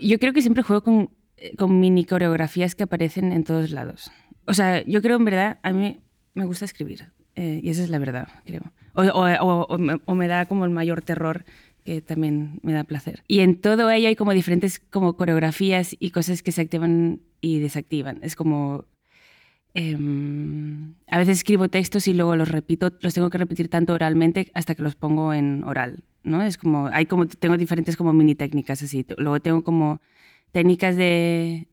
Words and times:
yo 0.00 0.18
creo 0.18 0.32
que 0.32 0.42
siempre 0.42 0.62
juego 0.62 0.82
con, 0.82 1.10
eh, 1.36 1.54
con 1.56 1.80
mini 1.80 2.04
coreografías 2.04 2.74
que 2.74 2.84
aparecen 2.84 3.32
en 3.32 3.44
todos 3.44 3.70
lados. 3.70 4.10
O 4.46 4.54
sea, 4.54 4.84
yo 4.84 5.02
creo 5.02 5.16
en 5.16 5.24
verdad, 5.24 5.58
a 5.62 5.72
mí 5.72 6.00
me 6.34 6.46
gusta 6.46 6.64
escribir. 6.64 7.12
Eh, 7.34 7.60
y 7.62 7.70
esa 7.70 7.82
es 7.82 7.90
la 7.90 7.98
verdad, 7.98 8.28
creo. 8.44 8.62
O, 8.94 9.02
o, 9.02 9.66
o, 10.06 10.14
me, 10.14 10.28
da 10.28 10.46
como 10.46 10.64
el 10.64 10.70
mayor 10.70 11.02
terror 11.02 11.44
que 11.84 12.00
también 12.00 12.60
me 12.62 12.72
da 12.72 12.84
placer. 12.84 13.22
Y 13.28 13.40
en 13.40 13.60
todo 13.60 13.90
ello 13.90 14.08
hay 14.08 14.16
como 14.16 14.32
diferentes 14.32 14.78
como 14.78 15.16
coreografías 15.16 15.94
y 15.98 16.10
cosas 16.10 16.42
que 16.42 16.52
se 16.52 16.62
activan 16.62 17.20
y 17.40 17.60
desactivan. 17.60 18.18
Es 18.22 18.34
como... 18.34 18.86
Em, 19.78 20.94
a 21.06 21.18
veces 21.18 21.36
escribo 21.36 21.68
textos 21.68 22.08
y 22.08 22.14
luego 22.14 22.34
los 22.34 22.48
repito, 22.48 22.92
los 23.02 23.12
tengo 23.12 23.28
que 23.28 23.36
repetir 23.36 23.68
tanto 23.68 23.92
oralmente 23.92 24.50
hasta 24.54 24.74
que 24.74 24.82
los 24.82 24.94
pongo 24.94 25.34
en 25.34 25.64
oral, 25.64 26.02
¿no? 26.24 26.42
Es 26.42 26.56
como, 26.56 26.86
hay 26.86 27.04
como, 27.04 27.26
tengo 27.26 27.58
diferentes 27.58 27.94
como 27.98 28.14
mini 28.14 28.34
técnicas 28.34 28.82
así. 28.82 29.04
Luego 29.18 29.38
tengo 29.40 29.62
como 29.64 30.00
técnicas 30.52 30.96
de, 30.96 31.68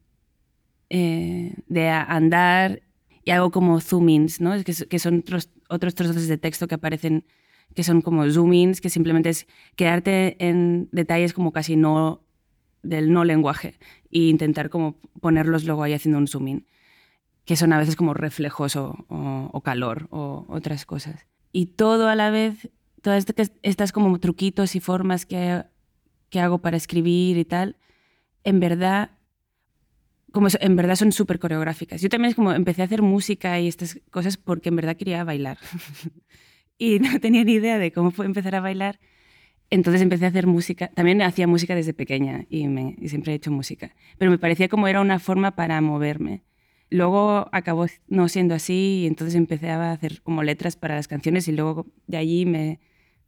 eh, 0.89 1.53
de 1.67 1.89
andar 1.89 2.81
y 3.23 3.31
hago 3.31 3.52
como 3.52 3.80
zoom-ins, 3.80 4.41
¿no? 4.41 4.52
Que, 4.66 4.73
que 4.73 4.99
son 4.99 5.20
otros, 5.20 5.49
otros 5.70 5.95
trozos 5.95 6.27
de 6.27 6.38
texto 6.38 6.67
que 6.67 6.75
aparecen 6.75 7.23
que 7.73 7.83
son 7.83 8.02
como 8.02 8.25
zoom-ins, 8.25 8.81
que 8.81 8.89
simplemente 8.89 9.30
es 9.30 9.47
quedarte 9.77 10.35
en 10.45 10.89
detalles 10.91 11.31
como 11.31 11.53
casi 11.53 11.77
no 11.77 12.22
del 12.83 13.13
no 13.13 13.23
lenguaje 13.23 13.80
e 14.11 14.20
intentar 14.27 14.70
como 14.70 14.99
ponerlos 15.22 15.63
luego 15.63 15.83
ahí 15.83 15.94
haciendo 15.94 16.17
un 16.17 16.27
zoom-in, 16.27 16.66
que 17.45 17.55
son 17.55 17.73
a 17.73 17.77
veces 17.77 17.95
como 17.95 18.13
reflejos 18.13 18.75
o, 18.75 19.61
calor 19.63 20.07
o 20.11 20.45
otras 20.47 20.85
cosas. 20.85 21.27
Y 21.52 21.67
todo 21.67 22.07
a 22.07 22.16
la 22.16 22.31
vez, 22.31 22.69
todas 23.02 23.25
estas 23.61 23.91
como 23.91 24.19
truquitos 24.19 24.75
y 24.75 24.79
formas 24.79 25.25
que, 25.25 25.63
que 26.29 26.39
hago 26.39 26.59
para 26.59 26.77
escribir 26.77 27.38
y 27.38 27.45
tal, 27.45 27.77
en 28.43 28.59
verdad 28.59 29.11
como 30.33 30.47
en 30.59 30.75
verdad 30.75 30.95
son 30.95 31.11
súper 31.11 31.38
coreográficas. 31.38 32.02
Yo 32.02 32.09
también 32.09 32.31
es 32.31 32.36
como 32.36 32.52
empecé 32.53 32.81
a 32.81 32.86
hacer 32.86 33.03
música 33.03 33.59
y 33.59 33.67
estas 33.67 33.99
cosas 34.09 34.36
porque 34.36 34.69
en 34.69 34.75
verdad 34.75 34.97
quería 34.97 35.23
bailar. 35.23 35.59
y 36.80 36.97
no 36.99 37.19
tenía 37.19 37.44
ni 37.44 37.53
idea 37.53 37.77
de 37.77 37.91
cómo 37.91 38.11
empezar 38.23 38.55
a 38.55 38.59
bailar. 38.59 38.99
Entonces 39.69 40.02
empecé 40.02 40.25
a 40.25 40.30
hacer 40.30 40.47
música. 40.47 40.88
También 40.88 41.21
hacía 41.21 41.45
música 41.45 41.75
desde 41.75 41.94
pequeña 41.94 42.45
y, 42.49 42.67
me, 42.67 42.95
siempre 43.08 43.31
he 43.31 43.36
hecho 43.36 43.52
música. 43.52 43.95
Pero 44.17 44.31
me 44.31 44.39
parecía 44.39 44.67
como 44.69 44.88
era 44.88 45.02
una 45.02 45.19
forma 45.19 45.52
para 45.52 45.80
moverme. 45.81 46.41
Luego 46.94 47.49
acabó 47.52 47.88
no 48.08 48.30
siendo 48.30 48.53
así 48.53 49.02
y 49.02 49.08
entonces 49.08 49.33
empecé 49.33 49.72
a 49.72 49.91
hacer 49.94 50.22
como 50.22 50.44
letras 50.44 50.75
para 50.75 50.95
las 50.95 51.08
canciones 51.08 51.47
y 51.47 51.52
luego 51.52 51.88
de 52.05 52.17
allí 52.17 52.45
me, 52.45 52.80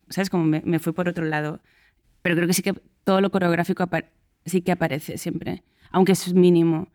¿sabes? 0.09 0.29
Como 0.29 0.43
me, 0.43 0.61
me 0.63 0.77
fui 0.77 0.93
por 0.93 1.09
otro 1.09 1.25
lado. 1.25 1.61
Pero 2.21 2.35
creo 2.35 2.47
que 2.47 2.53
sí 2.53 2.61
que 2.61 2.73
todo 3.03 3.21
lo 3.21 3.31
coreográfico 3.31 3.89
sí 4.45 4.61
que 4.61 4.71
aparece 4.71 5.17
siempre, 5.17 5.63
aunque 5.89 6.11
es 6.11 6.31
mínimo. 6.35 6.89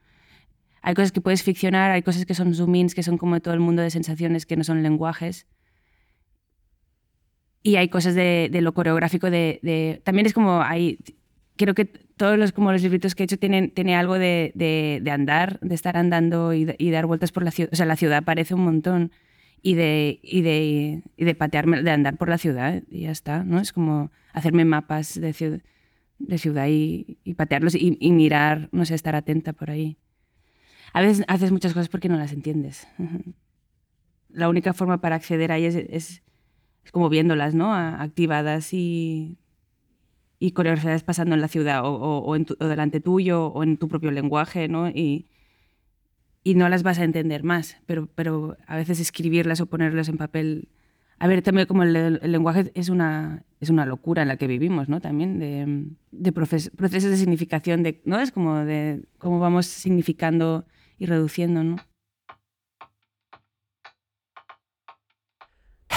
Hay 0.81 0.95
cosas 0.95 1.11
que 1.11 1.21
puedes 1.21 1.43
ficcionar, 1.43 1.91
hay 1.91 2.03
cosas 2.03 2.25
que 2.25 2.35
son 2.35 2.55
zoom-ins, 2.55 2.95
que 2.95 3.03
son 3.03 3.19
como 3.19 3.41
todo 3.41 3.53
el 3.55 3.61
mundo 3.61 3.83
de 3.83 3.91
sensaciones, 3.91 4.47
que 4.47 4.57
no 4.57 4.63
son 4.63 4.85
lenguajes. 4.85 5.49
Y 7.65 7.77
hay 7.77 7.89
cosas 7.89 8.15
de, 8.15 8.49
lo 8.63 8.73
coreográfico, 8.75 9.29
de, 9.29 10.01
También 10.05 10.27
es 10.27 10.33
como 10.33 10.63
hay... 10.63 10.99
Creo 11.57 11.75
que 11.75 12.07
todos 12.21 12.39
los, 12.39 12.53
como 12.53 12.71
los 12.71 12.83
libritos 12.83 13.15
que 13.15 13.23
he 13.23 13.25
hecho 13.25 13.39
tienen, 13.39 13.71
tiene 13.71 13.97
algo 13.97 14.19
de, 14.19 15.03
andar, 15.11 15.59
de 15.61 15.75
estar 15.75 15.97
andando 15.97 16.53
y, 16.53 16.91
dar 16.91 17.07
vueltas 17.07 17.33
por 17.33 17.43
la 17.43 17.51
ciudad. 17.51 17.71
O 17.73 17.77
sea, 17.77 17.87
la 17.87 17.97
ciudad 17.97 18.23
parece 18.23 18.53
un 18.53 18.63
montón. 18.63 19.11
Y 19.63 19.73
de, 19.73 20.21
y 20.23 20.43
de, 20.43 21.03
y 21.17 21.25
de 21.25 21.35
patearme, 21.35 21.83
de 21.83 21.91
andar 21.91 22.19
por 22.19 22.29
la 22.29 22.37
ciudad 22.37 22.83
y 22.91 23.01
ya 23.01 23.11
está, 23.11 23.43
¿no? 23.43 23.59
Es 23.59 23.73
como 23.73 24.11
hacerme 24.35 24.67
mapas 24.67 25.19
de 25.19 25.33
ciudad, 25.33 25.61
de 26.19 26.71
y, 27.25 27.35
patearlos 27.35 27.75
y, 27.75 28.13
mirar, 28.13 28.69
no 28.71 28.85
sé, 28.85 28.95
estar 28.95 29.17
atenta 29.17 29.55
por 29.55 29.71
ahí 29.71 29.97
a 30.93 31.01
veces 31.03 31.25
haces 31.29 31.53
muchas 31.53 31.73
cosas 31.73 31.89
porque 31.89 32.09
no 32.09 32.17
las 32.17 32.33
entiendes. 32.33 32.87
La 34.29 34.49
única 34.49 34.73
forma 34.73 35.01
para 35.01 35.17
acceder 35.17 35.53
a 35.53 35.57
ellas 35.57 35.75
es, 35.75 36.23
como 36.91 37.09
viéndolas, 37.09 37.55
¿no? 37.55 37.75
Activadas 37.75 38.73
y, 38.73 39.39
y 40.43 40.53
coreografiadas 40.53 41.05
pasando 41.05 41.35
en 41.35 41.43
la 41.43 41.49
ciudad 41.49 41.85
o, 41.85 41.93
o, 41.93 42.35
en 42.35 42.47
delante 42.59 43.01
tuyo 43.01 43.49
o 43.49 43.63
en 43.63 43.77
tu 43.77 43.89
propio 43.89 44.11
lenguaje, 44.11 44.69
¿no? 44.69 44.89
Y, 44.89 45.29
y 46.43 46.55
no 46.55 46.69
las 46.71 46.83
vas 46.83 46.99
a 46.99 47.05
entender 47.05 47.45
más, 47.45 47.77
pero, 47.85 48.09
pero 48.15 48.57
a 48.67 48.77
veces 48.77 48.99
escribirlas 48.99 49.61
o 49.61 49.67
ponerlas 49.67 50.09
en 50.09 50.17
papel... 50.17 50.71
A 51.19 51.27
ver, 51.27 51.43
también 51.43 51.67
como 51.67 51.83
el, 51.83 52.19
lenguaje 52.23 52.73
es 52.75 52.89
una, 52.89 53.45
es 53.61 53.69
una 53.69 53.85
locura 53.85 54.23
en 54.23 54.29
la 54.29 54.39
que 54.39 54.47
vivimos, 54.47 54.89
¿no? 54.89 55.03
También 55.03 55.39
de, 55.39 55.85
de 56.11 56.33
procesos 56.33 56.73
de 56.79 57.17
significación, 57.19 57.83
de, 57.83 58.01
¿no? 58.07 58.19
Es 58.19 58.33
como 58.33 58.57
de 58.61 59.03
cómo 59.19 59.39
vamos 59.41 59.67
significando 59.67 60.65
y 60.99 61.05
reduciendo, 61.05 61.63
¿no? 61.63 61.77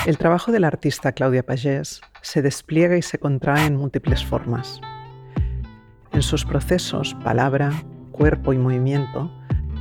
El 0.05 0.17
trabajo 0.17 0.51
de 0.51 0.59
la 0.59 0.67
artista 0.67 1.13
Claudia 1.13 1.43
Pagés 1.43 2.01
se 2.21 2.41
despliega 2.41 2.97
y 2.97 3.01
se 3.01 3.19
contrae 3.19 3.65
en 3.65 3.77
múltiples 3.77 4.25
formas. 4.25 4.81
En 6.11 6.21
sus 6.21 6.43
procesos, 6.43 7.15
palabra, 7.23 7.71
cuerpo 8.11 8.51
y 8.51 8.57
movimiento 8.57 9.31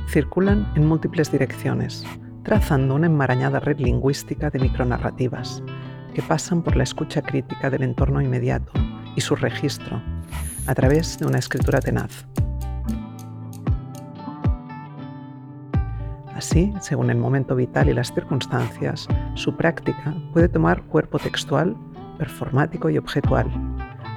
circulan 0.07 0.71
en 0.75 0.87
múltiples 0.87 1.29
direcciones, 1.29 2.05
trazando 2.43 2.95
una 2.95 3.07
enmarañada 3.07 3.59
red 3.59 3.79
lingüística 3.79 4.49
de 4.49 4.59
micronarrativas 4.59 5.61
que 6.13 6.21
pasan 6.21 6.61
por 6.63 6.77
la 6.77 6.83
escucha 6.83 7.21
crítica 7.21 7.69
del 7.69 7.83
entorno 7.83 8.21
inmediato 8.21 8.71
y 9.17 9.21
su 9.21 9.35
registro 9.35 10.01
a 10.67 10.73
través 10.73 11.17
de 11.19 11.25
una 11.25 11.39
escritura 11.39 11.79
tenaz. 11.79 12.25
Así, 16.35 16.73
según 16.81 17.11
el 17.11 17.17
momento 17.17 17.55
vital 17.55 17.89
y 17.89 17.93
las 17.93 18.11
circunstancias, 18.11 19.07
su 19.35 19.55
práctica 19.55 20.15
puede 20.33 20.49
tomar 20.49 20.81
cuerpo 20.83 21.19
textual, 21.19 21.75
performático 22.17 22.89
y 22.89 22.97
objetual, 22.97 23.47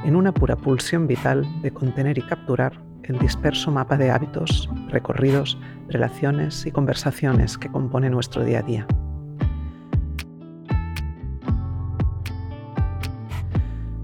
en 0.05 0.17
una 0.17 0.33
pura 0.33 0.57
pulsión 0.57 1.07
vital 1.07 1.47
de 1.61 1.71
contener 1.73 2.17
y 2.17 2.23
capturar 2.23 2.81
el 3.03 3.19
disperso 3.19 3.71
mapa 3.71 3.97
de 3.97 4.11
hábitos, 4.11 4.69
recorridos, 4.89 5.59
relaciones 5.89 6.65
y 6.67 6.73
conversaciones 6.73 7.59
que 7.59 7.71
compone 7.71 8.09
nuestro 8.09 8.45
día 8.45 8.61
a 8.61 8.63
día. 8.63 8.87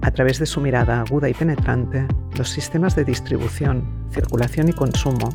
A 0.02 0.10
través 0.10 0.38
de 0.38 0.46
su 0.46 0.60
mirada 0.60 1.00
aguda 1.00 1.28
y 1.30 1.34
penetrante, 1.34 2.06
los 2.36 2.50
sistemas 2.50 2.94
de 2.94 3.04
distribución, 3.04 4.06
circulación 4.10 4.68
y 4.68 4.72
consumo 4.72 5.30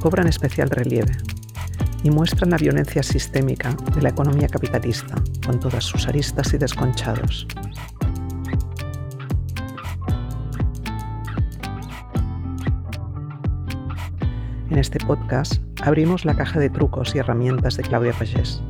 cobran 0.00 0.28
especial 0.28 0.70
relieve 0.70 1.12
y 2.04 2.10
muestran 2.10 2.50
la 2.50 2.58
violencia 2.58 3.02
sistémica 3.02 3.74
de 3.94 4.02
la 4.02 4.10
economía 4.10 4.46
capitalista, 4.46 5.16
con 5.44 5.58
todas 5.58 5.82
sus 5.82 6.06
aristas 6.06 6.52
y 6.52 6.58
desconchados. 6.58 7.48
En 14.70 14.78
este 14.78 14.98
podcast 15.04 15.62
abrimos 15.82 16.26
la 16.26 16.34
caja 16.34 16.60
de 16.60 16.68
trucos 16.68 17.14
y 17.14 17.18
herramientas 17.18 17.76
de 17.78 17.84
Claudia 17.84 18.12
Pagés. 18.12 18.62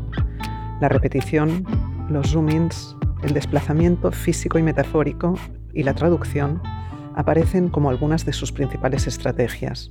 La 0.81 0.89
repetición, 0.89 1.67
los 2.09 2.33
zoom-ins, 2.35 2.97
el 3.25 3.35
desplazamiento 3.35 4.13
físico 4.13 4.59
y 4.59 4.63
metafórico 4.63 5.35
y 5.73 5.83
la 5.83 5.95
traducción 5.95 6.63
aparecen 7.17 7.69
como 7.69 7.91
algunas 7.91 8.25
de 8.25 8.33
sus 8.33 8.53
principales 8.53 9.07
estrategias, 9.09 9.91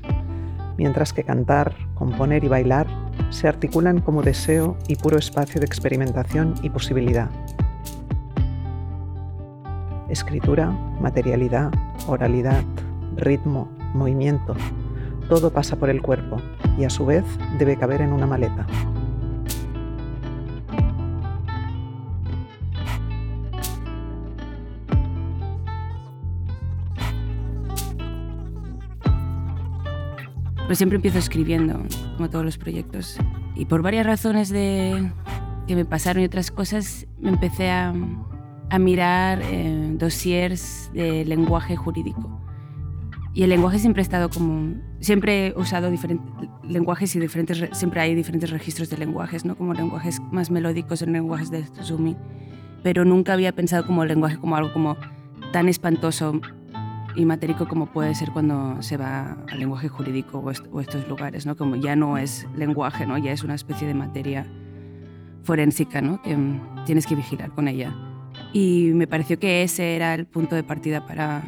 mientras 0.78 1.14
que 1.14 1.24
cantar, 1.24 1.76
componer 1.96 2.44
y 2.44 2.48
bailar 2.48 2.88
se 3.30 3.48
articulan 3.48 4.02
como 4.02 4.22
deseo 4.22 4.78
y 4.88 4.96
puro 4.96 5.18
espacio 5.18 5.60
de 5.60 5.66
experimentación 5.66 6.56
y 6.62 6.70
posibilidad. 6.70 7.30
Escritura, 10.10 10.70
materialidad, 11.00 11.72
oralidad, 12.08 12.64
ritmo, 13.16 13.70
movimiento, 13.94 14.56
todo 15.30 15.52
pasa 15.52 15.78
por 15.78 15.90
el 15.90 16.02
cuerpo 16.02 16.38
y 16.78 16.84
a 16.84 16.90
su 16.90 17.06
vez 17.06 17.24
debe 17.58 17.78
caber 17.78 18.02
en 18.02 18.14
una 18.14 18.28
maleta. 18.28 18.68
Pues 30.66 30.78
siempre 30.78 30.96
empiezo 30.96 31.20
escribiendo, 31.20 31.82
como 32.18 32.30
todos 32.30 32.46
los 32.46 32.58
proyectos. 32.58 33.18
Y 33.56 33.66
por 33.66 33.82
varias 33.82 34.06
razones 34.06 34.50
de, 34.50 35.12
que 35.68 35.76
me 35.76 35.86
pasaron 35.86 36.24
y 36.24 36.26
otras 36.26 36.52
cosas, 36.52 37.06
me 37.20 37.30
empecé 37.30 37.70
a, 37.70 37.94
a 38.70 38.80
mirar 38.80 39.42
eh, 39.44 39.92
dossiers 39.98 40.90
de 40.94 41.26
lenguaje 41.26 41.76
jurídico. 41.76 42.40
Y 43.34 43.44
el 43.44 43.50
lenguaje 43.50 43.80
siempre 43.80 44.02
ha 44.02 44.04
estado 44.04 44.30
como... 44.30 44.76
Siempre 45.00 45.48
he 45.48 45.54
usado 45.58 45.90
diferentes 45.90 46.26
lenguajes 46.64 47.16
y 47.16 47.20
diferentes, 47.20 47.70
siempre 47.74 48.00
hay 48.00 48.16
diferentes 48.16 48.52
registros 48.52 48.90
de 48.90 48.98
lenguajes, 48.98 49.44
¿no? 49.44 49.56
Como 49.56 49.74
lenguajes 49.74 50.22
más 50.32 50.50
melódicos 50.50 51.02
en 51.02 51.14
lenguajes 51.14 51.52
de 51.52 51.66
zooming. 51.82 52.16
Pero 52.84 53.06
nunca 53.06 53.34
había 53.34 53.52
pensado 53.52 53.86
como 53.86 54.04
el 54.04 54.10
lenguaje 54.10 54.38
como 54.38 54.56
algo 54.56 54.72
como 54.72 54.98
tan 55.52 55.68
espantoso 55.68 56.40
y 57.16 57.26
matérico 57.26 57.68
como 57.68 57.88
puede 57.88 58.16
ser 58.16 58.32
cuando 58.32 58.82
se 58.82 58.98
va 58.98 59.38
al 59.50 59.60
lenguaje 59.60 59.88
jurídico 59.88 60.40
o, 60.40 60.82
estos 60.82 61.08
lugares, 61.08 61.46
¿no? 61.46 61.56
Como 61.56 61.76
ya 61.76 61.96
no 61.96 62.18
es 62.18 62.48
lenguaje, 62.56 63.06
¿no? 63.06 63.18
Ya 63.18 63.32
es 63.32 63.44
una 63.44 63.56
especie 63.56 63.88
de 63.88 63.94
materia 63.94 64.48
forénsica, 65.44 66.02
¿no? 66.02 66.22
Que 66.22 66.36
mm, 66.36 66.86
tienes 66.86 67.06
que 67.06 67.16
vigilar 67.16 67.52
con 67.52 67.68
ella. 67.68 67.94
Y 68.52 68.92
me 68.94 69.08
pareció 69.08 69.40
que 69.40 69.64
ese 69.64 69.96
era 69.96 70.16
el 70.16 70.26
punto 70.26 70.56
de 70.56 70.64
partida 70.64 71.06
para, 71.06 71.44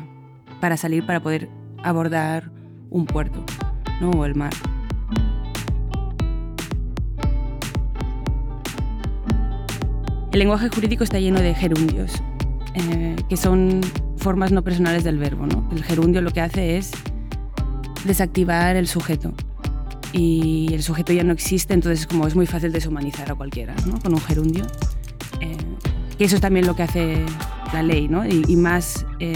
para 0.62 0.78
salir, 0.78 1.06
para 1.06 1.20
poder 1.22 1.50
abordar 1.84 2.52
un 2.90 3.06
puerto, 3.06 3.44
¿no? 4.02 4.12
O 4.12 4.26
el 4.26 4.36
mar. 4.36 4.54
El 10.32 10.40
lenguaje 10.40 10.70
jurídico 10.70 11.04
está 11.04 11.18
lleno 11.18 11.40
de 11.40 11.56
gerundios, 11.56 12.22
eh, 12.74 13.16
que 13.30 13.38
son 13.38 13.80
formas 14.26 14.52
no 14.52 14.64
personales 14.64 15.04
del 15.04 15.20
verbo. 15.20 15.46
¿no? 15.46 15.70
El 15.72 15.84
gerundio 15.84 16.20
lo 16.20 16.32
que 16.32 16.42
hace 16.42 16.78
es 16.78 16.90
desactivar 18.06 18.76
el 18.76 18.88
sujeto 18.88 19.32
y 20.14 20.74
el 20.74 20.82
sujeto 20.82 21.14
ya 21.14 21.24
no 21.24 21.32
existe, 21.32 21.76
entonces 21.76 22.08
como 22.08 22.26
es 22.26 22.36
muy 22.36 22.48
fácil 22.48 22.72
deshumanizar 22.72 23.32
a 23.32 23.36
cualquiera 23.36 23.76
¿no? 23.86 24.00
con 24.00 24.16
un 24.16 24.20
gerundio. 24.20 24.66
Eh, 25.42 25.56
que 26.18 26.24
eso 26.24 26.38
es 26.38 26.42
también 26.42 26.66
lo 26.66 26.76
que 26.76 26.82
hace 26.82 27.24
la 27.72 27.84
ley, 27.84 28.10
y, 28.48 28.56
más 28.56 29.06
eh, 29.20 29.36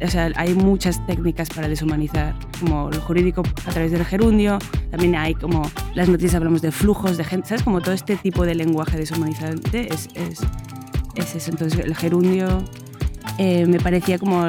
o 0.00 0.08
sea, 0.08 0.32
hay 0.34 0.54
muchas 0.54 1.06
técnicas 1.06 1.48
para 1.50 1.68
deshumanizar, 1.68 2.34
como 2.58 2.90
lo 2.90 3.00
jurídico 3.02 3.44
a 3.66 3.70
través 3.70 3.92
del 3.92 4.04
gerundio, 4.04 4.58
también 4.90 5.14
hay 5.14 5.34
como 5.34 5.70
las 5.94 6.08
noticias 6.08 6.34
hablamos 6.34 6.60
de 6.60 6.72
flujos 6.72 7.18
de 7.18 7.24
gente, 7.24 7.50
¿sabes? 7.50 7.62
Como 7.62 7.80
todo 7.80 7.94
este 7.94 8.16
tipo 8.16 8.44
de 8.44 8.56
lenguaje 8.56 8.96
deshumanizante 8.96 9.94
es, 9.94 10.08
es, 10.14 10.40
es 11.14 11.34
eso. 11.36 11.50
Entonces 11.52 11.78
el 11.84 11.94
gerundio 11.94 12.64
eh, 13.38 13.66
me 13.66 13.78
parecía 13.78 14.18
como 14.18 14.46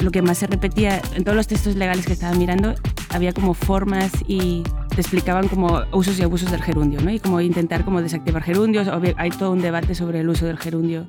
lo 0.00 0.10
que 0.10 0.22
más 0.22 0.38
se 0.38 0.46
repetía 0.46 1.00
en 1.14 1.24
todos 1.24 1.36
los 1.36 1.46
textos 1.46 1.76
legales 1.76 2.06
que 2.06 2.12
estaba 2.12 2.34
mirando, 2.34 2.74
había 3.10 3.32
como 3.32 3.54
formas 3.54 4.12
y 4.26 4.62
te 4.94 5.00
explicaban 5.00 5.48
como 5.48 5.82
usos 5.92 6.18
y 6.18 6.22
abusos 6.22 6.50
del 6.50 6.62
gerundio, 6.62 7.00
¿no? 7.00 7.10
Y 7.10 7.20
como 7.20 7.40
intentar 7.40 7.84
como 7.84 8.02
desactivar 8.02 8.42
gerundios, 8.42 8.88
hay 9.16 9.30
todo 9.30 9.52
un 9.52 9.60
debate 9.60 9.94
sobre 9.94 10.20
el 10.20 10.28
uso 10.28 10.46
del 10.46 10.58
gerundio 10.58 11.06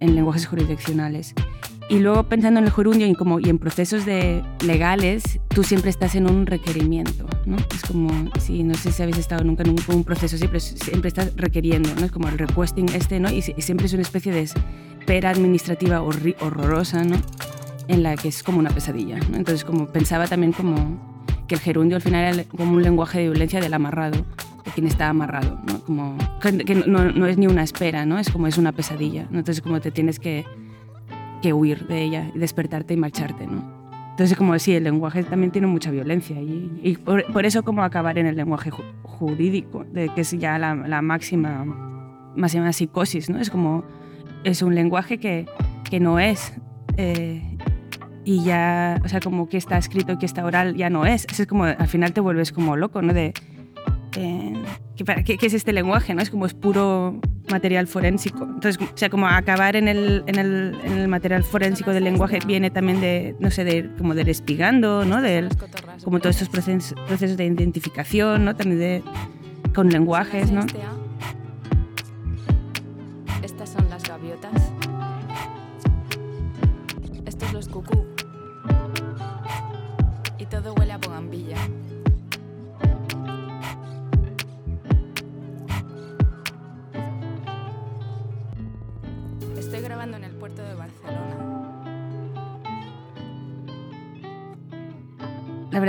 en 0.00 0.14
lenguajes 0.14 0.46
jurisdiccionales. 0.46 1.34
Y 1.88 1.98
luego 1.98 2.22
pensando 2.24 2.60
en 2.60 2.66
el 2.66 2.72
gerundio 2.72 3.06
y, 3.06 3.14
como, 3.14 3.40
y 3.40 3.50
en 3.50 3.58
procesos 3.58 4.06
de 4.06 4.42
legales, 4.64 5.38
tú 5.48 5.62
siempre 5.62 5.90
estás 5.90 6.14
en 6.14 6.30
un 6.30 6.46
requerimiento, 6.46 7.26
¿no? 7.44 7.56
Es 7.74 7.82
como, 7.82 8.30
si 8.40 8.62
no 8.62 8.74
sé 8.74 8.90
si 8.90 9.02
habéis 9.02 9.18
estado 9.18 9.44
nunca 9.44 9.64
en 9.64 9.76
un, 9.88 10.04
proceso, 10.04 10.38
siempre, 10.38 10.60
siempre 10.60 11.08
estás 11.08 11.36
requiriendo, 11.36 11.90
¿no? 11.94 12.06
Es 12.06 12.12
como 12.12 12.28
el 12.28 12.38
requesting 12.38 12.88
este, 12.90 13.20
¿no? 13.20 13.30
Y, 13.30 13.42
siempre 13.42 13.86
es 13.86 13.92
una 13.92 14.02
especie 14.02 14.32
de 14.32 14.40
espera 14.40 15.28
administrativa 15.28 16.00
horrorosa, 16.00 17.04
¿no? 17.04 17.16
En 17.86 18.02
la 18.02 18.16
que 18.16 18.28
es 18.28 18.42
como 18.42 18.60
una 18.60 18.70
pesadilla, 18.70 19.18
¿no? 19.18 19.36
Entonces, 19.36 19.62
como 19.62 19.86
pensaba 19.88 20.26
también 20.26 20.52
como 20.52 21.26
que 21.46 21.56
el 21.56 21.60
gerundio 21.60 21.96
al 21.96 22.02
final 22.02 22.34
era 22.34 22.44
como 22.44 22.72
un 22.72 22.82
lenguaje 22.82 23.18
de 23.18 23.24
violencia 23.24 23.60
del 23.60 23.74
amarrado, 23.74 24.24
de 24.64 24.70
quien 24.70 24.86
está 24.86 25.10
amarrado, 25.10 25.60
¿no? 25.66 25.80
Como, 25.80 26.16
que 26.40 26.74
no, 26.86 27.12
no 27.12 27.26
es 27.26 27.36
ni 27.36 27.46
una 27.46 27.62
espera, 27.62 28.06
¿no? 28.06 28.18
Es 28.18 28.30
como 28.30 28.46
es 28.46 28.56
una 28.56 28.72
pesadilla, 28.72 29.26
¿no? 29.30 29.40
Entonces, 29.40 29.60
como 29.60 29.82
te 29.82 29.90
tienes 29.90 30.18
que 30.18 30.46
que 31.44 31.52
huir 31.52 31.86
de 31.86 32.02
ella 32.02 32.30
despertarte 32.34 32.94
y 32.94 32.96
marcharte, 32.96 33.46
¿no? 33.46 33.62
Entonces, 34.12 34.34
como 34.34 34.54
decía, 34.54 34.78
el 34.78 34.84
lenguaje 34.84 35.22
también 35.24 35.52
tiene 35.52 35.66
mucha 35.66 35.90
violencia 35.90 36.40
y, 36.40 36.80
y 36.82 36.96
por, 36.96 37.44
eso 37.44 37.62
como 37.62 37.84
acabar 37.84 38.16
en 38.16 38.24
el 38.24 38.34
lenguaje 38.34 38.70
jurídico, 39.02 39.84
de 39.92 40.08
que 40.08 40.22
es 40.22 40.30
ya 40.30 40.58
la, 40.58 40.74
la, 40.74 41.02
máxima, 41.02 41.66
máxima 42.34 42.72
psicosis, 42.72 43.28
¿no? 43.28 43.38
Es 43.38 43.50
como, 43.50 43.84
es 44.42 44.62
un 44.62 44.74
lenguaje 44.74 45.18
que, 45.18 45.44
que 45.90 46.00
no 46.00 46.18
es 46.18 46.54
eh, 46.96 47.42
y 48.24 48.42
ya, 48.42 48.98
o 49.04 49.08
sea, 49.08 49.20
como 49.20 49.46
que 49.46 49.58
está 49.58 49.76
escrito, 49.76 50.18
que 50.18 50.24
está 50.24 50.46
oral, 50.46 50.76
ya 50.76 50.88
no 50.88 51.04
es. 51.04 51.26
Es 51.26 51.46
como, 51.46 51.64
al 51.64 51.88
final 51.88 52.14
te 52.14 52.22
vuelves 52.22 52.52
como 52.52 52.74
loco, 52.74 53.02
¿no? 53.02 53.12
De, 53.12 53.34
eh, 54.16 54.52
¿qué, 55.24 55.36
¿qué, 55.38 55.46
es 55.46 55.54
este 55.54 55.72
lenguaje? 55.72 56.14
¿no? 56.14 56.22
Es 56.22 56.30
como 56.30 56.46
es 56.46 56.54
puro 56.54 57.20
material 57.50 57.86
forénsico. 57.86 58.44
Entonces, 58.44 58.78
o 58.80 58.96
sea, 58.96 59.10
como 59.10 59.26
acabar 59.26 59.76
en 59.76 59.88
el, 59.88 60.24
en 60.26 60.38
el, 60.38 60.76
en 60.84 60.92
el 60.92 61.08
material 61.08 61.44
forénsico 61.44 61.92
del 61.92 62.04
lenguaje 62.04 62.38
viene 62.46 62.70
también 62.70 63.00
de, 63.00 63.36
no 63.38 63.50
sé, 63.50 63.64
de, 63.64 63.90
como 63.98 64.14
del 64.14 64.28
espigando, 64.28 65.04
¿no? 65.04 65.20
De, 65.20 65.48
como 66.02 66.20
todos 66.20 66.36
estos 66.36 66.48
procesos, 66.48 66.94
procesos 67.06 67.36
de 67.36 67.44
identificación, 67.44 68.44
¿no? 68.44 68.56
También 68.56 68.80
de, 68.80 69.02
con 69.74 69.90
lenguajes, 69.90 70.50
¿no? 70.50 70.62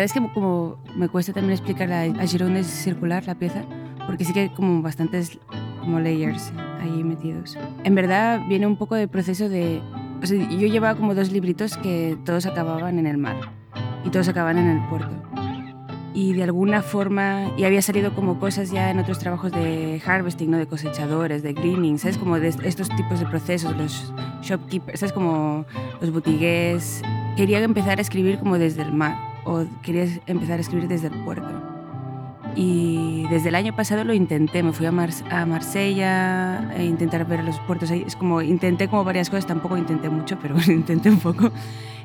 Es 0.06 0.14
que 0.14 0.22
como 0.34 0.78
me 0.96 1.10
cuesta 1.10 1.34
también 1.34 1.54
explicar 1.54 1.92
a, 1.92 2.04
a 2.04 2.28
Girón 2.28 2.56
es 2.56 2.68
circular 2.68 3.26
la 3.26 3.36
pieza, 3.36 3.64
porque 4.06 4.24
sí 4.24 4.34
que 4.34 4.42
hay 4.42 4.50
como 4.50 4.82
bastantes 4.82 5.38
como 5.80 6.00
layers 6.00 6.54
ahí 6.80 7.04
metidos. 7.04 7.58
En 7.84 7.96
verdad 7.96 8.42
viene 8.48 8.68
un 8.68 8.78
poco 8.78 8.96
del 8.96 9.10
proceso 9.10 9.50
de... 9.50 9.82
O 10.22 10.26
sea, 10.26 10.38
yo 10.50 10.68
llevaba 10.68 10.98
como 10.98 11.14
dos 11.14 11.32
libritos 11.32 11.78
que 11.78 12.18
todos 12.24 12.46
acababan 12.46 13.00
en 13.00 13.08
el 13.08 13.18
mar 13.18 13.36
y 14.04 14.10
todos 14.10 14.28
acababan 14.28 14.58
en 14.58 14.68
el 14.68 14.90
puerto 14.90 15.12
y 16.16 16.32
de 16.32 16.44
alguna 16.44 16.82
forma, 16.82 17.52
y 17.58 17.66
había 17.66 17.82
salido 17.82 18.16
como 18.16 18.40
cosas 18.40 18.72
ya 18.72 18.90
en 18.90 19.00
otros 19.00 19.20
trabajos 19.20 19.52
de 19.52 20.02
harvesting, 20.04 20.50
¿no? 20.50 20.58
de 20.58 20.66
cosechadores, 20.66 21.44
de 21.44 21.52
greening, 21.52 22.00
¿sabes? 22.00 22.18
Como 22.18 22.40
de 22.40 22.48
estos 22.48 22.88
tipos 22.96 23.20
de 23.20 23.26
procesos, 23.26 23.76
los 23.76 24.14
shopkeepers, 24.42 25.02
¿sabes? 25.02 25.12
Como 25.12 25.66
los 26.00 26.12
botigués. 26.14 27.02
Quería 27.36 27.60
empezar 27.60 27.98
a 27.98 28.02
escribir 28.02 28.40
como 28.40 28.58
desde 28.58 28.84
el 28.84 28.94
mar, 28.94 29.18
o 29.46 29.66
quería 29.82 30.08
empezar 30.26 30.58
a 30.58 30.62
escribir 30.62 30.88
desde 30.88 31.08
el 31.08 31.24
puerto. 31.24 31.76
Y 32.56 33.26
desde 33.30 33.50
el 33.50 33.56
año 33.56 33.76
pasado 33.76 34.04
lo 34.04 34.14
intenté, 34.14 34.64
me 34.64 34.72
fui 34.72 34.86
a, 34.86 34.90
a 34.90 35.46
Marsella 35.46 36.74
e 36.76 36.86
intentar 36.86 37.26
ver 37.28 37.44
los 37.44 37.60
puertos 37.62 37.92
ahí. 37.92 38.04
Es 38.06 38.16
como, 38.16 38.42
intenté 38.42 38.88
como 38.88 39.04
varias 39.04 39.30
cosas, 39.30 39.46
tampoco 39.46 39.78
intenté 39.78 40.10
mucho, 40.10 40.38
pero 40.42 40.56
intenté 40.68 41.10
un 41.10 41.20
poco. 41.20 41.52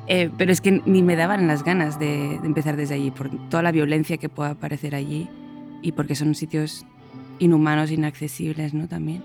Eh, 0.07 0.29
pero 0.37 0.51
es 0.51 0.61
que 0.61 0.81
ni 0.85 1.03
me 1.03 1.15
daban 1.15 1.47
las 1.47 1.63
ganas 1.63 1.99
de, 1.99 2.35
empezar 2.35 2.75
desde 2.75 2.95
allí, 2.95 3.11
por 3.11 3.29
toda 3.49 3.63
la 3.63 3.71
violencia 3.71 4.17
que 4.17 4.29
pueda 4.29 4.51
aparecer 4.51 4.93
allí 4.93 5.29
y 5.81 5.93
porque 5.93 6.15
son 6.15 6.35
sitios 6.35 6.85
inhumanos, 7.39 7.91
inaccesibles, 7.91 8.73
¿no? 8.73 8.87
También. 8.87 9.23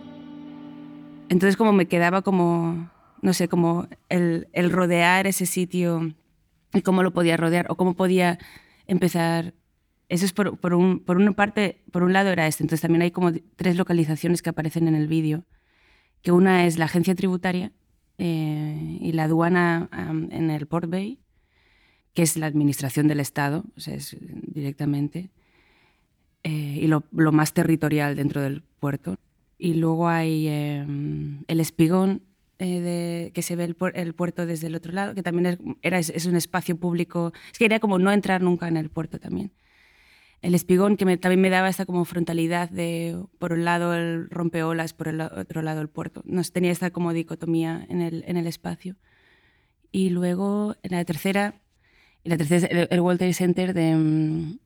Entonces 1.29 1.57
como 1.57 1.73
me 1.73 1.87
quedaba 1.87 2.23
como, 2.23 2.89
no 3.21 3.33
sé, 3.33 3.49
como 3.49 3.89
el, 4.09 4.47
el 4.53 4.71
rodear 4.71 5.27
ese 5.27 5.45
sitio 5.45 6.13
y 6.77 6.83
cómo 6.83 7.03
lo 7.03 7.13
podía 7.13 7.37
rodear 7.37 7.67
o 7.71 7.77
cómo 7.77 7.95
podía 7.95 8.39
empezar 8.87 9.55
eso 10.09 10.25
es 10.25 10.33
por, 10.33 10.59
por, 10.59 10.75
un, 10.75 11.01
por, 11.01 11.17
una 11.17 11.33
parte, 11.33 11.83
por 11.91 12.03
un 12.03 12.13
lado 12.13 12.31
era 12.31 12.47
este, 12.47 12.63
entonces 12.63 12.83
también 12.83 13.03
hay 13.03 13.11
como 13.11 13.33
tres 13.57 13.77
localizaciones 13.77 14.41
que 14.41 14.51
aparecen 14.51 14.87
en 14.87 14.95
el 14.95 15.09
vídeo, 15.09 15.45
que 16.23 16.33
una 16.33 16.67
es 16.67 16.79
la 16.79 16.85
agencia 16.85 17.15
tributaria, 17.15 17.73
eh, 18.19 18.99
y 19.01 19.13
la 19.13 19.25
aduana 19.25 19.91
en 20.31 20.51
el 20.51 20.67
Port 20.67 20.89
Bay, 20.89 21.19
que 22.15 22.23
es 22.23 22.37
la 22.37 22.47
administración 22.47 23.09
del 23.09 23.21
Estado, 23.21 23.65
o 23.77 23.81
sea, 23.81 23.95
es 23.95 24.17
directamente, 24.21 25.31
eh, 26.43 26.79
y 26.81 26.87
lo, 26.87 27.05
lo, 27.11 27.33
más 27.33 27.53
territorial 27.53 28.17
dentro 28.17 28.41
del 28.41 28.63
puerto. 28.63 29.19
Y 29.59 29.75
luego 29.75 30.09
hay 30.09 30.49
em, 30.49 31.43
el 31.49 31.61
espigón, 31.61 32.23
eh, 32.59 32.81
de, 32.81 33.33
que 33.33 33.43
se 33.43 33.57
ve 33.57 33.65
el, 33.65 33.77
el, 33.95 34.15
puerto 34.15 34.47
desde 34.47 34.67
el 34.69 34.75
otro 34.75 34.93
lado, 34.93 35.15
que 35.15 35.23
también 35.23 35.47
es, 35.47 35.59
era, 35.83 35.99
es, 35.99 36.27
un 36.27 36.37
espacio 36.37 36.77
público. 36.79 37.33
Es 37.53 37.59
que 37.59 37.67
era 37.67 37.81
como 37.81 37.99
no 37.99 38.13
entrar 38.13 38.43
nunca 38.43 38.69
en 38.69 38.77
el 38.77 38.91
puerto 38.91 39.19
también 39.19 39.53
el 40.43 40.55
espigón, 40.55 40.97
que 40.97 41.17
también 41.17 41.41
me 41.41 41.51
daba 41.51 41.69
esta 41.69 41.87
como 41.87 42.05
frontalidad 42.05 42.71
de, 42.71 43.21
por 43.39 43.53
un 43.53 43.65
lado, 43.65 43.95
el 43.95 44.31
rompeolas, 44.31 44.93
por 44.93 45.09
el 45.09 45.21
otro 45.21 45.63
lado, 45.63 45.81
el 45.81 45.89
puerto. 45.89 46.23
Nos 46.25 46.53
tenía 46.53 46.71
esta 46.71 46.91
como 46.91 47.13
dicotomía 47.13 47.85
en 47.89 48.01
el, 48.03 48.25
en 48.27 48.37
el 48.37 48.47
espacio. 48.47 48.97
Y 49.91 50.11
luego, 50.11 50.77
en 50.83 50.93
la 50.93 51.05
tercera, 51.05 51.61
y 52.23 52.29
la 52.29 52.37
tercera 52.37 52.67
es 52.67 52.89
el, 52.91 53.19
Trade 53.19 53.33
Center, 53.33 53.75
de, 53.75 53.97
mm, 53.97 54.59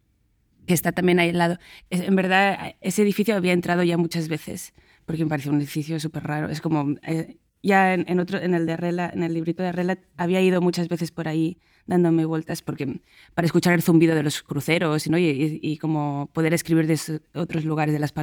que 0.67 0.75
está 0.75 0.93
también 0.93 1.19
ahí 1.19 1.31
al 1.31 1.39
lado. 1.39 1.59
en 1.91 2.17
verdad, 2.17 2.75
ese 2.81 3.03
edificio 3.03 3.37
había 3.37 3.53
entrado 3.53 3.83
ya 3.83 3.97
muchas 3.97 4.29
veces, 4.29 4.75
porque 5.07 5.25
me 5.25 5.31
pareció 5.31 5.53
un 5.53 5.59
edificio 5.59 5.99
súper 6.01 6.25
raro. 6.25 6.49
Es 6.51 6.61
como, 6.61 6.97
eh, 7.03 7.39
ya 7.63 7.95
en, 7.95 8.21
otro, 8.21 8.39
en 8.41 8.55
el 8.55 8.67
de 8.67 8.73
Arrela, 8.73 9.11
en 9.13 9.23
el 9.23 9.35
librito 9.35 9.63
de 9.63 9.71
Arrela, 9.71 9.99
había 10.17 10.41
ido 10.41 10.61
muchas 10.61 10.89
veces 10.89 11.11
por 11.11 11.29
ahí 11.29 11.59
dándome 11.87 12.25
vueltas 12.25 12.63
porque, 12.63 13.01
para 13.35 13.47
escuchar 13.47 13.75
el 13.75 13.83
zumbido 13.83 14.15
de 14.15 14.23
los 14.23 14.43
cruceros 14.43 15.09
¿no? 15.09 15.19
y, 15.19 15.59
y, 15.61 15.77
como 15.79 16.31
poder 16.33 16.55
escribir 16.55 16.87
de 16.87 17.21
otros 17.35 17.65
lugares, 17.65 17.93
de 17.93 17.99
las, 17.99 18.15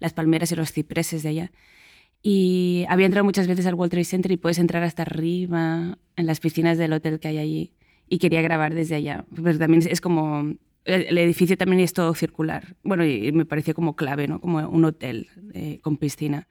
las 0.00 0.12
palmeras 0.12 0.50
y 0.52 0.56
los 0.56 0.72
cipreses 0.72 1.22
de 1.22 1.28
allá. 1.28 1.52
Y 2.22 2.86
había 2.88 3.06
entrado 3.06 3.24
muchas 3.24 3.46
veces 3.46 3.66
al 3.66 3.74
World 3.74 3.90
Trade 3.90 4.04
Center 4.04 4.32
y 4.32 4.38
puedes 4.38 4.58
entrar 4.58 4.82
hasta 4.82 5.02
arriba, 5.02 5.98
en 6.16 6.26
las 6.26 6.40
piscinas 6.40 6.78
del 6.78 6.94
hotel 6.94 7.20
que 7.20 7.28
hay 7.28 7.38
allí. 7.38 7.72
y 8.08 8.18
quería 8.18 8.42
grabar 8.42 8.74
desde 8.74 8.96
allá. 8.96 9.24
Pero 9.34 9.58
también 9.58 9.82
es 9.88 10.00
como... 10.00 10.54
El, 10.84 11.16
edificio 11.16 11.56
también 11.56 11.80
es 11.80 11.94
todo 11.94 12.14
circular. 12.14 12.76
Bueno, 12.82 13.06
y 13.06 13.32
me 13.32 13.46
pareció 13.46 13.74
como 13.74 13.96
clave, 13.96 14.28
¿no? 14.28 14.40
Como 14.40 14.58
un 14.68 14.84
hotel 14.84 15.28
eh, 15.54 15.78
con 15.80 15.96
piscina. 15.96 16.46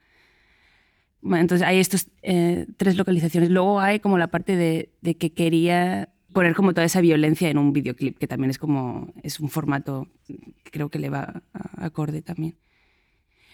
Bueno, 1.24 1.42
entonces 1.42 1.66
hay 1.66 1.80
estos 1.80 2.08
eh, 2.22 2.68
tres 2.78 2.98
localizaciones. 2.98 3.50
Luego 3.50 3.80
hay 3.80 4.00
como 4.00 4.18
la 4.18 4.28
parte 4.28 4.56
de, 4.56 4.92
de, 5.02 5.16
que 5.16 5.32
quería 5.32 6.10
poner 6.34 6.54
como 6.54 6.74
toda 6.74 6.86
esa 6.86 7.02
violencia 7.02 7.50
en 7.50 7.58
un 7.58 7.74
videoclip, 7.74 8.18
que 8.18 8.28
también 8.28 8.52
es 8.52 8.60
como, 8.60 9.14
es 9.24 9.40
un 9.40 9.50
formato 9.50 10.08
que 10.28 10.38
creo 10.72 10.90
que 10.90 11.00
le 11.00 11.10
va 11.10 11.44
a, 11.54 11.86
acorde 11.86 12.22
también. 12.22 12.58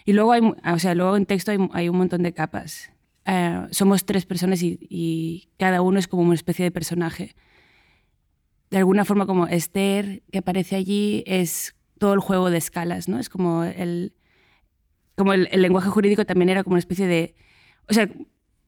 Y 0.04 0.14
luego, 0.14 0.32
hay, 0.32 0.42
o 0.42 0.80
sea, 0.80 0.96
luego 0.96 1.16
en 1.16 1.26
texto 1.26 1.52
hay, 1.52 1.60
hay 1.74 1.90
un 1.90 1.98
montón 1.98 2.24
de 2.24 2.34
capas. 2.34 2.92
Uh, 3.28 3.68
somos 3.72 4.06
tres 4.06 4.26
personas 4.26 4.64
y, 4.64 4.80
y, 4.90 5.50
cada 5.58 5.82
uno 5.82 6.00
es 6.00 6.08
como 6.08 6.24
una 6.24 6.34
especie 6.34 6.66
de 6.66 6.72
personaje 6.72 7.36
de 8.70 8.78
alguna 8.78 9.06
forma 9.06 9.26
como 9.26 9.48
Esther, 9.48 10.22
que 10.32 10.40
aparece 10.40 10.76
allí, 10.76 11.24
es 11.26 11.76
todo 11.98 12.14
el 12.14 12.20
juego 12.20 12.50
de 12.50 12.58
escalas, 12.58 13.08
¿no? 13.08 13.20
Es 13.20 13.30
como 13.30 13.64
el, 13.64 14.14
como 15.16 15.34
el, 15.34 15.50
lenguaje 15.54 15.90
jurídico 15.90 16.26
también 16.26 16.50
era 16.50 16.64
como 16.64 16.76
una 16.76 16.80
especie 16.80 17.08
de... 17.08 17.36
O 17.90 17.94
sea, 17.94 18.10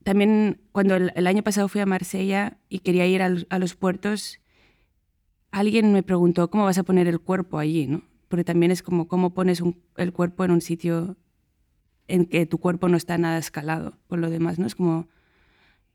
también 0.04 0.62
cuando 0.72 0.96
el, 0.96 1.28
año 1.28 1.44
pasado 1.44 1.68
fui 1.68 1.82
a 1.82 1.86
Marsella 1.86 2.58
y 2.70 2.80
quería 2.80 3.06
ir 3.06 3.22
a, 3.22 3.60
los 3.60 3.76
puertos, 3.76 4.40
alguien 5.52 5.94
me 5.94 6.04
preguntó 6.04 6.50
cómo 6.50 6.66
vas 6.66 6.78
a 6.78 6.84
poner 6.84 7.08
el 7.08 7.20
cuerpo 7.20 7.60
allí, 7.60 7.88
¿no? 7.88 8.04
Porque 8.28 8.44
también 8.44 8.72
es 8.72 8.82
como 8.82 9.08
cómo 9.08 9.34
pones 9.34 9.62
el 9.98 10.14
cuerpo 10.14 10.44
en 10.44 10.52
un 10.52 10.62
sitio 10.62 11.18
en 12.08 12.26
que 12.26 12.46
tu 12.46 12.58
cuerpo 12.58 12.90
no 12.90 12.98
está 12.98 13.18
nada 13.18 13.38
escalado 13.38 13.98
con 14.08 14.22
lo 14.22 14.30
demás, 14.30 14.60
¿no? 14.60 14.66
Es 14.66 14.76
como... 14.76 15.08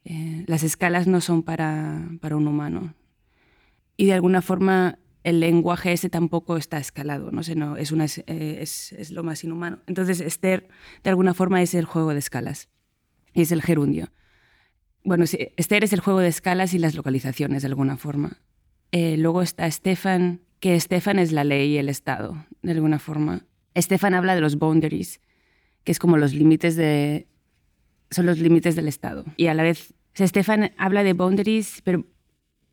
Eh, 0.05 0.45
las 0.47 0.63
escalas 0.63 1.09
no 1.09 1.21
son 1.21 1.43
para, 1.43 2.09
para 2.21 2.37
un 2.37 2.47
humano, 2.47 2.95
y 3.97 4.07
de 4.07 4.13
alguna 4.13 4.41
forma 4.41 5.01
el 5.25 5.41
lenguaje 5.41 5.93
ese 5.93 6.09
tampoco 6.09 6.57
está 6.57 6.79
escalado, 6.79 7.33
no 7.33 7.43
sé, 7.43 7.57
no, 7.57 7.77
es, 7.77 7.91
una, 7.91 8.05
es, 8.05 8.93
es, 8.93 9.11
lo 9.11 9.25
más 9.25 9.43
inhumano. 9.43 9.81
Entonces 9.89 10.21
Esther 10.21 10.69
de 11.03 11.11
alguna 11.11 11.35
forma 11.35 11.61
es 11.61 11.75
el 11.75 11.87
juego 11.87 12.13
de 12.13 12.21
escalas 12.21 12.69
es 13.43 13.53
el 13.53 13.63
gerundio. 13.63 14.09
Bueno, 15.05 15.25
Esther 15.57 15.85
es 15.85 15.93
el 15.93 16.01
juego 16.01 16.21
de 16.21 16.29
escalas 16.29 16.75
y 16.75 16.79
las 16.79 16.95
localizaciones 16.95 17.63
de 17.63 17.69
alguna 17.69 17.97
forma. 17.97 18.41
Eh, 18.93 19.17
luego 19.17 19.43
está 19.43 19.71
Stefan, 19.71 20.41
que 20.59 20.79
Stefan 20.81 21.19
es 21.19 21.33
la 21.33 21.45
ley 21.45 21.75
y 21.75 21.79
el 21.79 21.89
Estado, 21.89 22.47
de 22.63 22.73
alguna 22.73 22.99
forma. 22.99 23.45
Stefan 23.77 24.15
habla 24.15 24.35
de 24.35 24.41
los 24.41 24.57
boundaries, 24.57 25.21
que 25.85 25.93
es 25.93 25.99
como 25.99 26.17
los 26.17 26.35
límites 26.35 26.77
de... 26.77 27.29
son 28.11 28.27
los 28.27 28.39
límites 28.39 28.75
del 28.75 28.89
Estado. 28.89 29.25
Y 29.37 29.47
a 29.47 29.55
la 29.55 29.63
vez, 29.63 29.95
Stefan 30.19 30.73
habla 30.77 31.05
de 31.05 31.13
boundaries, 31.13 31.83
pero 31.85 32.05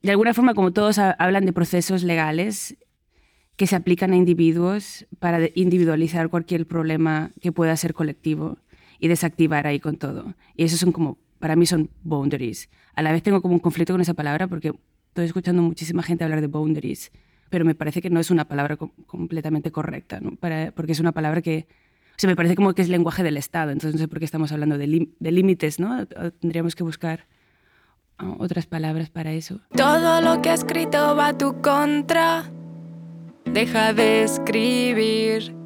de 0.01 0.11
alguna 0.11 0.33
forma, 0.33 0.53
como 0.53 0.71
todos 0.71 0.97
hablan 0.97 1.45
de 1.45 1.53
procesos 1.53 2.03
legales 2.03 2.77
que 3.55 3.67
se 3.67 3.75
aplican 3.75 4.13
a 4.13 4.15
individuos 4.15 5.05
para 5.19 5.49
individualizar 5.55 6.29
cualquier 6.29 6.65
problema 6.65 7.31
que 7.41 7.51
pueda 7.51 7.77
ser 7.77 7.93
colectivo 7.93 8.57
y 8.99 9.07
desactivar 9.07 9.67
ahí 9.67 9.79
con 9.79 9.97
todo. 9.97 10.35
Y 10.55 10.63
esos 10.63 10.79
son 10.79 10.91
como, 10.91 11.17
para 11.39 11.55
mí 11.55 11.65
son 11.65 11.89
boundaries. 12.03 12.69
A 12.95 13.01
la 13.01 13.11
vez 13.11 13.23
tengo 13.23 13.41
como 13.41 13.53
un 13.53 13.59
conflicto 13.59 13.93
con 13.93 14.01
esa 14.01 14.13
palabra 14.13 14.47
porque 14.47 14.73
estoy 15.09 15.25
escuchando 15.25 15.61
muchísima 15.61 16.01
gente 16.01 16.23
hablar 16.23 16.41
de 16.41 16.47
boundaries, 16.47 17.11
pero 17.49 17.65
me 17.65 17.75
parece 17.75 18.01
que 18.01 18.09
no 18.09 18.19
es 18.19 18.31
una 18.31 18.47
palabra 18.47 18.77
completamente 18.77 19.71
correcta, 19.71 20.19
¿no? 20.19 20.35
Para, 20.35 20.71
porque 20.71 20.93
es 20.93 20.99
una 20.99 21.11
palabra 21.11 21.41
que, 21.41 21.67
o 22.11 22.15
sea, 22.17 22.29
me 22.29 22.35
parece 22.35 22.55
como 22.55 22.73
que 22.73 22.81
es 22.81 22.89
lenguaje 22.89 23.23
del 23.23 23.37
Estado, 23.37 23.71
entonces 23.71 23.93
no 23.93 23.99
sé 23.99 24.07
por 24.07 24.19
qué 24.19 24.25
estamos 24.25 24.51
hablando 24.51 24.77
de, 24.77 24.87
límites, 25.19 25.79
¿no? 25.79 26.07
Tendríamos 26.07 26.75
que 26.75 26.83
buscar 26.83 27.27
otras 28.39 28.65
palabras 28.65 29.09
para 29.09 29.33
eso. 29.33 29.59
Todo 29.75 30.21
lo 30.21 30.41
que 30.41 30.49
he 30.49 30.53
escrito 30.53 31.15
va 31.15 31.27
a 31.27 31.37
tu 31.37 31.61
contra. 31.61 32.49
Deja 33.45 33.93
de 33.93 34.23
escribir. 34.23 35.62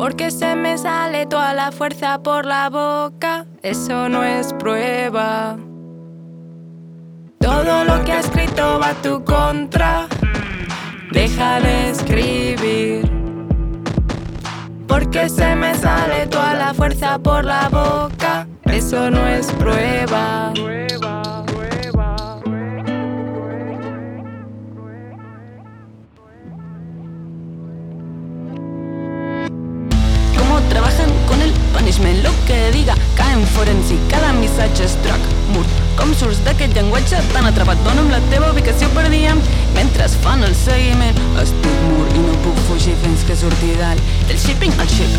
Porque 0.00 0.30
se 0.30 0.56
me 0.56 0.78
sale 0.78 1.26
toda 1.26 1.52
la 1.52 1.70
fuerza 1.70 2.22
por 2.22 2.46
la 2.46 2.70
boca. 2.70 3.44
Eso 3.62 4.08
no 4.08 4.24
es 4.24 4.52
prueba. 4.54 5.58
Todo 7.38 7.84
lo 7.84 8.02
que 8.04 8.12
he 8.12 8.18
escrito 8.18 8.80
va 8.80 8.88
a 8.88 9.02
tu 9.02 9.22
contra. 9.22 10.08
Deja 11.12 11.60
de 11.60 11.90
escribir. 11.90 13.10
Porque 14.88 15.28
se 15.28 15.54
me 15.54 15.74
sale 15.74 16.26
toda 16.28 16.54
la 16.54 16.72
fuerza 16.72 17.18
por 17.18 17.44
la 17.44 17.68
boca 17.68 18.46
eso 18.72 19.10
no 19.10 19.26
es 19.26 19.50
prueba. 19.52 20.52
El 32.04 32.16
punishment? 32.16 32.22
Lo 32.22 32.30
que 32.46 32.70
diga, 32.72 32.94
caen 33.16 33.46
forensic, 33.46 33.98
cada 34.10 34.32
missatge 34.32 34.84
es 34.84 34.96
track 35.02 35.20
mur. 35.52 35.64
Com 35.96 36.14
surts 36.14 36.42
d'aquest 36.44 36.74
llenguatge 36.74 37.20
tan 37.32 37.46
atrapat 37.46 37.78
dona 37.84 38.00
amb 38.00 38.10
la 38.10 38.20
teva 38.30 38.50
ubicació 38.52 38.88
per 38.94 39.08
dia 39.10 39.34
mentre 39.74 40.08
fan 40.08 40.42
el 40.44 40.54
seguiment 40.54 41.16
estic 41.40 41.80
mur 41.88 42.06
i 42.14 42.22
no 42.24 42.36
puc 42.44 42.56
fugir 42.68 42.94
fins 43.02 43.24
que 43.26 43.36
surti 43.36 43.74
dalt 43.78 44.00
del 44.28 44.38
shipping 44.38 44.72
al 44.80 44.88
ship 44.88 45.10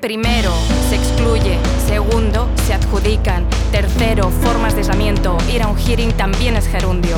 Primero, 0.00 0.52
se 0.90 0.96
excluye. 0.96 1.56
Segundo, 1.86 2.48
se 2.66 2.74
adjudican. 2.74 3.46
Tercero, 3.70 4.30
formas 4.42 4.74
de 4.74 4.80
aislamiento. 4.80 5.38
Ir 5.54 5.62
a 5.62 5.68
un 5.68 5.78
hearing 5.78 6.12
también 6.12 6.56
es 6.56 6.66
gerundio. 6.66 7.16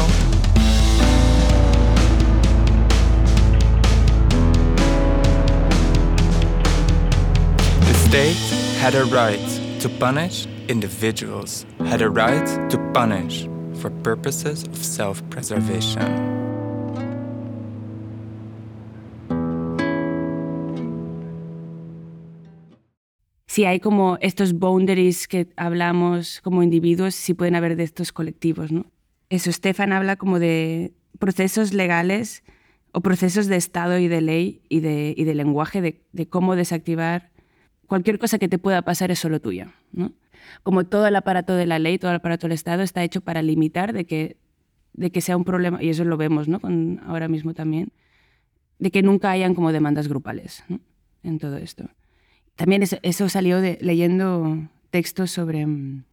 The 8.15 8.33
state 8.33 8.81
had 8.81 8.95
a 8.95 9.05
right 9.07 9.81
to 9.81 9.89
punish 9.89 10.47
individuals, 10.69 11.67
had 11.81 12.01
a 12.01 12.09
right 12.09 12.47
to 12.71 12.79
punish 12.93 13.49
for 13.81 13.91
purposes 14.05 14.63
of 14.63 14.77
self-preservation. 14.77 16.33
si 23.49 23.65
hay 23.65 23.81
como 23.81 24.17
estos 24.21 24.53
boundaries 24.53 25.27
que 25.27 25.49
hablamos 25.57 26.41
como 26.41 26.63
individuos, 26.63 27.17
si 27.17 27.35
pueden 27.35 27.57
haber 27.57 27.75
de 27.75 27.83
estos 27.83 28.13
colectivos, 28.13 28.71
¿no? 28.71 28.87
Eso, 29.29 29.51
Stefan 29.51 29.93
habla 29.93 30.15
como 30.15 30.39
de 30.39 30.93
procesos 31.19 31.73
legales 31.73 32.45
o 32.93 33.01
procesos 33.01 33.49
de 33.49 33.57
Estado 33.57 33.99
y 33.99 34.07
de 34.07 34.21
ley 34.21 34.63
y 34.69 34.79
de, 34.79 35.15
y 35.17 35.25
de 35.25 35.35
lenguaje, 35.35 35.81
de, 35.81 36.01
de, 36.13 36.29
cómo 36.29 36.55
desactivar 36.55 37.34
cualquier 37.95 38.19
cosa 38.19 38.39
que 38.39 38.49
te 38.49 38.59
pueda 38.59 38.83
pasar 38.83 39.11
es 39.11 39.19
solo 39.19 39.41
tuya, 39.41 39.75
¿no? 39.93 40.13
Como 40.63 40.85
todo 40.85 41.07
el 41.07 41.17
aparato 41.17 41.55
de 41.55 41.67
la 41.67 41.79
ley, 41.79 41.99
todo 41.99 42.11
el 42.11 42.17
aparato 42.17 42.47
del 42.47 42.53
Estado 42.53 42.83
está 42.83 43.03
hecho 43.03 43.21
para 43.21 43.41
limitar 43.41 43.93
de 43.93 44.05
que, 44.05 44.37
de 44.93 45.11
que 45.11 45.21
sea 45.21 45.37
un 45.37 45.45
problema, 45.45 45.83
y 45.83 45.89
eso 45.89 46.05
lo 46.05 46.17
vemos, 46.17 46.49
¿no? 46.49 46.61
Con, 46.61 47.01
ahora 47.07 47.29
mismo 47.29 47.55
también, 47.55 47.93
de 48.79 48.91
que 48.91 49.03
nunca 49.03 49.31
hayan 49.31 49.55
como 49.55 49.73
demandas 49.73 50.09
grupales 50.09 50.65
¿no? 50.69 50.81
en 51.23 51.39
todo 51.39 51.57
esto 51.57 51.89
también 52.57 52.85
eso, 53.03 53.29
salió 53.29 53.61
de, 53.61 53.79
leyendo 53.81 54.69
textos 54.91 55.31
sobre 55.31 55.67
mm, 55.67 56.05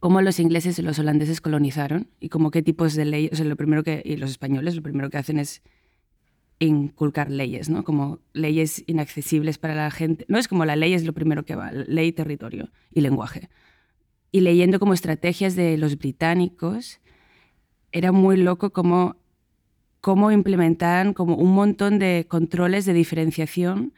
cómo 0.00 0.22
los 0.22 0.40
ingleses 0.40 0.78
y 0.78 0.82
los 0.82 0.98
holandeses 0.98 1.40
colonizaron 1.40 2.08
y 2.20 2.28
cómo 2.28 2.50
qué 2.50 2.62
tipos 2.62 2.94
de 2.94 3.04
leyes, 3.04 3.32
o 3.32 3.36
sea, 3.36 3.44
lo 3.44 3.56
primero 3.56 3.82
que, 3.82 4.02
y 4.04 4.16
los 4.16 4.30
españoles 4.30 4.76
lo 4.76 4.82
primero 4.82 5.10
que 5.10 5.18
hacen 5.18 5.38
es 5.38 5.62
inculcar 6.58 7.30
leyes, 7.30 7.68
¿no? 7.68 7.84
Como 7.84 8.18
leyes 8.32 8.82
inaccesibles 8.86 9.58
para 9.58 9.74
la 9.74 9.90
gente. 9.90 10.24
No 10.28 10.38
es 10.38 10.48
como 10.48 10.64
la 10.64 10.76
ley 10.76 10.94
es 10.94 11.04
lo 11.04 11.12
primero 11.12 11.44
que 11.44 11.54
va, 11.54 11.70
ley, 11.72 12.12
territorio 12.12 12.70
y 12.92 13.00
lenguaje. 13.00 13.48
Y 14.32 14.40
leyendo 14.40 14.78
como 14.78 14.94
estrategias 14.94 15.56
de 15.56 15.78
los 15.78 15.96
británicos, 15.98 17.00
era 17.92 18.12
muy 18.12 18.36
loco 18.36 18.70
cómo, 18.70 19.16
cómo 20.00 20.32
implementaban 20.32 21.14
como 21.14 21.36
un 21.36 21.54
montón 21.54 21.98
de 21.98 22.26
controles 22.28 22.84
de 22.84 22.92
diferenciación 22.92 23.92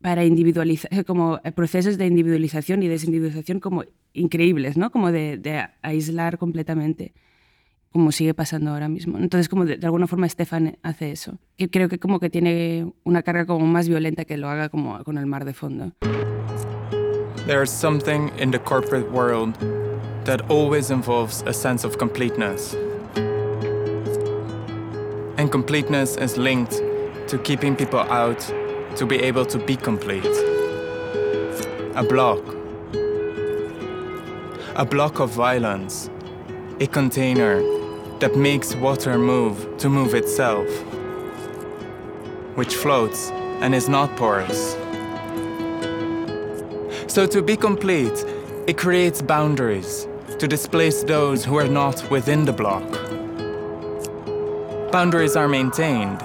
para 0.00 0.24
individualizar, 0.24 0.90
como 1.06 1.40
procesos 1.54 1.98
de 1.98 2.06
individualización 2.06 2.82
y 2.82 2.88
desindividualización 2.88 3.60
como 3.60 3.84
increíbles, 4.14 4.76
¿no? 4.76 4.90
Como 4.90 5.12
de, 5.12 5.36
de 5.36 5.68
aislar 5.82 6.38
completamente, 6.38 7.12
como 7.92 8.12
sigue 8.12 8.34
pasando 8.34 8.70
ahora 8.70 8.88
mismo. 8.88 9.18
Entonces, 9.18 9.48
como 9.48 9.64
de, 9.64 9.76
de, 9.76 9.86
alguna 9.86 10.06
forma 10.06 10.28
Stefan 10.28 10.78
hace 10.82 11.12
eso, 11.12 11.38
que 11.56 11.68
creo 11.68 11.88
que 11.88 11.98
como 11.98 12.20
que 12.20 12.30
tiene 12.30 12.92
una 13.04 13.22
carga 13.22 13.46
como 13.46 13.66
más 13.66 13.88
violenta 13.88 14.24
que 14.24 14.36
lo 14.36 14.48
haga 14.48 14.68
como 14.68 15.02
con 15.04 15.18
el 15.18 15.26
mar 15.26 15.44
de 15.44 15.52
fondo. 15.52 15.92
There's 17.46 17.70
something 17.70 18.30
in 18.38 18.50
the 18.50 18.58
corporate 18.58 19.10
world 19.10 19.54
that 20.24 20.40
always 20.48 20.90
involves 20.90 21.42
a 21.46 21.52
sense 21.52 21.84
of 21.86 21.98
completeness. 21.98 22.76
And 25.36 25.50
completeness 25.50 26.16
is 26.16 26.36
linked 26.36 26.80
to 27.28 27.38
keeping 27.38 27.74
people 27.74 28.00
out 28.00 28.38
to 28.96 29.06
be 29.06 29.16
able 29.16 29.44
to 29.46 29.58
be 29.58 29.76
complete. 29.76 30.24
a 31.94 32.02
block. 32.02 32.40
A 34.76 34.84
block 34.84 35.20
of 35.20 35.30
violence, 35.30 36.08
a 36.80 36.86
container 36.86 37.60
that 38.22 38.36
makes 38.36 38.76
water 38.76 39.18
move 39.18 39.76
to 39.78 39.88
move 39.88 40.14
itself, 40.14 40.68
which 42.54 42.76
floats 42.76 43.32
and 43.60 43.74
is 43.74 43.88
not 43.88 44.16
porous. 44.16 44.74
So, 47.08 47.26
to 47.26 47.42
be 47.42 47.56
complete, 47.56 48.24
it 48.68 48.78
creates 48.78 49.20
boundaries 49.20 50.06
to 50.38 50.46
displace 50.46 51.02
those 51.02 51.44
who 51.44 51.56
are 51.56 51.66
not 51.66 52.08
within 52.12 52.44
the 52.44 52.52
block. 52.52 52.88
Boundaries 54.92 55.34
are 55.34 55.48
maintained. 55.48 56.20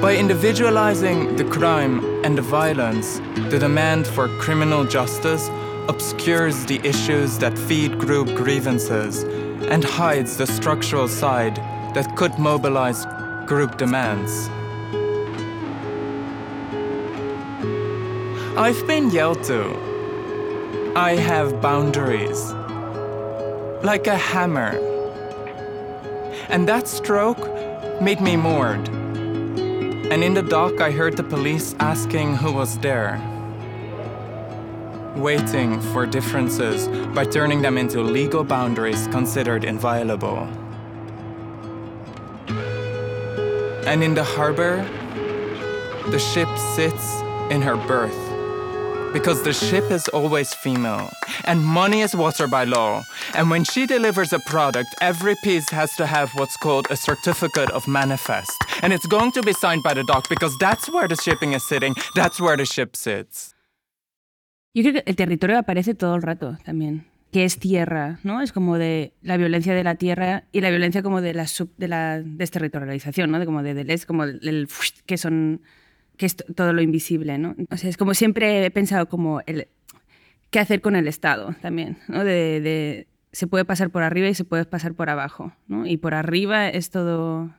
By 0.00 0.14
individualizing 0.16 1.34
the 1.34 1.44
crime 1.46 2.22
and 2.24 2.38
the 2.38 2.42
violence, 2.42 3.18
the 3.50 3.58
demand 3.58 4.06
for 4.06 4.28
criminal 4.38 4.84
justice 4.84 5.50
obscures 5.88 6.64
the 6.64 6.80
issues 6.86 7.38
that 7.38 7.58
feed 7.58 7.98
group 7.98 8.28
grievances 8.36 9.22
and 9.68 9.84
hides 9.84 10.36
the 10.36 10.46
structural 10.46 11.08
side 11.08 11.56
that 11.94 12.16
could 12.16 12.38
mobilize 12.38 13.04
group 13.46 13.76
demands. 13.76 14.48
I've 18.56 18.86
been 18.86 19.10
yelled 19.10 19.42
to. 19.44 20.92
I 20.96 21.16
have 21.16 21.60
boundaries. 21.60 22.52
Like 23.82 24.06
a 24.06 24.16
hammer. 24.16 24.78
And 26.48 26.68
that 26.68 26.88
stroke 26.88 27.42
made 28.00 28.20
me 28.20 28.36
moored. 28.36 28.88
And 28.88 30.22
in 30.22 30.34
the 30.34 30.42
dock, 30.42 30.80
I 30.80 30.90
heard 30.92 31.16
the 31.16 31.24
police 31.24 31.74
asking 31.80 32.36
who 32.36 32.52
was 32.52 32.78
there. 32.78 33.20
Waiting 35.16 35.80
for 35.92 36.06
differences 36.06 36.88
by 37.14 37.24
turning 37.24 37.62
them 37.62 37.78
into 37.78 38.02
legal 38.02 38.42
boundaries 38.42 39.06
considered 39.08 39.64
inviolable. 39.64 40.48
And 43.86 44.02
in 44.02 44.14
the 44.14 44.24
harbor, 44.24 44.82
the 46.10 46.18
ship 46.18 46.48
sits 46.74 47.20
in 47.50 47.62
her 47.62 47.76
berth 47.76 48.34
because 49.12 49.44
the 49.44 49.52
ship 49.52 49.88
is 49.92 50.08
always 50.08 50.52
female 50.52 51.08
and 51.44 51.64
money 51.64 52.00
is 52.00 52.16
water 52.16 52.48
by 52.48 52.64
law. 52.64 53.04
And 53.34 53.48
when 53.50 53.62
she 53.62 53.86
delivers 53.86 54.32
a 54.32 54.40
product, 54.40 54.94
every 55.00 55.36
piece 55.44 55.70
has 55.70 55.94
to 55.96 56.06
have 56.06 56.32
what's 56.34 56.56
called 56.56 56.88
a 56.90 56.96
certificate 56.96 57.70
of 57.70 57.86
manifest. 57.86 58.52
And 58.82 58.92
it's 58.92 59.06
going 59.06 59.30
to 59.32 59.42
be 59.42 59.52
signed 59.52 59.84
by 59.84 59.94
the 59.94 60.02
dock 60.02 60.28
because 60.28 60.58
that's 60.58 60.88
where 60.90 61.06
the 61.06 61.16
shipping 61.16 61.52
is 61.52 61.66
sitting, 61.66 61.94
that's 62.16 62.40
where 62.40 62.56
the 62.56 62.66
ship 62.66 62.96
sits. 62.96 63.53
Yo 64.74 64.82
creo 64.82 64.94
que 64.94 65.02
el 65.06 65.16
territorio 65.16 65.56
aparece 65.56 65.94
todo 65.94 66.16
el 66.16 66.22
rato 66.22 66.58
también, 66.64 67.06
que 67.30 67.44
es 67.44 67.58
tierra, 67.58 68.18
¿no? 68.24 68.42
Es 68.42 68.52
como 68.52 68.76
de 68.76 69.12
la 69.22 69.36
violencia 69.36 69.72
de 69.72 69.84
la 69.84 69.94
tierra 69.94 70.44
y 70.50 70.60
la 70.60 70.70
violencia 70.70 71.00
como 71.02 71.20
de 71.20 71.32
la, 71.32 71.46
sub, 71.46 71.70
de 71.76 71.86
la 71.86 72.20
desterritorialización, 72.20 73.30
¿no? 73.30 73.38
De 73.38 73.46
como 73.46 73.62
de, 73.62 73.74
del 73.74 74.06
como 74.06 74.24
el, 74.24 74.68
que 75.06 75.16
son 75.16 75.62
que 76.16 76.26
es 76.26 76.36
todo 76.36 76.72
lo 76.72 76.82
invisible, 76.82 77.38
¿no? 77.38 77.54
O 77.70 77.76
sea, 77.76 77.88
es 77.88 77.96
como 77.96 78.14
siempre 78.14 78.64
he 78.64 78.70
pensado 78.70 79.08
como 79.08 79.42
el 79.46 79.68
qué 80.50 80.58
hacer 80.58 80.80
con 80.80 80.96
el 80.96 81.06
Estado 81.06 81.54
también, 81.60 81.98
¿no? 82.08 82.24
De, 82.24 82.60
de, 82.60 83.06
se 83.30 83.46
puede 83.46 83.64
pasar 83.64 83.90
por 83.90 84.02
arriba 84.02 84.28
y 84.28 84.34
se 84.34 84.44
puede 84.44 84.64
pasar 84.64 84.94
por 84.94 85.08
abajo, 85.08 85.52
¿no? 85.68 85.86
Y 85.86 85.98
por 85.98 86.14
arriba 86.14 86.68
es 86.68 86.90
todo 86.90 87.50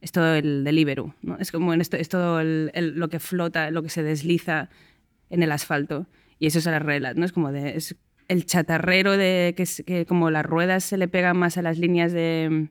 es 0.00 0.10
todo 0.10 0.34
el 0.34 0.64
delivery, 0.64 1.12
¿no? 1.22 1.38
Es 1.38 1.52
como 1.52 1.72
esto, 1.74 1.96
es 1.96 2.08
todo 2.08 2.42
lo 2.42 3.08
que 3.08 3.20
flota, 3.20 3.70
lo 3.70 3.84
que 3.84 3.88
se 3.88 4.02
desliza 4.02 4.68
en 5.30 5.42
el 5.42 5.52
asfalto 5.52 6.06
y 6.38 6.46
eso 6.46 6.58
es 6.58 6.66
la 6.66 6.78
regla, 6.78 7.14
¿no? 7.14 7.24
Es 7.24 7.32
como 7.32 7.52
de 7.52 7.76
es 7.76 7.96
el 8.28 8.46
chatarrero 8.46 9.16
de 9.16 9.54
que, 9.56 9.64
que 9.84 10.06
como 10.06 10.30
las 10.30 10.46
ruedas 10.46 10.84
se 10.84 10.96
le 10.96 11.08
pegan 11.08 11.36
más 11.36 11.58
a 11.58 11.62
las 11.62 11.78
líneas 11.78 12.12
de, 12.12 12.68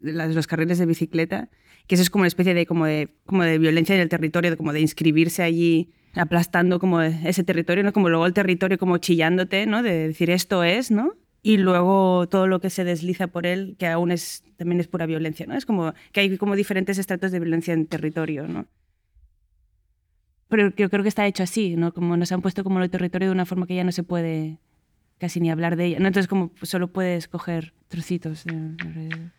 de 0.00 0.12
las, 0.12 0.34
los 0.34 0.46
carriles 0.46 0.78
de 0.78 0.86
bicicleta 0.86 1.48
que 1.86 1.94
eso 1.94 2.02
es 2.02 2.10
como 2.10 2.22
una 2.22 2.28
especie 2.28 2.54
de, 2.54 2.66
como 2.66 2.86
de, 2.86 3.08
como 3.26 3.42
de 3.42 3.58
violencia 3.58 3.94
en 3.94 4.00
el 4.00 4.08
territorio, 4.08 4.56
como 4.56 4.72
de 4.72 4.80
inscribirse 4.80 5.42
allí 5.42 5.90
aplastando 6.14 6.78
como 6.78 7.02
ese 7.02 7.44
territorio, 7.44 7.82
¿no? 7.82 7.92
Como 7.92 8.08
luego 8.08 8.26
el 8.26 8.32
territorio 8.32 8.78
como 8.78 8.98
chillándote, 8.98 9.66
¿no? 9.66 9.82
De 9.82 10.08
decir 10.08 10.30
esto 10.30 10.62
es, 10.64 10.90
¿no? 10.90 11.14
Y 11.42 11.58
luego 11.58 12.26
todo 12.28 12.46
lo 12.46 12.60
que 12.60 12.70
se 12.70 12.84
desliza 12.84 13.26
por 13.26 13.46
él, 13.46 13.76
que 13.78 13.86
aún 13.86 14.12
es, 14.12 14.44
también 14.56 14.80
es 14.80 14.88
pura 14.88 15.06
violencia, 15.06 15.44
¿no? 15.46 15.56
Es 15.56 15.66
como 15.66 15.92
que 16.12 16.20
hay 16.20 16.38
como 16.38 16.56
diferentes 16.56 16.98
estratos 16.98 17.32
de 17.32 17.40
violencia 17.40 17.74
en 17.74 17.86
territorio, 17.86 18.46
¿no? 18.46 18.66
Pero 20.54 20.72
yo 20.76 20.88
creo 20.88 21.02
que 21.02 21.08
está 21.08 21.26
hecho 21.26 21.42
así, 21.42 21.74
¿no? 21.74 21.92
Como 21.92 22.16
nos 22.16 22.30
han 22.30 22.40
puesto 22.40 22.62
como 22.62 22.80
el 22.80 22.88
territorio 22.88 23.26
de 23.26 23.32
una 23.32 23.44
forma 23.44 23.66
que 23.66 23.74
ya 23.74 23.82
no 23.82 23.90
se 23.90 24.04
puede 24.04 24.60
casi 25.18 25.40
ni 25.40 25.50
hablar 25.50 25.74
de 25.74 25.86
ella. 25.86 25.96
Entonces 25.96 26.28
como 26.28 26.52
solo 26.62 26.86
puedes 26.86 27.26
coger 27.26 27.74
trocitos 27.88 28.44
de 28.44 29.30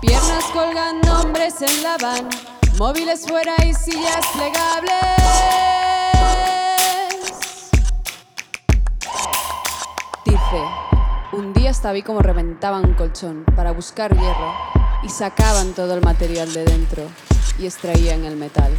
piernas 0.00 0.44
colgando 0.52 1.20
hombres 1.20 1.54
en 1.60 1.82
la 1.82 1.96
van, 1.98 2.28
móviles 2.78 3.26
fuera 3.26 3.54
y 3.64 3.74
sillas 3.74 4.26
plegables. 4.32 4.90
Dice, 10.24 10.62
un 11.32 11.52
día 11.52 11.70
hasta 11.70 11.92
vi 11.92 12.02
como 12.02 12.20
reventaban 12.20 12.86
un 12.86 12.94
colchón 12.94 13.44
para 13.56 13.72
buscar 13.72 14.16
hierro 14.16 14.54
y 15.02 15.08
sacaban 15.08 15.72
todo 15.72 15.94
el 15.94 16.02
material 16.02 16.52
de 16.52 16.64
dentro 16.64 17.04
y 17.58 17.66
extraían 17.66 18.24
el 18.24 18.36
metal. 18.36 18.72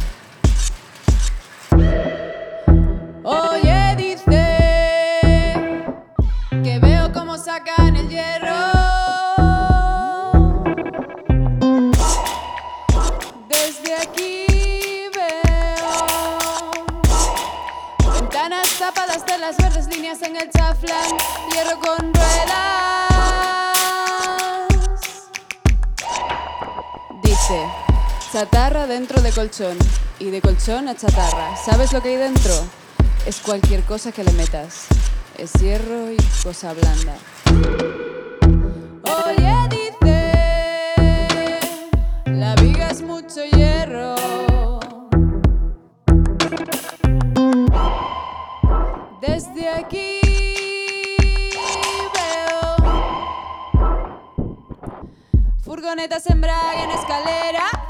Colchón 29.42 29.76
y 30.20 30.30
de 30.30 30.40
colchón 30.40 30.86
a 30.86 30.94
chatarra. 30.94 31.56
¿Sabes 31.56 31.92
lo 31.92 32.00
que 32.00 32.10
hay 32.10 32.16
dentro? 32.16 32.52
Es 33.26 33.40
cualquier 33.40 33.82
cosa 33.82 34.12
que 34.12 34.22
le 34.22 34.30
metas. 34.34 34.86
Es 35.36 35.52
hierro 35.54 36.12
y 36.12 36.16
cosa 36.44 36.72
blanda. 36.72 37.16
Oye, 39.02 39.52
dice, 39.68 41.58
la 42.26 42.54
viga 42.54 42.90
es 42.90 43.02
mucho 43.02 43.42
hierro. 43.44 44.14
Desde 49.20 49.68
aquí 49.70 50.20
veo 52.14 52.76
furgonetas 55.64 56.30
en 56.30 56.44
en 56.44 56.90
escalera. 56.92 57.81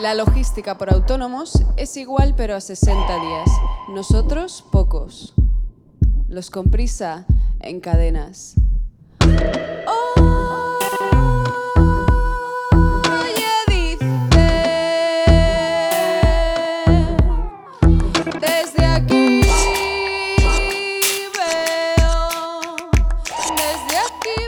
La 0.00 0.14
logística 0.14 0.76
por 0.78 0.92
autónomos 0.92 1.62
es 1.76 1.96
igual 1.96 2.34
pero 2.36 2.56
a 2.56 2.60
60 2.60 3.20
días. 3.20 3.50
Nosotros 3.90 4.64
pocos. 4.72 5.34
Los 6.28 6.50
con 6.50 6.70
prisa 6.70 7.24
en 7.60 7.78
cadenas. 7.78 8.54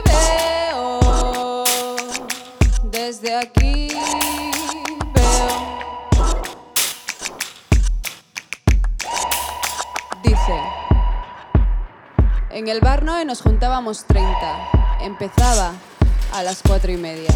Veo, 0.05 1.63
desde 2.91 3.35
aquí 3.37 3.74
En 12.55 12.69
el 12.69 12.79
bar 12.79 13.03
Noe 13.03 13.25
nos 13.25 13.41
juntábamos 13.41 14.05
30. 14.05 14.31
Empezaba 15.01 15.73
a 16.31 16.41
las 16.41 16.61
cuatro 16.65 16.89
y 16.89 16.95
media. 16.95 17.27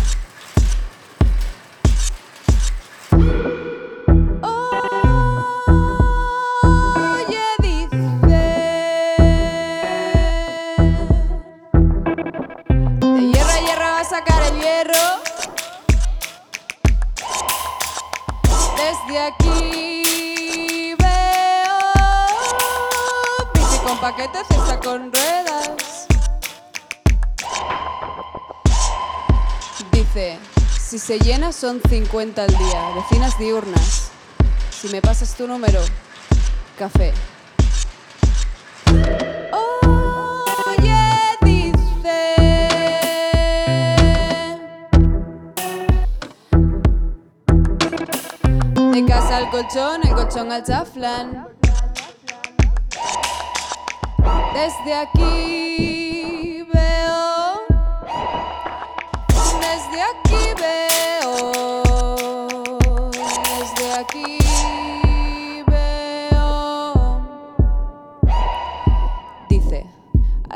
Se 31.10 31.18
llena 31.18 31.52
son 31.52 31.82
50 31.90 32.44
al 32.44 32.56
día, 32.56 32.92
vecinas 32.94 33.36
diurnas. 33.40 34.12
Si 34.70 34.90
me 34.90 35.02
pasas 35.02 35.34
tu 35.34 35.48
número, 35.48 35.82
café. 36.78 37.12
De 48.94 49.06
casa 49.08 49.38
al 49.38 49.50
colchón, 49.50 50.04
el 50.04 50.14
colchón 50.14 50.52
al 50.52 50.64
chaflán. 50.64 51.48
Desde 54.54 54.94
aquí 54.94 55.79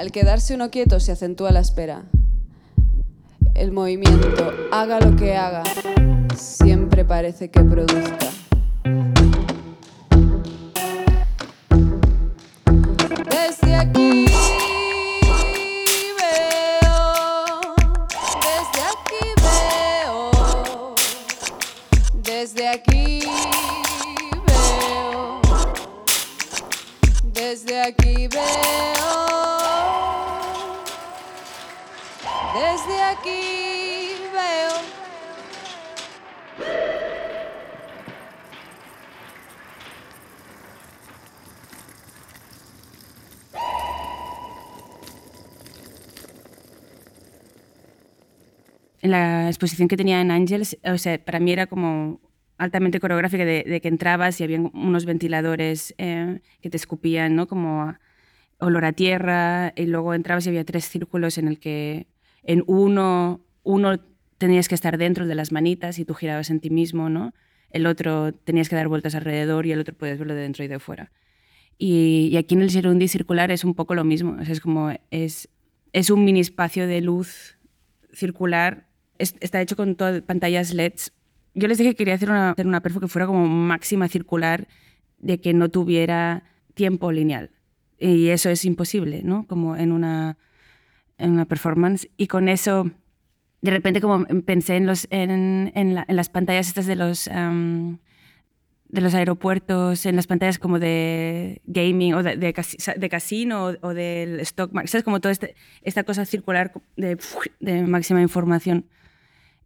al 0.04 0.12
quedarse 0.12 0.54
uno 0.54 0.70
quieto 0.70 1.00
se 1.00 1.14
acentúa 1.14 1.52
la 1.52 1.62
espera. 1.62 2.04
El 3.56 3.72
movimiento, 3.72 4.52
haga 4.74 5.00
lo 5.00 5.16
que 5.16 5.38
haga, 5.38 5.64
siempre 6.36 7.06
parece 7.06 7.50
que 7.50 7.62
produzca. 7.62 8.18
Desde 13.30 13.76
aquí 13.76 14.26
veo, 16.20 17.76
desde 22.26 22.68
aquí 22.68 23.24
veo, 24.48 25.42
desde 27.32 27.82
aquí 27.82 28.28
veo, 28.28 29.43
desde 32.54 33.02
aquí 33.02 34.14
veo, 34.32 34.72
en 49.02 49.12
la 49.12 49.48
exposición 49.48 49.88
que 49.88 49.98
tenía 49.98 50.22
en 50.22 50.30
Angels, 50.30 50.78
o 50.86 50.98
sea, 51.00 51.18
para 51.24 51.40
mí 51.40 51.52
era 51.52 51.66
como 51.66 52.22
altamente 52.60 53.00
coreográfica 53.00 53.46
de, 53.46 53.64
de 53.64 53.82
que 53.82 53.88
entrabas 53.88 54.40
y 54.40 54.44
había 54.44 54.62
unos 54.62 55.06
ventiladores 55.06 55.96
eh, 55.98 56.40
que 56.62 56.70
te 56.70 56.78
escupían, 56.78 57.36
¿no? 57.36 57.48
Como 57.48 57.96
olor 58.60 58.86
a 58.86 58.94
tierra, 58.94 59.74
y 59.76 59.88
luego 59.88 60.14
entrabas 60.14 60.46
y 60.46 60.50
había 60.50 60.64
tres 60.64 60.86
círculos 60.86 61.38
en 61.38 61.48
el 61.48 61.60
que 61.60 62.13
en 62.44 62.64
uno, 62.68 63.42
uno 63.64 64.00
tenías 64.38 64.68
que 64.68 64.76
estar 64.76 64.98
dentro 64.98 65.26
de 65.28 65.36
las 65.36 65.52
manitas 65.52 66.00
y 66.00 66.06
tú 66.06 66.14
girabas 66.14 66.50
en 66.50 66.60
ti 66.60 66.70
mismo, 66.70 67.10
¿no? 67.10 67.34
El 67.70 67.86
otro 67.88 68.34
tenías 68.34 68.70
que 68.70 68.76
dar 68.76 68.88
vueltas 68.88 69.16
alrededor 69.16 69.66
y 69.66 69.72
el 69.72 69.80
otro 69.80 69.96
puedes 69.96 70.20
verlo 70.20 70.36
de 70.36 70.42
dentro 70.42 70.64
y 70.64 70.68
de 70.68 70.80
fuera. 70.80 71.12
Y, 71.78 72.36
aquí 72.38 72.56
en 72.56 72.62
el 72.62 72.70
Gerundi 72.70 73.08
circular 73.08 73.52
es 73.52 73.64
un 73.64 73.74
poco 73.74 73.96
lo 73.96 74.04
mismo, 74.04 74.40
es 74.40 74.60
como, 74.60 74.92
es, 75.10 75.50
es 75.92 76.10
un 76.10 76.24
mini 76.24 76.40
espacio 76.40 76.88
de 76.88 77.02
luz 77.02 77.58
circular 78.14 78.88
es- 79.18 79.36
está 79.40 79.62
hecho 79.62 79.76
con 79.76 79.96
todo, 79.96 80.24
pantallas 80.24 80.74
LEDs. 80.74 81.14
Yo 81.56 81.68
les 81.68 81.78
dije 81.78 81.92
que 81.92 81.96
quería 81.98 82.16
hacer 82.16 82.30
una, 82.30 82.52
hacer 82.52 82.68
una 82.68 82.82
perfo 82.82 83.00
que 83.00 83.08
fuera 83.08 83.26
como 83.28 83.48
máxima 83.48 84.08
circular, 84.08 84.68
de 85.20 85.40
que 85.40 85.54
no 85.54 85.70
tuviera 85.70 86.44
tiempo 86.74 87.12
lineal. 87.12 87.52
Y 88.00 88.28
eso 88.30 88.50
es 88.50 88.66
imposible, 88.66 89.22
¿no? 89.24 89.48
Como 89.48 89.76
en 89.78 89.92
una, 89.92 90.38
en 91.18 91.32
una 91.32 91.46
performance. 91.46 92.08
Y 92.18 92.28
con 92.28 92.50
eso, 92.50 92.90
de 93.62 93.72
repente, 93.72 94.02
como 94.02 94.26
pensé 94.46 94.76
en, 94.78 94.86
los, 94.86 95.08
en, 95.10 95.72
en, 95.76 95.96
la- 95.96 96.06
en 96.08 96.16
las 96.16 96.30
pantallas 96.30 96.68
estas 96.68 96.86
de 96.86 96.96
los, 96.96 97.28
am, 97.28 98.00
de 98.90 99.02
los 99.02 99.14
aeropuertos, 99.16 100.06
en 100.06 100.16
las 100.16 100.28
pantallas 100.28 100.60
como 100.60 100.80
de 100.80 101.62
gaming 101.66 102.14
o 102.14 102.24
de, 102.24 102.38
de, 102.38 102.54
casi- 102.54 102.78
de 102.96 103.10
casino 103.10 103.66
o, 103.68 103.88
o 103.88 103.94
del 103.94 104.40
stock 104.42 104.72
market, 104.74 104.92
¿sabes? 104.92 105.04
Como 105.04 105.20
toda 105.20 105.32
este- 105.32 105.56
esta 105.82 106.04
cosa 106.04 106.26
circular 106.26 106.72
de, 106.96 107.18
de 107.60 107.82
máxima 107.84 108.22
información. 108.22 108.86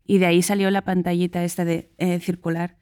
Y 0.06 0.20
de 0.20 0.26
ahí 0.28 0.42
salió 0.42 0.72
la 0.72 0.84
pantallita 0.84 1.44
esta 1.44 1.66
de 1.66 1.90
eh, 1.98 2.20
circular. 2.22 2.78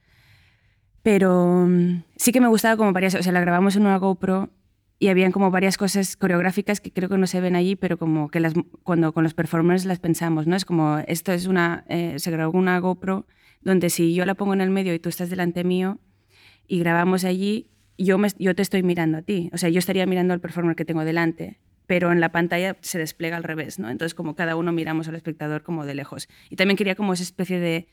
Pero 1.02 1.66
mm, 1.68 2.02
sí 2.16 2.32
que 2.32 2.40
me 2.40 2.48
gustaba 2.48 2.76
como 2.76 2.92
varias, 2.92 3.14
o 3.14 3.22
sea, 3.22 3.32
la 3.32 3.40
grabamos 3.40 3.76
en 3.76 3.82
una 3.82 3.96
GoPro 3.98 4.50
y 4.98 5.08
habían 5.08 5.32
como 5.32 5.50
varias 5.50 5.76
cosas 5.76 6.16
coreográficas 6.16 6.80
que 6.80 6.90
creo 6.90 7.08
que 7.08 7.18
no 7.18 7.26
se 7.26 7.40
ven 7.40 7.54
allí, 7.54 7.76
pero 7.76 7.98
como 7.98 8.28
que 8.28 8.40
las, 8.40 8.54
cuando 8.82 9.12
con 9.12 9.24
los 9.24 9.34
performers 9.34 9.84
las 9.84 9.98
pensamos, 9.98 10.46
¿no? 10.46 10.56
Es 10.56 10.64
como, 10.64 10.98
esto 11.06 11.32
es 11.32 11.46
una, 11.46 11.84
eh, 11.88 12.18
se 12.18 12.30
grabó 12.30 12.58
una 12.58 12.78
GoPro 12.78 13.26
donde 13.60 13.90
si 13.90 14.14
yo 14.14 14.24
la 14.24 14.34
pongo 14.34 14.54
en 14.54 14.60
el 14.60 14.70
medio 14.70 14.94
y 14.94 14.98
tú 14.98 15.08
estás 15.08 15.28
delante 15.28 15.64
mío 15.64 15.98
y 16.66 16.78
grabamos 16.78 17.24
allí, 17.24 17.68
yo, 17.98 18.16
me, 18.16 18.28
yo 18.38 18.54
te 18.54 18.62
estoy 18.62 18.82
mirando 18.82 19.18
a 19.18 19.22
ti. 19.22 19.50
O 19.52 19.58
sea, 19.58 19.68
yo 19.68 19.78
estaría 19.78 20.06
mirando 20.06 20.32
al 20.34 20.40
performer 20.40 20.76
que 20.76 20.84
tengo 20.84 21.04
delante, 21.04 21.58
pero 21.86 22.10
en 22.10 22.20
la 22.20 22.32
pantalla 22.32 22.76
se 22.80 22.98
despliega 22.98 23.36
al 23.36 23.44
revés, 23.44 23.78
¿no? 23.78 23.90
Entonces 23.90 24.14
como 24.14 24.34
cada 24.34 24.56
uno 24.56 24.72
miramos 24.72 25.08
al 25.08 25.14
espectador 25.14 25.62
como 25.62 25.84
de 25.84 25.94
lejos. 25.94 26.28
Y 26.48 26.56
también 26.56 26.76
quería 26.76 26.94
como 26.94 27.12
esa 27.12 27.22
especie 27.22 27.60
de, 27.60 27.88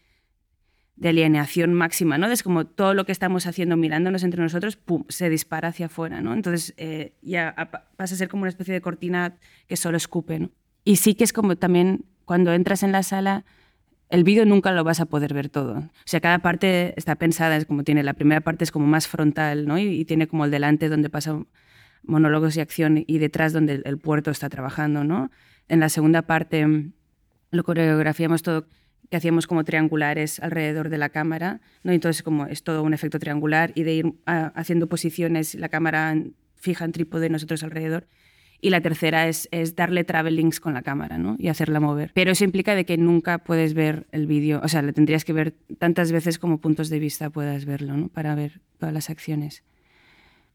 de 1.03 1.09
alienación 1.09 1.73
máxima, 1.73 2.17
¿no? 2.17 2.27
Es 2.27 2.43
como 2.43 2.65
todo 2.65 2.93
lo 2.93 3.05
que 3.05 3.11
estamos 3.11 3.45
haciendo 3.45 3.75
mirándonos 3.75 4.23
entre 4.23 4.41
nosotros, 4.41 4.77
pum, 4.77 5.03
se 5.09 5.29
dispara 5.29 5.67
hacia 5.67 5.87
afuera, 5.87 6.21
¿no? 6.21 6.33
Entonces 6.33 6.73
eh, 6.77 7.11
ya 7.21 7.53
pasa 7.97 8.15
a 8.15 8.17
ser 8.17 8.29
como 8.29 8.43
una 8.43 8.49
especie 8.49 8.73
de 8.73 8.79
cortina 8.79 9.35
que 9.67 9.75
solo 9.75 9.97
escupe. 9.97 10.49
Y 10.85 10.95
sí 10.95 11.13
que 11.13 11.25
es 11.25 11.33
como 11.33 11.57
también 11.57 12.05
cuando 12.23 12.53
entras 12.53 12.83
en 12.83 12.93
la 12.93 13.03
sala, 13.03 13.43
el 14.07 14.23
vídeo 14.23 14.45
nunca 14.45 14.71
lo 14.71 14.85
vas 14.85 15.01
a 15.01 15.05
poder 15.05 15.33
ver 15.33 15.49
todo. 15.49 15.79
O 15.79 15.91
sea, 16.05 16.21
cada 16.21 16.39
parte 16.39 16.93
está 16.95 17.15
pensada, 17.15 17.57
es 17.57 17.65
como 17.65 17.83
tiene, 17.83 18.01
la 18.01 18.13
primera 18.13 18.39
parte 18.39 18.63
es 18.63 18.71
como 18.71 18.87
más 18.87 19.09
frontal, 19.09 19.67
¿no? 19.67 19.77
Y, 19.77 20.05
tiene 20.05 20.27
como 20.27 20.45
el 20.45 20.51
delante 20.51 20.87
donde 20.87 21.09
pasa 21.09 21.37
monólogos 22.03 22.55
y 22.55 22.61
acción 22.61 23.03
y 23.05 23.17
detrás 23.17 23.51
donde 23.51 23.73
el, 23.73 23.81
el 23.83 23.97
puerto 23.97 24.31
está 24.31 24.47
trabajando, 24.47 25.03
¿no? 25.03 25.31
En 25.67 25.81
la 25.81 25.89
segunda 25.89 26.21
parte 26.21 26.65
lo 27.51 27.63
coreografiamos 27.65 28.41
todo 28.41 28.67
que 29.09 29.17
hacíamos 29.17 29.47
como 29.47 29.63
triangulares 29.63 30.39
alrededor 30.39 30.89
de 30.89 30.97
la 30.97 31.09
cámara, 31.09 31.61
¿no? 31.83 31.91
Entonces 31.91 32.23
como 32.23 32.45
es 32.47 32.63
todo 32.63 32.83
un 32.83 32.93
efecto 32.93 33.19
triangular 33.19 33.71
y 33.75 33.83
de 33.83 33.93
ir 33.93 34.13
ah, 34.25 34.51
haciendo 34.55 34.87
posiciones, 34.87 35.55
la 35.55 35.69
cámara 35.69 36.15
fija 36.55 36.85
en 36.85 36.91
trípode 36.91 37.29
nosotros 37.29 37.63
alrededor. 37.63 38.07
Y 38.61 38.69
la 38.69 38.79
tercera 38.79 39.27
es, 39.27 39.49
es 39.51 39.75
darle 39.75 40.05
travelings 40.05 40.61
con 40.61 40.73
la 40.73 40.83
cámara 40.83 41.17
¿no? 41.17 41.35
y 41.37 41.49
hacerla 41.49 41.81
mover. 41.81 42.11
Pero 42.13 42.31
eso 42.31 42.45
implica 42.45 42.75
de 42.75 42.85
que 42.85 42.97
nunca 42.97 43.39
puedes 43.39 43.73
ver 43.73 44.07
el 44.13 44.25
vídeo, 44.25 44.61
o 44.63 44.69
sea, 44.69 44.81
lo 44.81 44.93
tendrías 44.93 45.25
que 45.25 45.33
ver 45.33 45.53
tantas 45.79 46.13
veces 46.13 46.39
como 46.39 46.59
puntos 46.59 46.87
de 46.87 46.99
vista 46.99 47.29
puedas 47.29 47.65
verlo, 47.65 47.97
¿no? 47.97 48.07
para 48.07 48.35
ver 48.35 48.61
todas 48.79 48.93
las 48.93 49.09
acciones. 49.09 49.63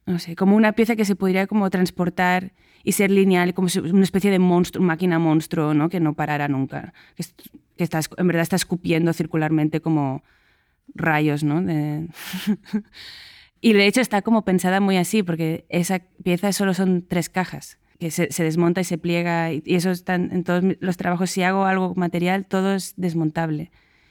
No 0.06 0.18
sé, 0.18 0.36
como 0.36 0.56
una 0.56 0.72
pieza 0.72 0.96
que 0.96 1.04
se 1.04 1.16
podría 1.16 1.46
como 1.46 1.68
transportar 1.68 2.52
y 2.82 2.92
ser 2.92 3.10
lineal, 3.10 3.52
como 3.52 3.68
una 3.92 4.04
especie 4.04 4.30
de 4.30 4.38
monstruo, 4.38 4.82
máquina 4.82 5.18
monstruo, 5.18 5.74
¿no? 5.74 5.90
que 5.90 6.00
no 6.00 6.14
parara 6.14 6.48
nunca, 6.48 6.94
que, 7.78 7.84
est- 7.84 7.94
que 7.94 8.00
está, 8.00 8.00
en 8.18 8.26
verdad 8.26 8.42
está 8.42 8.56
escupiendo 8.56 9.12
circularmente 9.14 9.80
como 9.80 10.22
rayos, 10.94 11.44
¿no? 11.44 11.62
De- 11.62 12.08
y 13.60 13.72
de 13.72 13.86
hecho 13.86 14.00
está 14.00 14.22
como 14.22 14.44
pensada 14.44 14.80
muy 14.80 14.96
así, 14.96 15.22
porque 15.22 15.64
esa 15.68 16.00
pieza 16.22 16.52
solo 16.52 16.74
son 16.74 17.06
tres 17.06 17.28
cajas, 17.28 17.78
que 17.98 18.10
se, 18.10 18.30
se 18.30 18.44
desmonta 18.44 18.80
y 18.80 18.84
se 18.84 18.98
pliega, 18.98 19.52
y, 19.52 19.62
y 19.64 19.74
eso 19.74 19.90
está 19.90 20.14
en 20.14 20.44
todos 20.44 20.62
los 20.80 20.96
trabajos. 20.96 21.30
Si 21.30 21.42
hago 21.42 21.64
algo 21.64 21.94
material, 21.96 22.46
todo 22.46 22.74
es 22.74 22.94
desmontable, 22.96 23.70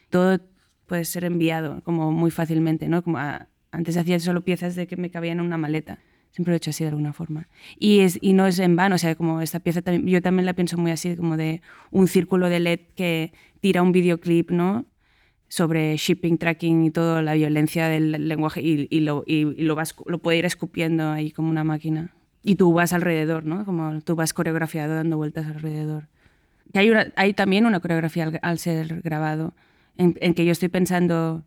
todo 0.09 0.39
puede 0.85 1.05
ser 1.05 1.23
enviado 1.25 1.81
como 1.83 2.11
muy 2.11 2.31
fácilmente, 2.31 2.87
¿no? 2.89 3.03
Como 3.03 3.17
a- 3.19 3.47
antes 3.71 3.95
hacía 3.97 4.19
solo 4.19 4.43
piezas 4.43 4.75
de 4.75 4.87
que 4.87 4.97
me 4.97 5.09
cabían 5.09 5.39
en 5.39 5.45
una 5.45 5.57
maleta. 5.57 5.99
Siempre 6.31 6.51
lo 6.51 6.55
he 6.55 6.57
hecho 6.57 6.69
así 6.69 6.83
de 6.83 6.89
alguna 6.89 7.13
forma. 7.13 7.47
Y, 7.79 7.99
es, 8.01 8.19
y 8.21 8.33
no 8.33 8.45
es 8.47 8.59
en 8.59 8.75
vano, 8.75 8.95
o 8.95 8.97
sea, 8.97 9.15
como 9.15 9.41
esta 9.41 9.59
pieza 9.59 9.81
yo 10.03 10.21
también 10.21 10.45
la 10.45 10.53
pienso 10.53 10.77
muy 10.77 10.91
así, 10.91 11.15
como 11.15 11.35
de 11.37 11.61
un 11.89 12.07
círculo 12.07 12.49
de 12.49 12.59
LED 12.59 12.79
que 12.95 13.33
tira 13.59 13.81
un 13.81 13.91
videoclip, 13.91 14.51
¿no? 14.51 14.85
sobre 15.49 15.95
shipping, 15.97 16.37
tracking 16.37 16.85
y 16.85 16.91
toda 16.91 17.21
la 17.21 17.33
violencia 17.33 17.87
del 17.87 18.27
lenguaje 18.27 18.61
y, 18.61 18.87
y 18.89 18.99
lo, 19.01 19.23
y, 19.25 19.45
lo, 19.63 19.75
vas, 19.75 19.95
lo 20.05 20.19
puede 20.19 20.39
ir 20.39 20.45
escupiendo 20.45 21.09
ahí 21.09 21.31
como 21.31 21.49
una 21.49 21.63
máquina. 21.63 22.13
Y 22.43 22.55
tú 22.55 22.73
vas 22.73 22.93
alrededor, 22.93 23.45
¿no? 23.45 23.65
Como 23.65 24.01
tú 24.01 24.15
vas 24.15 24.33
coreografiado 24.33 24.95
dando 24.95 25.17
vueltas 25.17 25.45
alrededor. 25.47 26.07
Que 26.73 26.79
hay, 26.79 26.89
una, 26.89 27.11
hay 27.15 27.33
también 27.33 27.65
una 27.65 27.79
coreografía 27.79 28.25
al, 28.25 28.39
al 28.41 28.59
ser 28.59 29.01
grabado, 29.01 29.53
en, 29.97 30.15
en, 30.19 30.33
que 30.33 30.45
yo 30.45 30.51
estoy 30.51 30.69
pensando, 30.69 31.43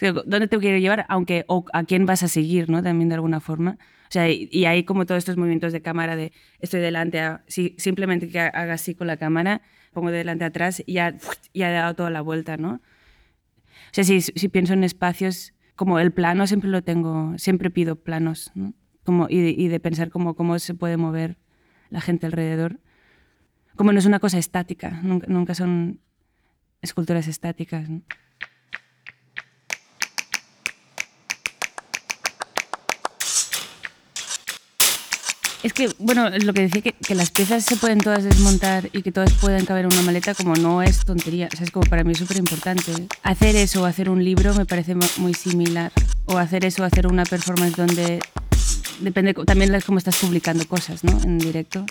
¿dónde 0.00 0.48
te 0.48 0.58
quiero 0.58 0.78
llevar? 0.78 1.04
Aunque, 1.08 1.44
o 1.48 1.64
a 1.72 1.84
quién 1.84 2.06
vas 2.06 2.22
a 2.22 2.28
seguir, 2.28 2.70
¿no? 2.70 2.82
También 2.82 3.08
de 3.08 3.16
alguna 3.16 3.40
forma. 3.40 3.76
O 4.04 4.12
sea, 4.12 4.30
y, 4.30 4.48
y 4.52 4.64
hay 4.66 4.84
como 4.84 5.04
todos 5.04 5.18
estos 5.18 5.36
movimientos 5.36 5.72
de 5.72 5.82
cámara 5.82 6.16
de 6.16 6.32
estoy 6.60 6.80
delante, 6.80 7.20
a, 7.20 7.44
si, 7.48 7.74
simplemente 7.78 8.28
que 8.28 8.38
haga 8.38 8.74
así 8.74 8.94
con 8.94 9.08
la 9.08 9.16
cámara, 9.16 9.62
pongo 9.92 10.10
delante 10.10 10.44
atrás 10.44 10.82
y 10.84 10.94
ya, 10.94 11.14
ya 11.54 11.70
he 11.70 11.72
dado 11.72 11.94
toda 11.94 12.10
la 12.10 12.20
vuelta, 12.20 12.56
¿no? 12.56 12.74
O 12.74 13.94
sea, 13.94 14.04
si, 14.04 14.20
si, 14.20 14.48
pienso 14.48 14.72
en 14.72 14.84
espacios, 14.84 15.54
como 15.76 15.98
el 15.98 16.12
plano 16.12 16.46
siempre 16.46 16.70
lo 16.70 16.82
tengo, 16.82 17.36
siempre 17.38 17.70
pido 17.70 17.96
planos, 17.96 18.50
¿no? 18.54 18.74
como, 19.04 19.26
y, 19.28 19.40
de, 19.40 19.50
y 19.50 19.68
de 19.68 19.80
pensar 19.80 20.10
como, 20.10 20.34
cómo 20.34 20.58
se 20.58 20.74
puede 20.74 20.96
mover 20.96 21.38
la 21.90 22.00
gente 22.00 22.26
alrededor. 22.26 22.80
Como 23.76 23.92
no 23.92 23.98
es 23.98 24.06
una 24.06 24.20
cosa 24.20 24.38
estática, 24.38 25.00
nunca, 25.02 25.26
nunca 25.28 25.54
son 25.54 26.00
esculturas 26.80 27.28
estáticas. 27.28 27.88
¿no? 27.88 28.02
Es 35.62 35.72
que, 35.72 35.90
bueno, 35.98 36.28
lo 36.30 36.52
que 36.52 36.62
decía, 36.62 36.82
que, 36.82 37.14
las 37.14 37.30
piezas 37.30 37.64
se 37.64 37.76
pueden 37.76 37.98
todas 37.98 38.24
desmontar 38.24 38.88
y 38.92 39.02
que 39.02 39.12
todas 39.12 39.32
pueden 39.34 39.64
caber 39.64 39.84
en 39.84 39.92
una 39.92 40.02
maleta, 40.02 40.34
como 40.34 40.54
no 40.54 40.82
es 40.82 41.04
tontería. 41.04 41.48
O 41.52 41.56
sea, 41.56 41.64
es 41.64 41.70
como 41.70 41.88
para 41.88 42.02
mí 42.02 42.12
es 42.12 42.18
súper 42.18 42.36
importante. 42.38 42.92
Hacer 43.22 43.54
eso 43.54 43.82
o 43.82 43.84
hacer 43.84 44.10
un 44.10 44.24
libro 44.24 44.54
me 44.54 44.66
parece 44.66 44.96
muy 45.18 45.34
similar. 45.34 45.92
O 46.26 46.38
hacer 46.38 46.64
eso 46.64 46.82
o 46.82 46.86
hacer 46.86 47.06
una 47.06 47.24
performance 47.24 47.76
donde... 47.76 48.20
Depende 49.00 49.34
también 49.34 49.72
de 49.72 49.82
cómo 49.82 49.98
estás 49.98 50.16
publicando 50.16 50.66
cosas, 50.66 51.04
¿no? 51.04 51.18
En 51.22 51.38
directo. 51.38 51.86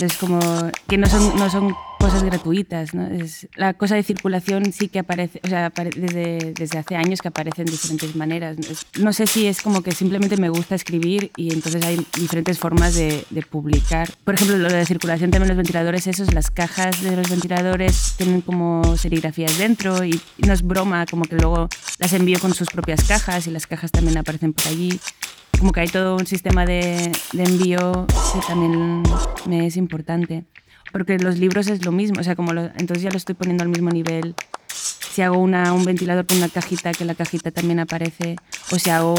Es 0.00 0.16
como 0.16 0.40
que 0.88 0.98
no 0.98 1.06
son, 1.06 1.36
no 1.36 1.48
son 1.50 1.74
cosas 2.04 2.22
gratuitas. 2.22 2.94
¿no? 2.94 3.06
Es, 3.06 3.48
la 3.56 3.74
cosa 3.74 3.94
de 3.94 4.02
circulación 4.02 4.72
sí 4.72 4.88
que 4.88 4.98
aparece, 4.98 5.40
o 5.42 5.48
sea, 5.48 5.66
apare 5.66 5.90
desde, 5.96 6.52
desde 6.52 6.78
hace 6.78 6.96
años 6.96 7.22
que 7.22 7.28
aparece 7.28 7.62
en 7.62 7.66
diferentes 7.66 8.14
maneras. 8.14 8.58
Es, 8.58 8.86
no 9.00 9.12
sé 9.12 9.26
si 9.26 9.46
es 9.46 9.62
como 9.62 9.82
que 9.82 9.92
simplemente 9.92 10.36
me 10.36 10.48
gusta 10.48 10.74
escribir 10.74 11.30
y 11.36 11.52
entonces 11.52 11.82
hay 11.84 12.04
diferentes 12.18 12.58
formas 12.58 12.94
de, 12.94 13.24
de, 13.30 13.42
publicar. 13.42 14.10
Por 14.24 14.34
ejemplo, 14.34 14.58
lo 14.58 14.68
de 14.68 14.76
la 14.76 14.84
circulación 14.84 15.30
también 15.30 15.48
los 15.48 15.56
ventiladores, 15.56 16.06
esos, 16.06 16.34
las 16.34 16.50
cajas 16.50 17.02
de 17.02 17.16
los 17.16 17.28
ventiladores 17.30 18.14
tienen 18.16 18.40
como 18.40 18.96
serigrafías 18.96 19.58
dentro 19.58 20.04
y, 20.04 20.20
y 20.38 20.46
no 20.46 20.52
es 20.52 20.62
broma, 20.62 21.06
como 21.06 21.24
que 21.24 21.36
luego 21.36 21.68
las 21.98 22.12
envío 22.12 22.38
con 22.40 22.54
sus 22.54 22.68
propias 22.68 23.04
cajas 23.04 23.46
y 23.46 23.50
las 23.50 23.66
cajas 23.66 23.90
también 23.90 24.18
aparecen 24.18 24.52
por 24.52 24.66
allí 24.68 24.98
como 25.58 25.72
que 25.72 25.80
hay 25.80 25.88
todo 25.88 26.16
un 26.16 26.26
sistema 26.26 26.66
de, 26.66 27.12
de, 27.32 27.42
envío 27.42 28.06
que 28.06 28.40
también 28.46 29.02
me 29.46 29.66
es 29.66 29.76
importante. 29.76 30.44
Porque 30.92 31.18
los 31.18 31.38
libros 31.38 31.66
es 31.66 31.84
lo 31.84 31.92
mismo, 31.92 32.20
o 32.20 32.22
sea, 32.22 32.36
como 32.36 32.52
lo, 32.52 32.66
entonces 32.76 33.02
ya 33.02 33.10
lo 33.10 33.16
estoy 33.16 33.34
poniendo 33.34 33.64
al 33.64 33.68
mismo 33.68 33.90
nivel. 33.90 34.34
Si 34.68 35.22
hago 35.22 35.38
una, 35.38 35.72
un 35.72 35.84
ventilador 35.84 36.26
con 36.26 36.36
una 36.36 36.48
cajita, 36.48 36.92
que 36.92 37.04
la 37.04 37.14
cajita 37.14 37.50
también 37.50 37.80
aparece, 37.80 38.36
o 38.70 38.78
si 38.78 38.90
hago 38.90 39.14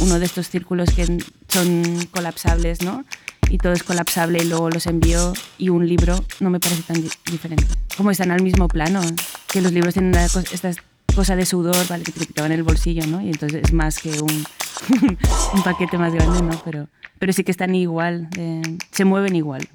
uno 0.00 0.18
de 0.18 0.24
estos 0.24 0.48
círculos 0.48 0.90
que 0.90 1.06
son 1.48 2.08
colapsables, 2.10 2.82
¿no? 2.82 3.04
Y 3.48 3.58
todo 3.58 3.72
es 3.72 3.82
colapsable 3.82 4.40
y 4.42 4.46
luego 4.46 4.70
los 4.70 4.86
envío 4.86 5.32
y 5.58 5.68
un 5.68 5.86
libro 5.86 6.24
no 6.40 6.50
me 6.50 6.58
parece 6.58 6.82
tan 6.82 7.00
di 7.00 7.08
diferente. 7.30 7.66
Como 7.96 8.10
están 8.10 8.30
al 8.30 8.42
mismo 8.42 8.66
plano, 8.68 9.00
que 9.48 9.60
los 9.60 9.72
libros 9.72 9.94
tienen 9.94 10.12
cosa, 10.12 10.42
esta 10.52 10.72
cosa 11.14 11.36
de 11.36 11.46
sudor, 11.46 11.86
¿vale? 11.88 12.04
Que 12.04 12.12
te 12.12 12.44
en 12.44 12.52
el 12.52 12.62
bolsillo, 12.62 13.06
¿no? 13.06 13.20
Y 13.22 13.28
entonces 13.28 13.62
es 13.64 13.72
más 13.72 13.98
que 13.98 14.10
un, 14.20 14.44
un 15.54 15.62
paquete 15.62 15.98
más 15.98 16.12
grande, 16.12 16.42
¿no? 16.42 16.60
Pero, 16.64 16.88
pero 17.18 17.32
sí 17.32 17.44
que 17.44 17.50
están 17.50 17.74
igual, 17.74 18.28
eh, 18.36 18.62
se 18.90 19.04
mueven 19.04 19.36
igual. 19.36 19.68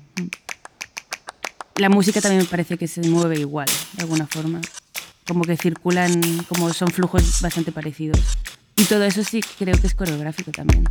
La 1.75 1.89
música 1.89 2.21
también 2.21 2.43
me 2.43 2.47
parece 2.47 2.77
que 2.77 2.87
se 2.87 3.01
mueve 3.09 3.39
igual, 3.39 3.67
de 3.93 4.03
alguna 4.03 4.27
forma. 4.27 4.61
Como 5.27 5.43
que 5.43 5.57
circulan, 5.57 6.21
como 6.47 6.71
son 6.73 6.89
flujos 6.89 7.41
bastante 7.41 7.71
parecidos. 7.71 8.19
Y 8.75 8.85
todo 8.85 9.03
eso 9.03 9.23
sí 9.23 9.41
creo 9.57 9.79
que 9.79 9.87
es 9.87 9.95
coreográfico 9.95 10.51
también. 10.51 10.85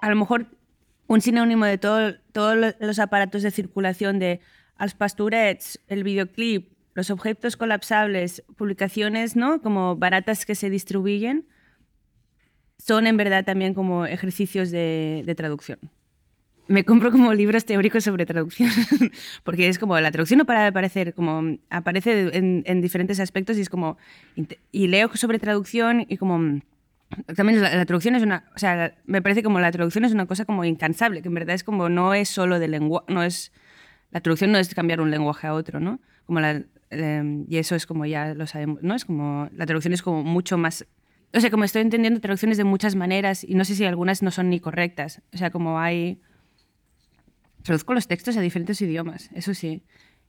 A 0.00 0.10
lo 0.10 0.16
mejor 0.16 0.46
un 1.14 1.20
sinónimo 1.20 1.64
de 1.64 1.78
todo, 1.78 2.14
todos 2.32 2.74
los 2.80 2.98
aparatos 2.98 3.42
de 3.42 3.50
circulación 3.50 4.18
de 4.18 4.40
als 4.76 4.94
pastorets, 4.94 5.80
el 5.86 6.02
videoclip, 6.02 6.72
los 6.94 7.10
objetos 7.10 7.56
colapsables, 7.56 8.42
publicaciones 8.56 9.36
¿no? 9.36 9.62
como 9.62 9.96
baratas 9.96 10.44
que 10.44 10.54
se 10.54 10.70
distribuyen, 10.70 11.46
son 12.78 13.06
en 13.06 13.16
verdad 13.16 13.44
también 13.44 13.74
como 13.74 14.06
ejercicios 14.06 14.70
de, 14.70 15.22
de 15.24 15.34
traducción. 15.34 15.78
Me 16.66 16.84
compro 16.84 17.12
como 17.12 17.32
libros 17.34 17.64
teóricos 17.64 18.04
sobre 18.04 18.26
traducción, 18.26 18.70
porque 19.44 19.68
es 19.68 19.78
como 19.78 19.98
la 20.00 20.10
traducción 20.10 20.38
no 20.38 20.46
para 20.46 20.62
de 20.62 20.68
aparecer, 20.68 21.14
como 21.14 21.58
aparece 21.70 22.36
en, 22.36 22.64
en 22.66 22.80
diferentes 22.80 23.20
aspectos 23.20 23.58
y 23.58 23.60
es 23.60 23.68
como, 23.68 23.98
y 24.72 24.86
leo 24.88 25.14
sobre 25.14 25.38
traducción 25.38 26.06
y 26.08 26.16
como 26.16 26.60
también 27.36 27.62
la, 27.62 27.74
la, 27.74 27.84
traducción 27.84 28.14
es 28.14 28.22
una, 28.22 28.50
o 28.54 28.58
sea, 28.58 28.94
me 29.04 29.22
parece 29.22 29.42
como 29.42 29.60
la 29.60 29.70
traducción 29.72 30.04
es 30.04 30.12
una 30.12 30.26
cosa 30.26 30.44
como 30.44 30.64
incansable, 30.64 31.22
que 31.22 31.28
en 31.28 31.34
verdad 31.34 31.54
es 31.54 31.64
como 31.64 31.88
no 31.88 32.14
es 32.14 32.28
solo 32.28 32.58
de 32.58 32.68
lengua, 32.68 33.04
no 33.08 33.22
es 33.22 33.52
la 34.10 34.20
traducción 34.20 34.52
no 34.52 34.58
es 34.58 34.72
cambiar 34.74 35.00
un 35.00 35.10
lenguaje 35.10 35.46
a 35.46 35.54
otro, 35.54 35.80
¿no? 35.80 36.00
Como 36.24 36.40
la, 36.40 36.62
eh, 36.90 37.44
y 37.48 37.56
eso 37.56 37.74
es 37.74 37.86
como 37.86 38.06
ya 38.06 38.34
lo 38.34 38.46
sabemos, 38.46 38.82
¿no? 38.82 38.94
Es 38.94 39.04
como 39.04 39.48
la 39.52 39.66
traducción 39.66 39.92
es 39.92 40.02
como 40.02 40.22
mucho 40.22 40.56
más 40.56 40.86
o 41.34 41.40
sea, 41.40 41.50
como 41.50 41.64
estoy 41.64 41.82
entendiendo 41.82 42.20
traducciones 42.20 42.58
de 42.58 42.64
muchas 42.64 42.94
maneras 42.94 43.42
y 43.42 43.54
no 43.54 43.64
sé 43.64 43.74
si 43.74 43.84
algunas 43.84 44.22
no 44.22 44.30
son 44.30 44.50
ni 44.50 44.60
correctas. 44.60 45.20
O 45.32 45.36
sea, 45.36 45.50
como 45.50 45.80
hay 45.80 46.20
traduzco 47.62 47.92
los 47.92 48.06
textos 48.06 48.36
a 48.36 48.40
diferentes 48.40 48.80
idiomas, 48.80 49.30
eso 49.34 49.52
sí. 49.52 49.82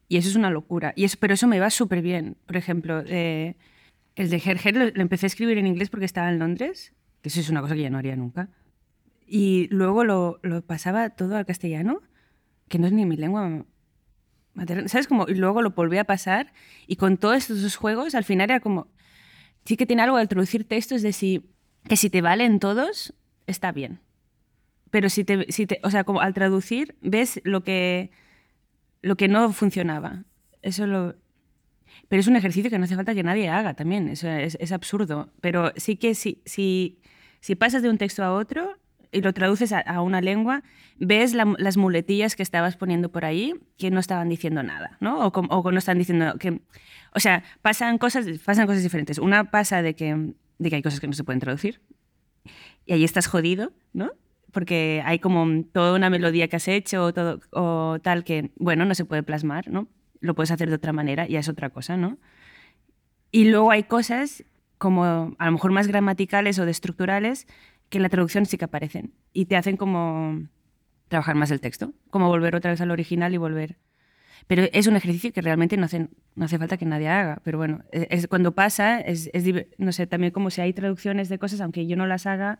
Y 0.07 0.17
eso 0.17 0.29
es 0.29 0.35
una 0.35 0.49
locura. 0.49 0.93
Y 0.95 1.03
es, 1.03 1.15
pero 1.15 1.35
eso 1.35 1.45
me 1.45 1.59
va 1.59 1.69
súper 1.69 2.01
bien. 2.01 2.37
Por 2.47 2.57
ejemplo, 2.57 3.03
eh, 3.05 3.55
el 4.15 4.29
de 4.29 4.37
Herger 4.37 4.75
lo, 4.75 5.01
empecé 5.01 5.25
a 5.25 5.27
escribir 5.27 5.57
en 5.57 5.67
inglés 5.67 5.89
porque 5.89 6.05
estaba 6.05 6.29
en 6.29 6.39
Londres, 6.39 6.93
que 7.21 7.29
eso 7.29 7.39
es 7.39 7.49
una 7.49 7.61
cosa 7.61 7.75
que 7.75 7.81
ya 7.81 7.89
no 7.89 7.97
haría 7.97 8.15
nunca. 8.15 8.49
Y 9.27 9.67
luego 9.71 10.03
lo, 10.03 10.39
lo 10.43 10.61
pasaba 10.61 11.09
todo 11.09 11.35
al 11.35 11.45
castellano, 11.45 12.01
que 12.67 12.79
no 12.79 12.87
es 12.87 12.93
ni 12.93 13.05
mi 13.05 13.17
lengua 13.17 13.65
materna, 14.53 14.87
¿sabes? 14.87 15.07
Como, 15.07 15.27
y 15.27 15.35
luego 15.35 15.61
lo 15.61 15.71
volví 15.71 15.97
a 15.97 16.05
pasar 16.05 16.53
y 16.87 16.95
con 16.95 17.17
todos 17.17 17.49
estos 17.49 17.75
juegos 17.75 18.15
al 18.15 18.23
final 18.23 18.49
era 18.49 18.59
como, 18.59 18.87
sí 19.65 19.77
que 19.77 19.85
tiene 19.85 20.03
algo 20.03 20.17
de 20.17 20.27
traducir 20.27 20.67
textos 20.67 21.01
de 21.01 21.11
si, 21.11 21.51
que 21.87 21.97
si 21.97 22.09
te 22.09 22.21
valen 22.21 22.59
todos, 22.59 23.13
está 23.47 23.71
bien. 23.71 23.99
Pero 24.91 25.09
si 25.09 25.25
te, 25.25 25.51
si 25.51 25.67
te, 25.67 25.79
o 25.83 25.89
sea, 25.89 26.05
al 26.21 26.33
traducir 26.33 26.95
ves 27.01 27.41
lo 27.43 27.63
que, 27.63 28.11
lo 29.01 29.17
que 29.17 29.27
no 29.27 29.51
funcionaba. 29.51 30.23
Eso 30.61 30.87
lo, 30.87 31.15
pero 32.07 32.19
es 32.19 32.27
un 32.27 32.35
ejercicio 32.35 32.69
que 32.69 32.77
no 32.77 32.85
hace 32.85 32.95
falta 32.95 33.13
que 33.13 33.23
nadie 33.23 33.49
haga 33.49 33.73
también, 33.73 34.09
es, 34.09 34.23
es 34.23 34.71
absurdo. 34.71 35.29
Pero 35.41 35.71
sí 35.75 35.97
que 35.97 36.15
si, 36.15 36.41
si, 36.45 36.99
si, 37.39 37.55
pasas 37.55 37.81
de 37.81 37.89
un 37.89 37.97
texto 37.97 38.23
a 38.23 38.33
otro 38.33 38.77
y 39.11 39.21
lo 39.21 39.33
traduces 39.33 39.71
a, 39.73 40.01
una 40.01 40.21
lengua, 40.21 40.63
ves 40.97 41.33
la, 41.33 41.53
las 41.57 41.77
muletillas 41.77 42.35
que 42.35 42.43
estabas 42.43 42.77
poniendo 42.77 43.11
por 43.11 43.25
ahí 43.25 43.53
que 43.77 43.91
no 43.91 43.99
estaban 43.99 44.29
diciendo 44.29 44.63
nada, 44.63 44.97
¿no? 44.99 45.25
O, 45.25 45.29
o 45.29 45.71
no 45.71 45.77
están 45.77 45.97
diciendo 45.97 46.35
que... 46.39 46.61
O 47.13 47.19
sea, 47.19 47.43
pasan 47.61 47.97
cosas, 47.97 48.25
pasan 48.43 48.67
cosas 48.67 48.83
diferentes. 48.83 49.19
Una 49.19 49.49
pasa 49.51 49.81
de 49.81 49.95
que, 49.95 50.33
de 50.59 50.69
que 50.69 50.75
hay 50.75 50.81
cosas 50.81 50.99
que 50.99 51.07
no 51.07 51.13
se 51.13 51.23
pueden 51.23 51.39
traducir 51.39 51.79
y 52.85 52.93
ahí 52.93 53.03
estás 53.03 53.27
jodido, 53.27 53.73
¿no? 53.93 54.11
Porque 54.51 55.01
hay 55.05 55.19
como 55.19 55.63
toda 55.63 55.95
una 55.95 56.09
melodía 56.09 56.47
que 56.47 56.55
has 56.55 56.67
hecho 56.67 57.13
todo, 57.13 57.39
o 57.51 57.97
tal 58.01 58.23
que, 58.23 58.51
bueno, 58.57 58.85
no 58.85 58.95
se 58.95 59.05
puede 59.05 59.23
plasmar, 59.23 59.69
¿no? 59.69 59.87
Lo 60.25 60.35
puedes 60.35 60.51
hacer 60.51 60.69
de 60.69 60.75
otra 60.75 60.93
manera, 60.93 61.27
ya 61.27 61.39
es 61.39 61.49
otra 61.49 61.69
cosa, 61.69 61.97
¿no? 61.97 62.17
Y 63.31 63.45
luego 63.45 63.71
hay 63.71 63.83
cosas 63.83 64.43
como 64.77 65.35
a 65.37 65.45
lo 65.45 65.51
mejor 65.51 65.71
más 65.71 65.87
gramaticales 65.87 66.59
o 66.59 66.65
de 66.65 66.71
estructurales 66.71 67.47
que 67.89 67.97
en 67.97 68.03
la 68.03 68.09
traducción 68.09 68.45
sí 68.45 68.57
que 68.57 68.65
aparecen 68.65 69.13
y 69.33 69.45
te 69.45 69.55
hacen 69.55 69.77
como 69.77 70.47
trabajar 71.07 71.35
más 71.35 71.51
el 71.51 71.61
texto, 71.61 71.93
como 72.09 72.27
volver 72.27 72.55
otra 72.55 72.71
vez 72.71 72.81
al 72.81 72.91
original 72.91 73.33
y 73.33 73.37
volver. 73.37 73.77
Pero 74.47 74.63
es 74.73 74.87
un 74.87 74.95
ejercicio 74.95 75.31
que 75.31 75.41
realmente 75.41 75.77
no 75.77 75.85
hace, 75.85 76.07
no 76.35 76.45
hace 76.45 76.59
falta 76.59 76.77
que 76.77 76.85
nadie 76.85 77.07
haga. 77.07 77.41
Pero 77.43 77.57
bueno, 77.57 77.83
e, 77.91 78.27
cuando 78.27 78.53
pasa, 78.53 78.99
es, 78.99 79.29
es, 79.33 79.45
no 79.77 79.91
sé, 79.91 80.07
también 80.07 80.31
como 80.31 80.49
si 80.49 80.61
hay 80.61 80.73
traducciones 80.73 81.29
de 81.29 81.39
cosas, 81.39 81.61
aunque 81.61 81.87
yo 81.87 81.95
no 81.95 82.05
las 82.05 82.25
haga, 82.25 82.59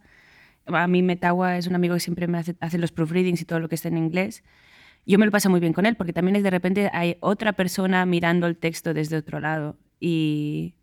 a 0.66 0.88
mí 0.88 1.04
Metawa 1.04 1.58
es 1.58 1.68
un 1.68 1.76
amigo 1.76 1.94
que 1.94 2.00
siempre 2.00 2.28
me 2.28 2.40
hace, 2.40 2.56
hace 2.60 2.78
los 2.78 2.92
proofreadings 2.92 3.42
y 3.42 3.46
todo 3.46 3.60
lo 3.60 3.70
que 3.70 3.76
está 3.76 3.90
en 3.90 3.98
inglés, 3.98 4.44
yo 5.06 5.20
me 5.20 5.26
lo 5.26 5.32
paso 5.32 5.50
muy 5.50 5.60
bien 5.60 5.74
con 5.74 5.86
él, 5.86 5.96
porque 5.96 6.14
también 6.14 6.36
es 6.36 6.44
de 6.44 6.50
repente 6.50 6.90
hay 6.94 7.18
otra 7.20 7.54
persona 7.54 8.06
mirando 8.06 8.48
el 8.48 8.58
texto 8.58 8.94
desde 8.94 9.18
otro 9.18 9.40
lado. 9.40 9.78
Y, 10.00 10.76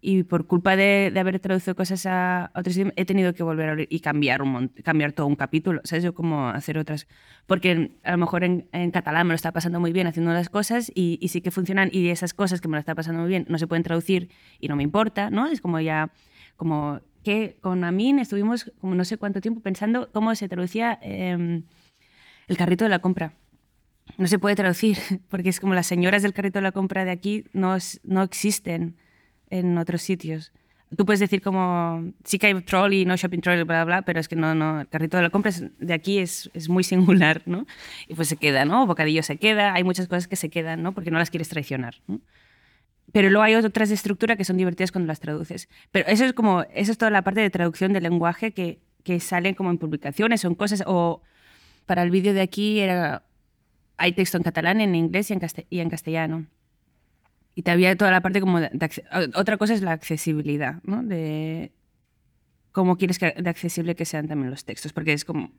y 0.00 0.22
por 0.22 0.46
culpa 0.46 0.76
de, 0.76 1.10
de, 1.12 1.20
haber 1.20 1.38
traducido 1.40 1.74
cosas 1.76 2.06
a 2.06 2.50
otros 2.54 2.74
idiomas, 2.76 2.94
he 2.96 3.04
tenido 3.04 3.34
que 3.34 3.42
volver 3.42 3.68
a 3.68 3.72
abrir 3.72 3.88
y 3.90 4.00
cambiar, 4.00 4.40
un 4.40 4.68
cambiar 4.82 5.12
todo 5.12 5.26
un 5.26 5.36
capítulo, 5.36 5.80
¿sabes? 5.84 6.04
Yo 6.04 6.14
como 6.14 6.48
hacer 6.48 6.78
otras... 6.78 7.06
Porque 7.46 7.98
a 8.02 8.12
lo 8.12 8.18
mejor 8.18 8.44
en, 8.44 8.68
en 8.72 8.90
catalán 8.90 9.26
me 9.26 9.32
lo 9.32 9.36
está 9.36 9.52
pasando 9.52 9.78
muy 9.78 9.92
bien 9.92 10.06
haciendo 10.06 10.32
las 10.32 10.48
cosas 10.48 10.90
y, 10.94 11.18
y, 11.20 11.28
sí 11.28 11.42
que 11.42 11.50
funcionan 11.50 11.90
y 11.92 12.08
esas 12.08 12.32
cosas 12.32 12.60
que 12.60 12.68
me 12.68 12.76
lo 12.76 12.80
está 12.80 12.94
pasando 12.94 13.20
muy 13.20 13.28
bien 13.28 13.44
no 13.48 13.58
se 13.58 13.66
pueden 13.66 13.82
traducir 13.82 14.30
y 14.58 14.68
no 14.68 14.76
me 14.76 14.82
importa, 14.82 15.30
¿no? 15.30 15.46
Es 15.46 15.60
como 15.60 15.80
ya... 15.80 16.10
Como 16.56 17.00
que 17.22 17.56
con 17.60 17.84
Amin 17.84 18.18
estuvimos 18.18 18.70
como 18.80 18.94
no 18.94 19.04
sé 19.04 19.18
cuánto 19.18 19.40
tiempo 19.40 19.60
pensando 19.60 20.10
cómo 20.12 20.34
se 20.34 20.48
traducía 20.48 20.98
eh, 21.02 21.62
el 22.48 22.56
carrito 22.56 22.84
de 22.84 22.90
la 22.90 22.98
compra. 22.98 23.34
No 24.18 24.26
se 24.26 24.38
puede 24.38 24.56
traducir 24.56 24.98
porque 25.28 25.48
es 25.48 25.60
como 25.60 25.74
las 25.74 25.86
señoras 25.86 26.22
del 26.22 26.32
carrito 26.32 26.58
de 26.58 26.62
la 26.62 26.72
compra 26.72 27.04
de 27.04 27.10
aquí 27.10 27.44
no, 27.52 27.76
no 28.04 28.22
existen 28.22 28.96
en 29.50 29.78
otros 29.78 30.02
sitios. 30.02 30.52
Tú 30.96 31.06
puedes 31.06 31.20
decir 31.20 31.40
como, 31.40 32.12
sí 32.24 32.38
que 32.38 32.48
hay 32.48 32.60
trolley, 32.62 33.04
no 33.04 33.16
shopping 33.16 33.40
trolley, 33.40 33.62
bla, 33.62 33.84
bla, 33.84 34.02
pero 34.02 34.18
es 34.18 34.26
que 34.26 34.34
no, 34.34 34.56
no, 34.56 34.80
el 34.80 34.88
carrito 34.88 35.16
de 35.16 35.22
la 35.22 35.30
compra 35.30 35.52
de 35.78 35.94
aquí 35.94 36.18
es, 36.18 36.50
es 36.52 36.68
muy 36.68 36.82
singular, 36.82 37.42
¿no? 37.46 37.64
Y 38.08 38.14
pues 38.14 38.26
se 38.26 38.36
queda, 38.36 38.64
¿no? 38.64 38.86
Bocadillo 38.86 39.22
se 39.22 39.36
queda, 39.36 39.72
hay 39.72 39.84
muchas 39.84 40.08
cosas 40.08 40.26
que 40.26 40.34
se 40.34 40.48
quedan, 40.50 40.82
¿no? 40.82 40.92
Porque 40.92 41.12
no 41.12 41.18
las 41.18 41.30
quieres 41.30 41.48
traicionar. 41.48 41.94
Pero 43.12 43.30
luego 43.30 43.42
hay 43.44 43.54
otras 43.54 43.88
de 43.88 43.94
estructura 43.94 44.34
que 44.34 44.44
son 44.44 44.56
divertidas 44.56 44.90
cuando 44.90 45.06
las 45.06 45.20
traduces. 45.20 45.68
Pero 45.92 46.08
eso 46.08 46.24
es 46.24 46.32
como, 46.32 46.62
eso 46.74 46.90
es 46.90 46.98
toda 46.98 47.10
la 47.12 47.22
parte 47.22 47.40
de 47.40 47.50
traducción 47.50 47.92
del 47.92 48.02
lenguaje 48.02 48.52
que, 48.52 48.80
que 49.04 49.20
salen 49.20 49.54
como 49.54 49.70
en 49.70 49.78
publicaciones 49.78 50.44
o 50.44 50.48
en 50.48 50.56
cosas, 50.56 50.82
o 50.86 51.22
para 51.86 52.02
el 52.02 52.10
vídeo 52.10 52.34
de 52.34 52.40
aquí 52.40 52.80
era, 52.80 53.22
hay 54.00 54.12
texto 54.12 54.36
en 54.36 54.42
catalán, 54.42 54.80
en 54.80 54.94
inglés 54.94 55.30
y 55.30 55.34
en, 55.34 55.40
y 55.68 55.80
en 55.80 55.90
castellano 55.90 56.46
y 57.54 57.62
todavía 57.62 57.96
toda 57.96 58.10
la 58.10 58.22
parte 58.22 58.40
como 58.40 58.60
de, 58.60 58.70
de, 58.72 58.90
otra 59.34 59.56
cosa 59.56 59.74
es 59.74 59.82
la 59.82 59.92
accesibilidad, 59.92 60.82
¿no? 60.84 61.02
De 61.02 61.72
cómo 62.72 62.96
quieres 62.96 63.18
que, 63.18 63.32
de 63.32 63.50
accesible 63.50 63.94
que 63.94 64.04
sean 64.04 64.28
también 64.28 64.50
los 64.50 64.64
textos, 64.64 64.92
porque 64.92 65.12
es 65.12 65.24
como 65.24 65.50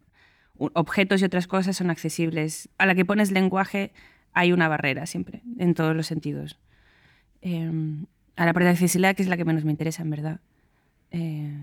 objetos 0.74 1.22
y 1.22 1.26
otras 1.26 1.48
cosas 1.48 1.78
son 1.78 1.90
accesibles. 1.90 2.70
A 2.78 2.86
la 2.86 2.96
que 2.96 3.06
pones 3.06 3.32
lenguaje 3.32 3.92
hay 4.34 4.52
una 4.52 4.68
barrera 4.68 5.06
siempre, 5.06 5.44
en 5.58 5.74
todos 5.74 5.96
los 5.96 6.08
sentidos. 6.08 6.60
Eh, 7.42 7.70
a 8.36 8.46
la 8.46 8.54
parte 8.54 8.66
de 8.66 8.72
accesibilidad, 8.72 9.16
que 9.16 9.24
es 9.24 9.30
la 9.30 9.38
que 9.38 9.46
menos 9.46 9.66
me 9.66 9.72
interesa, 9.72 10.04
en 10.04 10.10
verdad. 10.10 10.40
Eh, 11.12 11.54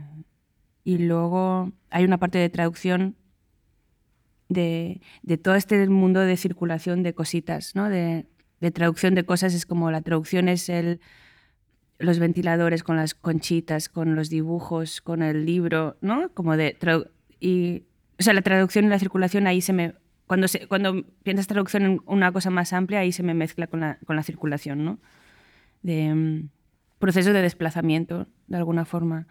y 0.84 0.98
luego 0.98 1.72
hay 1.90 2.04
una 2.04 2.18
parte 2.18 2.38
de 2.38 2.48
traducción 2.50 3.16
de, 4.48 5.00
de, 5.22 5.38
todo 5.38 5.54
este 5.54 5.88
mundo 5.88 6.20
de 6.20 6.36
circulación 6.36 7.02
de 7.02 7.14
cositas, 7.14 7.74
¿no? 7.74 7.88
De, 7.88 8.26
de 8.60 8.70
traducción 8.70 9.14
de 9.14 9.24
cosas 9.24 9.54
es 9.54 9.66
como 9.66 9.90
la 9.90 10.00
traducción 10.00 10.48
es 10.48 10.68
el, 10.68 11.00
los 11.98 12.18
ventiladores 12.18 12.82
con 12.82 12.96
las 12.96 13.14
conchitas, 13.14 13.88
con 13.88 14.14
los 14.14 14.30
dibujos, 14.30 15.00
con 15.00 15.22
el 15.22 15.44
libro, 15.44 15.96
¿no? 16.00 16.30
Como 16.34 16.56
de 16.56 16.76
y 17.40 17.84
o 18.18 18.22
sea, 18.22 18.32
la 18.32 18.42
traducción 18.42 18.86
y 18.86 18.88
la 18.88 18.98
circulación 18.98 19.46
ahí 19.46 19.60
se 19.60 19.72
me 19.72 19.94
cuando 20.26 20.46
cuando 20.68 21.04
piensas 21.22 21.46
traducción 21.46 21.82
en 21.84 22.00
una 22.06 22.32
cosa 22.32 22.50
más 22.50 22.72
amplia 22.72 23.00
ahí 23.00 23.12
se 23.12 23.22
me 23.22 23.34
mezcla 23.34 23.66
con 23.66 23.80
la, 23.80 23.98
con 24.06 24.16
la 24.16 24.22
circulación, 24.22 24.84
¿no? 24.84 24.98
De 25.82 26.12
um, 26.12 26.48
proceso 26.98 27.32
de 27.32 27.42
desplazamiento 27.42 28.26
de 28.46 28.56
alguna 28.56 28.84
forma. 28.84 29.26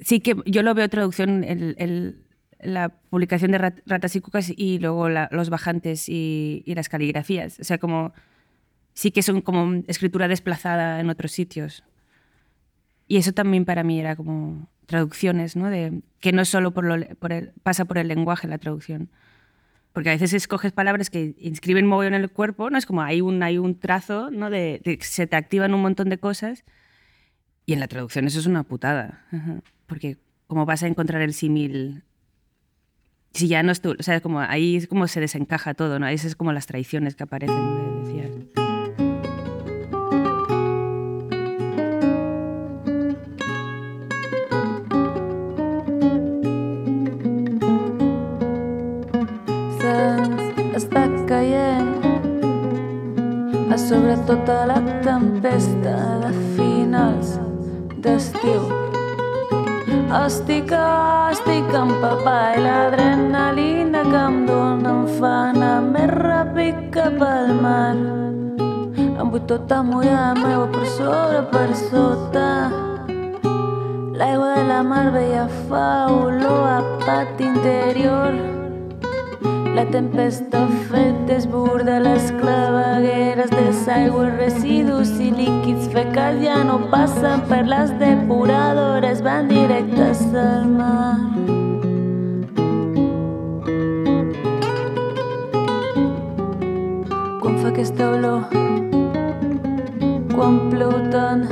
Sí 0.00 0.20
que 0.20 0.36
yo 0.46 0.62
lo 0.62 0.74
veo 0.74 0.88
traducción 0.88 1.42
el 1.42 2.27
la 2.60 2.88
publicación 2.88 3.52
de 3.52 3.58
Ratas 3.58 4.16
y 4.16 4.20
Cucas 4.20 4.52
y 4.54 4.78
luego 4.78 5.08
los 5.08 5.50
bajantes 5.50 6.08
y, 6.08 6.62
las 6.66 6.88
caligrafías. 6.88 7.60
O 7.60 7.64
sea, 7.64 7.78
como 7.78 8.12
sí 8.94 9.10
que 9.10 9.22
son 9.22 9.40
como 9.40 9.82
escritura 9.86 10.28
desplazada 10.28 11.00
en 11.00 11.10
otros 11.10 11.32
sitios. 11.32 11.84
Y 13.06 13.16
eso 13.16 13.32
también 13.32 13.64
para 13.64 13.84
mí 13.84 14.00
era 14.00 14.16
como 14.16 14.68
traducciones, 14.86 15.56
¿no? 15.56 15.70
De, 15.70 16.02
que 16.20 16.32
no 16.32 16.44
solo 16.44 16.72
por 16.72 16.84
lo, 16.84 16.96
pasa 17.62 17.84
por 17.84 17.98
el 17.98 18.08
lenguaje 18.08 18.48
la 18.48 18.58
traducción. 18.58 19.08
Porque 19.92 20.10
a 20.10 20.12
veces 20.12 20.34
escoges 20.34 20.72
palabras 20.72 21.10
que 21.10 21.34
inscriben 21.38 21.86
mogollón 21.86 22.14
en 22.14 22.22
el 22.22 22.30
cuerpo, 22.30 22.70
¿no? 22.70 22.78
Es 22.78 22.86
como 22.86 23.02
hay 23.02 23.20
un, 23.20 23.42
hay 23.42 23.58
un 23.58 23.78
trazo, 23.78 24.30
¿no? 24.30 24.50
De, 24.50 24.98
se 25.00 25.26
te 25.26 25.36
activan 25.36 25.74
un 25.74 25.82
montón 25.82 26.08
de 26.08 26.18
cosas. 26.18 26.64
Y 27.66 27.72
en 27.72 27.80
la 27.80 27.88
traducción 27.88 28.26
eso 28.26 28.40
es 28.40 28.46
una 28.46 28.64
putada. 28.64 29.26
Porque 29.86 30.18
como 30.46 30.66
vas 30.66 30.82
a 30.82 30.86
encontrar 30.86 31.22
el 31.22 31.34
símil 31.34 32.02
si 33.32 33.48
ya 33.48 33.62
no 33.62 33.72
es 33.72 33.80
o 33.84 34.02
sea, 34.02 34.20
como 34.20 34.40
ahí 34.40 34.76
es 34.76 34.86
como 34.86 35.06
se 35.08 35.20
desencaja 35.20 35.74
todo, 35.74 35.98
¿no? 35.98 36.06
Ahí 36.06 36.14
es 36.14 36.34
como 36.34 36.52
las 36.52 36.66
traiciones 36.66 37.14
que 37.14 37.24
aparecen, 37.24 38.02
decías. 38.04 38.30
està 50.78 51.02
caient 51.26 51.90
a 53.74 53.78
sobre 53.78 54.16
tota 54.28 54.60
la 54.70 54.78
tempesta 55.02 55.96
de 56.22 56.30
finals 56.56 57.34
d'estiu 58.04 58.62
estic, 60.24 60.72
estic 60.72 61.17
empapat 61.76 62.56
i 62.56 62.62
l'adrenalina 62.64 64.02
que 64.08 64.20
em 64.24 64.36
dóna 64.46 64.90
em 64.94 65.06
fa 65.18 65.32
anar 65.50 65.80
més 65.84 66.10
ràpid 66.14 66.76
cap 66.94 67.22
al 67.22 67.52
mar. 67.60 67.96
Em 68.98 69.30
vull 69.32 69.44
tota 69.50 69.82
mullada 69.82 70.34
meua 70.38 70.68
per 70.72 70.86
sobre, 70.96 71.42
per 71.52 71.68
sota. 71.76 72.48
L'aigua 74.18 74.54
de 74.56 74.62
la 74.70 74.82
mar 74.82 75.08
veia 75.14 75.48
fa 75.68 75.88
olor 76.10 76.62
a 76.68 76.78
pati 77.04 77.44
interior. 77.50 78.38
La 79.78 79.84
tempesta 79.92 80.64
fet 80.90 81.18
desborda 81.28 82.00
les 82.02 82.32
clavegueres 82.40 83.50
de 83.52 83.66
i 83.68 84.30
residus 84.38 85.12
i 85.22 85.30
líquids 85.30 85.86
fecals 85.92 86.42
ja 86.42 86.64
no 86.64 86.80
passen 86.90 87.44
per 87.48 87.64
les 87.66 87.94
depuradores, 88.00 89.22
van 89.22 89.46
directes 89.46 90.24
al 90.34 90.66
mar. 90.66 91.37
Quan 97.78 97.86
fa 97.86 97.94
aquesta 97.94 98.06
olor, 98.10 98.40
quan 100.34 100.56
plou 100.72 100.94
tant, 101.12 101.44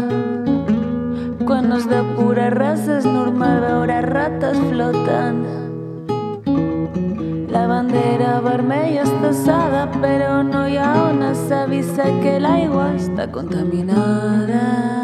quan 1.46 1.68
no 1.70 1.76
es 1.76 3.06
normal 3.06 3.60
veure 3.62 4.00
rates 4.08 4.58
flotant. 4.58 5.38
La 7.54 7.62
bandera 7.70 8.40
vermella 8.42 9.06
està 9.06 9.30
assada, 9.30 9.86
però 10.02 10.42
no 10.42 10.66
hi 10.66 10.82
ha 10.82 10.90
ona, 11.12 11.30
s'avisa 11.46 12.10
que 12.18 12.40
l'aigua 12.42 12.90
està 12.98 13.30
contaminada. 13.30 14.95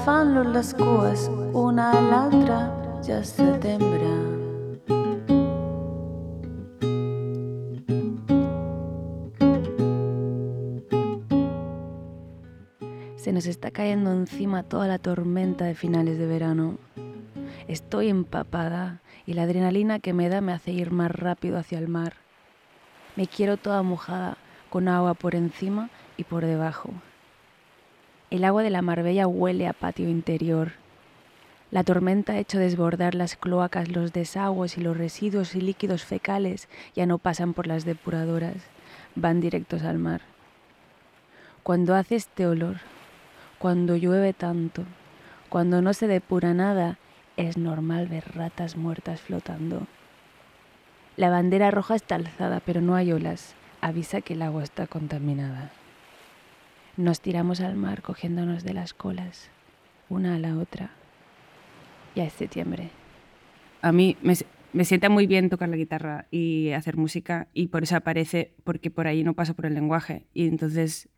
Agafant-lo 0.00 0.44
les 0.44 0.72
cues 0.72 1.28
una 1.52 1.90
a 1.92 2.00
l'altra, 2.00 2.58
ja 3.04 3.18
és 3.20 3.28
setembre. 3.36 4.08
Se 13.16 13.32
nos 13.32 13.44
está 13.44 13.70
cayendo 13.70 14.12
encima 14.12 14.62
toda 14.62 14.88
la 14.88 14.98
tormenta 14.98 15.66
de 15.66 15.74
finales 15.74 16.18
de 16.18 16.26
verano. 16.26 16.78
Estoy 17.68 18.08
empapada 18.08 19.02
y 19.26 19.34
la 19.34 19.42
adrenalina 19.42 19.98
que 19.98 20.14
me 20.14 20.30
da 20.30 20.40
me 20.40 20.54
hace 20.54 20.72
ir 20.72 20.92
más 20.92 21.10
rápido 21.10 21.58
hacia 21.58 21.78
el 21.78 21.88
mar. 21.88 22.14
Me 23.16 23.26
quiero 23.26 23.58
toda 23.58 23.82
mojada, 23.82 24.38
con 24.70 24.88
agua 24.88 25.12
por 25.12 25.34
encima 25.34 25.90
y 26.16 26.24
por 26.24 26.46
debajo. 26.46 26.90
El 28.30 28.44
agua 28.44 28.62
de 28.62 28.70
la 28.70 28.80
Marbella 28.80 29.26
huele 29.26 29.66
a 29.66 29.72
patio 29.72 30.08
interior. 30.08 30.74
La 31.72 31.82
tormenta 31.82 32.34
ha 32.34 32.38
hecho 32.38 32.60
desbordar 32.60 33.16
las 33.16 33.34
cloacas, 33.34 33.88
los 33.88 34.12
desagües 34.12 34.78
y 34.78 34.80
los 34.80 34.96
residuos 34.96 35.56
y 35.56 35.60
líquidos 35.60 36.04
fecales 36.04 36.68
ya 36.94 37.06
no 37.06 37.18
pasan 37.18 37.54
por 37.54 37.66
las 37.66 37.84
depuradoras, 37.84 38.54
van 39.16 39.40
directos 39.40 39.82
al 39.82 39.98
mar. 39.98 40.20
Cuando 41.64 41.96
hace 41.96 42.14
este 42.14 42.46
olor, 42.46 42.76
cuando 43.58 43.96
llueve 43.96 44.32
tanto, 44.32 44.84
cuando 45.48 45.82
no 45.82 45.92
se 45.92 46.06
depura 46.06 46.54
nada, 46.54 46.98
es 47.36 47.56
normal 47.56 48.06
ver 48.06 48.36
ratas 48.36 48.76
muertas 48.76 49.20
flotando. 49.20 49.88
La 51.16 51.30
bandera 51.30 51.72
roja 51.72 51.96
está 51.96 52.14
alzada, 52.14 52.60
pero 52.64 52.80
no 52.80 52.94
hay 52.94 53.12
olas. 53.12 53.56
Avisa 53.80 54.20
que 54.20 54.34
el 54.34 54.42
agua 54.42 54.62
está 54.62 54.86
contaminada. 54.86 55.72
Nos 56.96 57.20
tiramos 57.20 57.60
al 57.60 57.76
mar 57.76 58.02
cogiéndonos 58.02 58.64
de 58.64 58.74
las 58.74 58.94
colas, 58.94 59.50
una 60.08 60.34
a 60.34 60.38
la 60.38 60.56
otra. 60.56 60.90
Ya 62.14 62.24
es 62.24 62.32
septiembre. 62.32 62.90
A 63.82 63.92
mí 63.92 64.16
me, 64.22 64.34
me 64.72 64.84
sienta 64.84 65.08
muy 65.08 65.26
bien 65.26 65.48
tocar 65.48 65.68
la 65.68 65.76
guitarra 65.76 66.26
y 66.30 66.70
hacer 66.70 66.96
música 66.96 67.48
y 67.54 67.68
por 67.68 67.82
eso 67.82 67.96
aparece, 67.96 68.54
porque 68.64 68.90
por 68.90 69.06
ahí 69.06 69.24
no 69.24 69.34
paso 69.34 69.54
por 69.54 69.66
el 69.66 69.74
lenguaje. 69.74 70.26
Y 70.34 70.48
entonces 70.48 71.08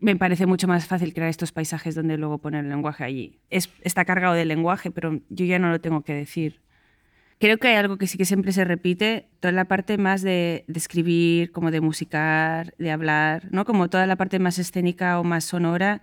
me 0.00 0.16
parece 0.16 0.46
mucho 0.46 0.68
más 0.68 0.86
fácil 0.86 1.12
crear 1.12 1.28
estos 1.28 1.52
paisajes 1.52 1.94
donde 1.94 2.16
luego 2.16 2.38
poner 2.38 2.64
el 2.64 2.70
lenguaje 2.70 3.04
allí. 3.04 3.40
Es, 3.50 3.70
está 3.82 4.04
cargado 4.04 4.34
de 4.34 4.44
lenguaje, 4.44 4.90
pero 4.90 5.20
yo 5.28 5.44
ya 5.44 5.58
no 5.58 5.70
lo 5.70 5.80
tengo 5.80 6.02
que 6.02 6.14
decir. 6.14 6.60
Creo 7.38 7.58
que 7.58 7.68
hay 7.68 7.76
algo 7.76 7.98
que 7.98 8.06
sí 8.06 8.18
que 8.18 8.24
siempre 8.24 8.52
se 8.52 8.64
repite, 8.64 9.28
toda 9.40 9.52
la 9.52 9.66
parte 9.66 9.96
más 9.96 10.22
de, 10.22 10.64
de 10.66 10.78
escribir, 10.78 11.52
como 11.52 11.70
de 11.70 11.80
musicar, 11.80 12.74
de 12.78 12.90
hablar, 12.90 13.48
¿no? 13.52 13.64
Como 13.64 13.88
toda 13.88 14.06
la 14.06 14.16
parte 14.16 14.38
más 14.38 14.58
escénica 14.58 15.20
o 15.20 15.24
más 15.24 15.44
sonora, 15.44 16.02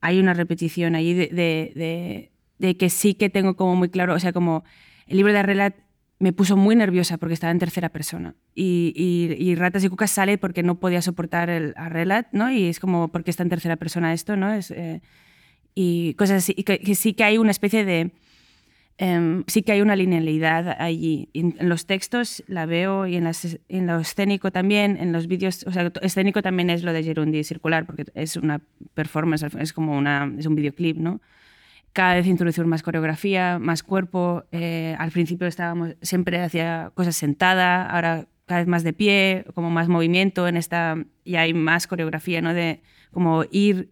hay 0.00 0.18
una 0.18 0.34
repetición 0.34 0.94
ahí 0.94 1.12
de, 1.14 1.28
de, 1.28 2.30
de, 2.58 2.76
que 2.76 2.90
sí 2.90 3.14
que 3.14 3.28
tengo 3.28 3.56
como 3.56 3.76
muy 3.76 3.90
claro, 3.90 4.14
o 4.14 4.18
sea, 4.18 4.32
como 4.32 4.64
el 5.06 5.18
libro 5.18 5.32
de 5.32 5.38
Arrelat 5.40 5.74
me 6.18 6.32
puso 6.32 6.56
muy 6.56 6.76
nerviosa 6.76 7.16
porque 7.16 7.34
estaba 7.34 7.50
en 7.50 7.58
tercera 7.58 7.88
persona. 7.88 8.34
Y, 8.54 8.92
y, 9.38 9.54
Ratas 9.54 9.84
y 9.84 9.88
Cucas 9.88 10.10
sale 10.10 10.36
porque 10.36 10.62
no 10.62 10.78
podía 10.78 11.00
soportar 11.00 11.48
el 11.48 11.72
Arrelat, 11.76 12.28
¿no? 12.32 12.50
Y 12.50 12.66
es 12.66 12.78
como, 12.78 13.08
porque 13.08 13.30
está 13.30 13.42
en 13.42 13.48
tercera 13.48 13.76
persona 13.76 14.12
esto, 14.12 14.36
no? 14.36 14.52
Es, 14.52 14.70
eh, 14.70 15.00
y 15.74 16.14
cosas 16.14 16.38
así. 16.38 16.54
Y 16.56 16.64
que, 16.64 16.94
sí 16.94 17.14
que 17.14 17.24
hay 17.24 17.38
una 17.38 17.50
especie 17.50 17.86
de... 17.86 18.12
Um, 19.00 19.44
sí 19.46 19.62
que 19.62 19.72
hay 19.72 19.80
una 19.80 19.96
linealidad 19.96 20.76
allí. 20.78 21.30
En, 21.32 21.56
los 21.60 21.86
textos 21.86 22.44
la 22.48 22.66
veo 22.66 23.06
y 23.06 23.16
en, 23.16 23.24
las, 23.24 23.58
en 23.68 23.86
lo 23.86 23.98
escénico 23.98 24.52
también, 24.52 24.98
en 24.98 25.12
los 25.12 25.26
vídeos, 25.26 25.64
o 25.66 25.72
sea, 25.72 25.90
escénico 26.02 26.42
también 26.42 26.68
es 26.68 26.82
lo 26.82 26.92
de 26.92 27.02
Gerundi 27.02 27.42
circular, 27.42 27.86
porque 27.86 28.04
es 28.14 28.36
una 28.36 28.60
performance, 28.92 29.46
es 29.58 29.72
como 29.72 29.96
una, 29.96 30.30
es 30.38 30.44
un 30.44 30.54
videoclip, 30.54 30.98
¿no? 30.98 31.20
cada 31.92 32.14
vez 32.14 32.26
introducir 32.26 32.64
más 32.66 32.82
coreografía, 32.82 33.58
más 33.58 33.82
cuerpo. 33.82 34.44
Eh, 34.52 34.94
al 34.98 35.10
principio 35.10 35.46
estábamos 35.46 35.96
siempre 36.02 36.40
hacía 36.40 36.92
cosas 36.94 37.16
sentada, 37.16 37.86
ahora 37.86 38.26
cada 38.46 38.60
vez 38.60 38.68
más 38.68 38.84
de 38.84 38.92
pie, 38.92 39.44
como 39.54 39.70
más 39.70 39.88
movimiento 39.88 40.46
en 40.48 40.56
esta 40.56 40.96
y 41.24 41.36
hay 41.36 41.54
más 41.54 41.86
coreografía, 41.86 42.42
¿no? 42.42 42.54
De 42.54 42.82
como 43.10 43.44
ir 43.50 43.90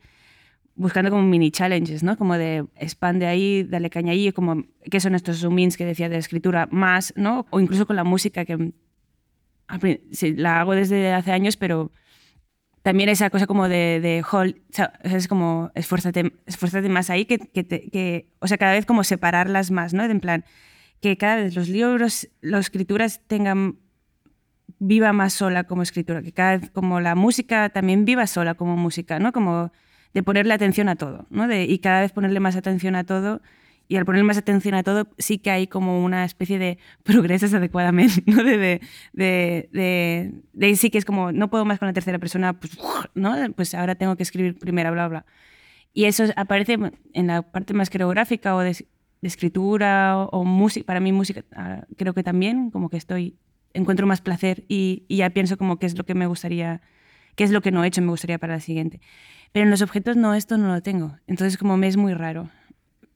buscando 0.79 1.11
como 1.11 1.25
mini 1.25 1.51
challenges, 1.51 2.03
¿no? 2.03 2.17
Como 2.17 2.39
de 2.39 2.65
expande 2.77 3.27
ahí, 3.27 3.65
dale 3.65 3.91
caña 3.91 4.13
ahí, 4.13 4.33
como 4.33 4.65
qué 4.91 5.01
son 5.01 5.15
estos 5.15 5.41
zoom 5.41 5.59
ins 5.59 5.77
que 5.77 5.85
decía 5.85 6.09
de 6.09 6.17
escritura 6.17 6.69
más, 6.71 7.13
¿no? 7.17 7.47
O 7.51 7.61
incluso 7.61 7.87
con 7.87 7.97
la 7.97 8.05
música 8.05 8.45
que 8.45 8.73
sí, 10.13 10.35
la 10.35 10.61
hago 10.61 10.75
desde 10.75 11.13
hace 11.13 11.33
años, 11.33 11.57
pero 11.57 11.91
también 12.83 13.09
esa 13.09 13.29
cosa 13.29 13.49
como 13.49 13.69
de, 13.69 14.01
de 14.01 14.25
hold, 14.31 14.57
es 15.03 15.27
como 15.27 15.71
esfuérzate, 15.75 16.33
esfuérzate 16.47 16.89
más 16.89 17.11
ahí, 17.11 17.25
que, 17.25 17.39
que, 17.39 17.67
que, 17.67 18.29
o 18.39 18.47
sea, 18.47 18.57
cada 18.57 18.73
vez 18.73 18.87
como 18.87 19.03
separarlas 19.03 19.73
más, 19.73 19.93
¿no? 19.95 20.05
En 20.05 20.21
plan, 20.21 20.45
que 21.01 21.17
cada 21.19 21.37
vez 21.37 21.57
los 21.57 21.69
libros, 21.69 22.29
las 22.41 22.67
escrituras 22.67 23.21
tengan, 23.27 23.79
viva 24.79 25.13
más 25.13 25.33
sola 25.33 25.65
como 25.65 25.83
escritura, 25.83 26.23
que 26.23 26.33
cada 26.33 26.57
vez 26.57 26.71
como 26.71 27.01
la 27.01 27.17
música 27.17 27.69
también 27.71 28.05
viva 28.05 28.29
sola 28.29 28.55
como 28.55 28.77
música, 28.77 29.19
¿no? 29.19 29.33
Como 29.33 29.73
de 30.15 30.23
ponerle 30.23 30.55
atención 30.55 30.89
a 30.89 30.97
todo, 30.97 31.27
¿no? 31.31 31.53
Y 31.53 31.79
cada 31.79 32.01
vez 32.01 32.13
ponerle 32.13 32.41
más 32.41 32.57
atención 32.57 32.95
a 32.95 33.05
todo 33.05 33.41
y 33.89 33.97
al 33.97 34.05
poner 34.05 34.23
más 34.23 34.37
atención 34.37 34.75
a 34.75 34.83
todo, 34.83 35.09
sí 35.17 35.39
que 35.39 35.51
hay 35.51 35.67
como 35.67 36.05
una 36.05 36.25
especie 36.27 36.59
de 36.59 36.79
progresos 37.03 37.55
adecuadamente, 37.55 38.23
¿no? 38.27 38.45
De, 38.45 38.81
de, 39.15 40.43
de, 40.53 40.77
sí 40.77 40.91
que 40.91 40.99
es 40.99 41.07
como, 41.07 41.33
no 41.33 41.49
puedo 41.49 41.65
más 41.65 41.79
con 41.79 41.89
la 41.89 41.95
tercera 41.95 42.19
persona, 42.19 42.53
pues, 42.53 42.79
¿no? 43.15 43.35
Pues 43.55 43.75
ahora 43.75 43.95
tengo 43.95 44.15
que 44.17 44.23
escribir 44.23 44.59
primera, 44.59 44.91
bla, 44.91 45.09
bla. 45.09 45.27
Y 45.95 46.05
eso 46.05 46.25
aparece 46.37 46.77
en 47.15 47.27
la 47.27 47.43
parte 47.43 47.73
más 47.73 47.89
coreográfica 47.89 48.55
o 48.55 48.61
de, 48.61 48.77
escritura 49.23 50.19
o, 50.19 50.45
música. 50.45 50.87
Para 50.87 51.01
mí 51.01 51.11
música 51.11 51.45
ah, 51.57 51.87
creo 51.97 52.13
que 52.13 52.23
también, 52.23 52.71
como 52.71 52.91
que 52.91 52.99
estoy, 52.99 53.37
encuentro 53.73 54.07
más 54.07 54.21
placer 54.21 54.65
y, 54.69 55.05
y 55.09 55.17
ya 55.19 55.31
pienso 55.31 55.57
como 55.57 55.79
qué 55.79 55.87
es 55.87 55.97
lo 55.97 56.05
que 56.05 56.15
me 56.15 56.27
gustaría, 56.27 56.83
qué 57.37 57.45
es 57.45 57.51
lo 57.51 57.63
que 57.63 57.71
no 57.71 57.83
he 57.83 57.87
hecho 57.89 58.03
me 58.03 58.11
gustaría 58.11 58.39
para 58.39 58.55
la 58.55 58.61
siguiente. 58.61 59.01
Pero 59.53 59.65
en 59.65 59.71
los 59.71 59.83
objetos 59.83 60.17
no, 60.17 60.35
esto 60.35 60.59
no 60.59 60.69
lo 60.69 60.83
tengo. 60.83 61.17
Entonces 61.27 61.59
como 61.59 61.77
me 61.77 61.89
es 61.89 61.97
muy 61.97 62.15
raro 62.15 62.51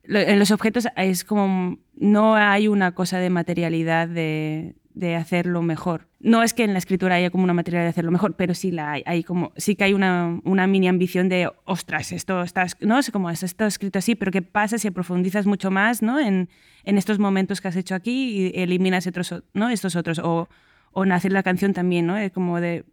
en 0.04 0.38
los 0.38 0.50
objetos 0.50 0.88
es 0.96 1.24
como 1.24 1.78
no 1.94 2.34
hay 2.34 2.68
una 2.68 2.92
cosa 2.92 3.18
de 3.18 3.30
materialidad 3.30 4.08
de, 4.08 4.74
de, 4.94 5.14
hacerlo 5.14 5.62
mejor. 5.62 6.08
No 6.18 6.42
es 6.42 6.54
que 6.54 6.64
en 6.64 6.72
la 6.72 6.78
escritura 6.78 7.16
haya 7.16 7.30
como 7.30 7.44
una 7.44 7.52
materialidad 7.52 7.86
de 7.86 7.90
hacerlo 7.90 8.10
mejor, 8.10 8.34
pero 8.34 8.54
sí 8.54 8.72
la 8.72 8.92
hay. 8.92 9.22
como, 9.22 9.52
sí 9.56 9.76
que 9.76 9.84
hay 9.84 9.94
una, 9.94 10.40
una 10.44 10.66
mini 10.66 10.88
ambición 10.88 11.28
de, 11.28 11.50
ostras, 11.64 12.12
esto 12.12 12.42
está, 12.42 12.66
no 12.80 13.02
sé 13.02 13.12
cómo 13.12 13.30
es, 13.30 13.42
esto 13.42 13.64
escrito 13.64 13.98
así, 13.98 14.14
pero 14.14 14.32
¿qué 14.32 14.42
pasa 14.42 14.78
si 14.78 14.90
profundizas 14.90 15.46
mucho 15.46 15.70
más 15.70 16.02
¿no? 16.02 16.18
en, 16.18 16.48
en 16.84 16.98
estos 16.98 17.18
momentos 17.18 17.60
que 17.60 17.68
has 17.68 17.76
hecho 17.76 17.94
aquí 17.94 18.52
y 18.54 18.60
eliminas 18.60 19.06
otros, 19.06 19.42
¿no? 19.54 19.68
estos 19.68 19.94
otros? 19.94 20.18
O, 20.18 20.48
o 20.92 21.04
en 21.04 21.12
hacer 21.12 21.32
la 21.32 21.42
canción 21.42 21.72
también, 21.72 22.06
¿no? 22.06 22.18
Es 22.18 22.32
como 22.32 22.60
de, 22.60 22.84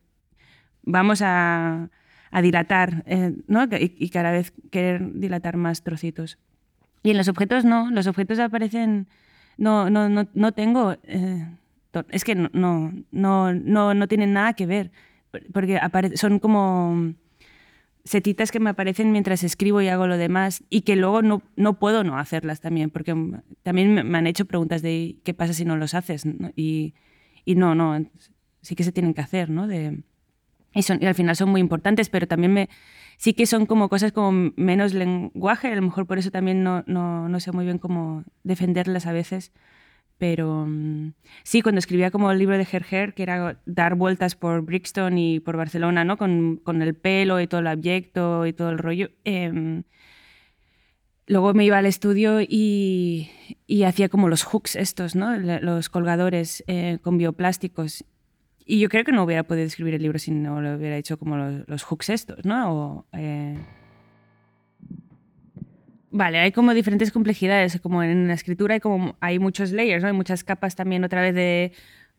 vamos 0.83 1.21
a, 1.21 1.89
a 2.31 2.41
dilatar, 2.41 3.03
eh, 3.05 3.35
¿no? 3.47 3.63
Y, 3.65 3.95
y 3.97 4.09
cada 4.09 4.31
vez 4.31 4.53
querer 4.71 5.13
dilatar 5.13 5.57
más 5.57 5.83
trocitos. 5.83 6.37
Y 7.03 7.11
en 7.11 7.17
los 7.17 7.27
objetos 7.27 7.65
no, 7.65 7.89
los 7.91 8.07
objetos 8.07 8.39
aparecen, 8.39 9.07
no, 9.57 9.89
no, 9.89 10.09
no, 10.09 10.27
no 10.33 10.51
tengo, 10.51 10.95
eh, 11.03 11.47
es 12.09 12.23
que 12.23 12.35
no, 12.35 12.49
no, 12.53 13.53
no, 13.53 13.93
no, 13.93 14.07
tienen 14.07 14.33
nada 14.33 14.53
que 14.53 14.65
ver, 14.65 14.91
porque 15.53 15.79
son 16.15 16.39
como 16.39 17.13
setitas 18.03 18.51
que 18.51 18.59
me 18.59 18.71
aparecen 18.71 19.11
mientras 19.11 19.43
escribo 19.43 19.81
y 19.81 19.87
hago 19.87 20.07
lo 20.07 20.17
demás 20.17 20.63
y 20.69 20.81
que 20.81 20.95
luego 20.95 21.21
no, 21.21 21.41
no 21.55 21.79
puedo 21.79 22.03
no 22.03 22.17
hacerlas 22.17 22.59
también, 22.59 22.89
porque 22.89 23.15
también 23.63 24.07
me 24.07 24.17
han 24.17 24.27
hecho 24.27 24.45
preguntas 24.45 24.81
de 24.81 25.17
qué 25.23 25.33
pasa 25.33 25.53
si 25.53 25.65
no 25.65 25.77
los 25.77 25.93
haces 25.93 26.25
Y, 26.55 26.93
y 27.45 27.55
no, 27.55 27.75
no, 27.75 28.05
sí 28.61 28.75
que 28.75 28.83
se 28.83 28.91
tienen 28.91 29.13
que 29.13 29.21
hacer, 29.21 29.49
¿no? 29.49 29.67
De, 29.67 30.03
y, 30.73 30.83
son, 30.83 30.99
y 31.01 31.05
al 31.05 31.15
final 31.15 31.35
son 31.35 31.49
muy 31.49 31.61
importantes, 31.61 32.09
pero 32.09 32.27
también 32.27 32.53
me, 32.53 32.69
sí 33.17 33.33
que 33.33 33.45
son 33.45 33.65
como 33.65 33.89
cosas 33.89 34.11
como 34.11 34.51
menos 34.55 34.93
lenguaje, 34.93 35.71
a 35.71 35.75
lo 35.75 35.81
mejor 35.81 36.05
por 36.07 36.17
eso 36.17 36.31
también 36.31 36.63
no, 36.63 36.83
no, 36.87 37.29
no 37.29 37.39
sé 37.39 37.51
muy 37.51 37.65
bien 37.65 37.79
cómo 37.79 38.23
defenderlas 38.43 39.05
a 39.05 39.11
veces. 39.11 39.51
Pero 40.19 40.65
mm, 40.67 41.13
sí, 41.43 41.61
cuando 41.61 41.79
escribía 41.79 42.11
como 42.11 42.31
el 42.31 42.39
libro 42.39 42.57
de 42.57 42.65
Gerger, 42.65 43.13
que 43.13 43.23
era 43.23 43.59
dar 43.65 43.95
vueltas 43.95 44.35
por 44.35 44.61
Brixton 44.61 45.17
y 45.17 45.39
por 45.39 45.57
Barcelona, 45.57 46.03
¿no? 46.03 46.17
Con, 46.17 46.57
con 46.63 46.81
el 46.81 46.93
pelo 46.93 47.39
y 47.39 47.47
todo 47.47 47.61
el 47.61 47.67
abyecto 47.67 48.45
y 48.45 48.53
todo 48.53 48.69
el 48.69 48.77
rollo. 48.77 49.09
Eh, 49.23 49.81
luego 51.29 51.53
me 51.53 51.63
iba 51.63 51.77
al 51.77 51.85
estudio 51.85 52.41
y, 52.41 53.29
y, 53.67 53.83
hacía 53.83 54.09
como 54.09 54.27
los 54.27 54.43
hooks 54.43 54.75
estos, 54.75 55.15
¿no? 55.15 55.37
Los 55.37 55.89
colgadores 55.89 56.63
eh, 56.67 56.99
con 57.01 57.17
bioplásticos. 57.17 58.03
Y 58.71 58.77
yo 58.77 58.87
creo 58.87 59.03
que 59.03 59.11
no 59.11 59.23
hubiera 59.23 59.41
podido 59.41 59.65
escribir 59.65 59.95
el 59.95 60.03
libro 60.03 60.19
si 60.19 60.29
no 60.29 60.61
lo 60.61 60.75
hubiera 60.75 60.95
hecho 60.95 61.17
como 61.17 61.37
los, 61.37 61.67
los 61.67 61.81
hooks 61.81 62.11
estos, 62.11 62.45
¿no? 62.45 63.07
Eh... 63.13 63.57
Vale, 66.11 66.37
hay 66.37 66.51
como 66.51 66.75
diferentes 66.75 67.11
complejidades, 67.11 67.81
como 67.81 68.03
en 68.03 68.27
la 68.27 68.35
escritura 68.35 68.75
hay 68.75 68.79
como 68.79 69.17
hay 69.21 69.39
muchos 69.39 69.71
layers, 69.71 70.03
¿no? 70.03 70.09
Hay 70.09 70.13
muchas 70.13 70.43
capas 70.43 70.75
también 70.75 71.03
otra 71.03 71.19
vez 71.19 71.33
de, 71.33 71.71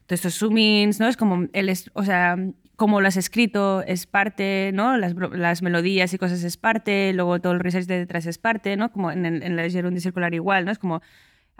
de 0.09 0.15
estos 0.17 0.35
zoomings, 0.35 0.99
¿no? 0.99 1.07
Es 1.07 1.17
como 1.17 1.47
el, 1.53 1.73
o 1.93 2.03
sea, 2.03 2.37
como 2.75 3.01
lo 3.01 3.07
has 3.07 3.17
escrito 3.17 3.85
es 3.87 4.07
parte, 4.07 4.73
¿no? 4.75 4.97
Las, 4.97 5.15
las, 5.15 5.63
melodías 5.63 6.13
y 6.15 6.19
cosas 6.19 6.43
es 6.43 6.57
parte, 6.57 7.13
luego 7.13 7.41
todo 7.41 7.53
el 7.53 7.61
research 7.61 7.87
de 7.87 8.01
detrás 8.01 8.27
es 8.27 8.39
parte, 8.39 8.77
¿no? 8.77 8.91
Como 8.91 9.13
en, 9.13 9.25
en 9.25 9.55
la 9.55 9.71
Gerundi 9.71 10.01
circular 10.01 10.35
igual, 10.35 10.65
¿no? 10.65 10.73
Es 10.73 10.81
como 10.81 11.01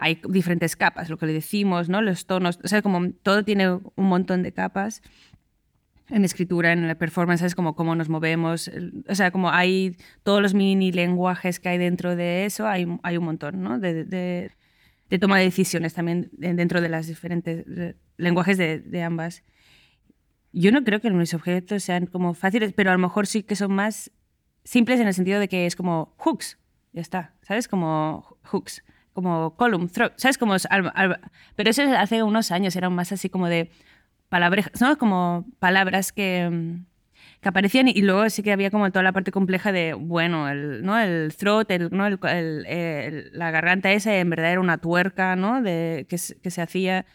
hay 0.01 0.19
diferentes 0.27 0.75
capas, 0.75 1.11
lo 1.11 1.17
que 1.17 1.27
le 1.27 1.33
decimos, 1.33 1.87
¿no? 1.87 2.01
Los 2.01 2.25
tonos, 2.25 2.59
o 2.63 2.67
sea, 2.67 2.81
como 2.81 3.11
todo 3.21 3.45
tiene 3.45 3.69
un 3.69 3.83
montón 3.95 4.41
de 4.41 4.51
capas. 4.51 5.03
En 6.09 6.25
escritura, 6.25 6.73
en 6.73 6.87
la 6.87 6.95
performance, 6.95 7.43
es 7.43 7.53
como 7.53 7.75
cómo 7.75 7.95
nos 7.95 8.09
movemos, 8.09 8.69
o 9.07 9.13
sea, 9.13 9.29
como 9.29 9.51
hay 9.51 9.95
todos 10.23 10.41
los 10.41 10.55
mini 10.55 10.91
lenguajes 10.91 11.59
que 11.59 11.69
hay 11.69 11.77
dentro 11.77 12.15
de 12.15 12.45
eso, 12.45 12.67
hay, 12.67 12.87
hay 13.03 13.17
un 13.17 13.25
montón, 13.25 13.61
¿no? 13.61 13.77
De, 13.77 14.03
de, 14.03 14.51
de 15.11 15.19
toma 15.19 15.37
de 15.37 15.43
decisiones 15.43 15.93
también 15.93 16.31
dentro 16.31 16.81
de 16.81 16.89
las 16.89 17.05
diferentes 17.05 17.63
lenguajes 18.17 18.57
de, 18.57 18.79
de, 18.79 19.03
ambas. 19.03 19.43
Yo 20.51 20.71
no 20.71 20.83
creo 20.83 20.99
que 20.99 21.11
los 21.11 21.35
objetos 21.35 21.83
sean 21.83 22.07
como 22.07 22.33
fáciles, 22.33 22.73
pero 22.73 22.89
a 22.89 22.93
lo 22.93 22.99
mejor 22.99 23.27
sí 23.27 23.43
que 23.43 23.55
son 23.55 23.71
más 23.71 24.11
simples 24.63 24.99
en 24.99 25.07
el 25.07 25.13
sentido 25.13 25.39
de 25.39 25.47
que 25.47 25.67
es 25.67 25.75
como 25.75 26.15
hooks, 26.17 26.57
ya 26.91 27.01
está, 27.01 27.35
¿sabes? 27.43 27.67
Como 27.67 28.39
hooks 28.45 28.83
como 29.13 29.55
column, 29.55 29.89
throat, 29.89 30.13
¿sabes? 30.17 30.37
Como, 30.37 30.55
pero 31.55 31.69
eso 31.69 31.83
hace 31.97 32.23
unos 32.23 32.51
años 32.51 32.75
eran 32.75 32.93
más 32.93 33.11
así 33.11 33.29
como 33.29 33.47
de 33.47 33.71
palabras, 34.29 34.69
¿no? 34.79 34.97
Como 34.97 35.45
palabras 35.59 36.11
que, 36.11 36.79
que 37.41 37.49
aparecían 37.49 37.87
y 37.87 38.01
luego 38.01 38.29
sí 38.29 38.43
que 38.43 38.51
había 38.51 38.71
como 38.71 38.89
toda 38.91 39.03
la 39.03 39.11
parte 39.11 39.31
compleja 39.31 39.71
de, 39.71 39.93
bueno, 39.93 40.49
el, 40.49 40.83
¿no? 40.83 40.97
el 40.99 41.33
throat, 41.35 41.69
el, 41.71 41.89
¿no? 41.91 42.07
el, 42.07 43.31
la 43.33 43.51
garganta 43.51 43.91
esa 43.91 44.15
en 44.17 44.29
verdad 44.29 44.51
era 44.51 44.61
una 44.61 44.77
tuerca, 44.77 45.35
¿no? 45.35 45.61
De, 45.61 46.05
que, 46.09 46.17
que 46.41 46.51
se 46.51 46.61
hacía, 46.61 47.05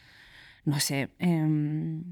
no 0.64 0.80
sé. 0.80 1.08
Eh, 1.18 2.02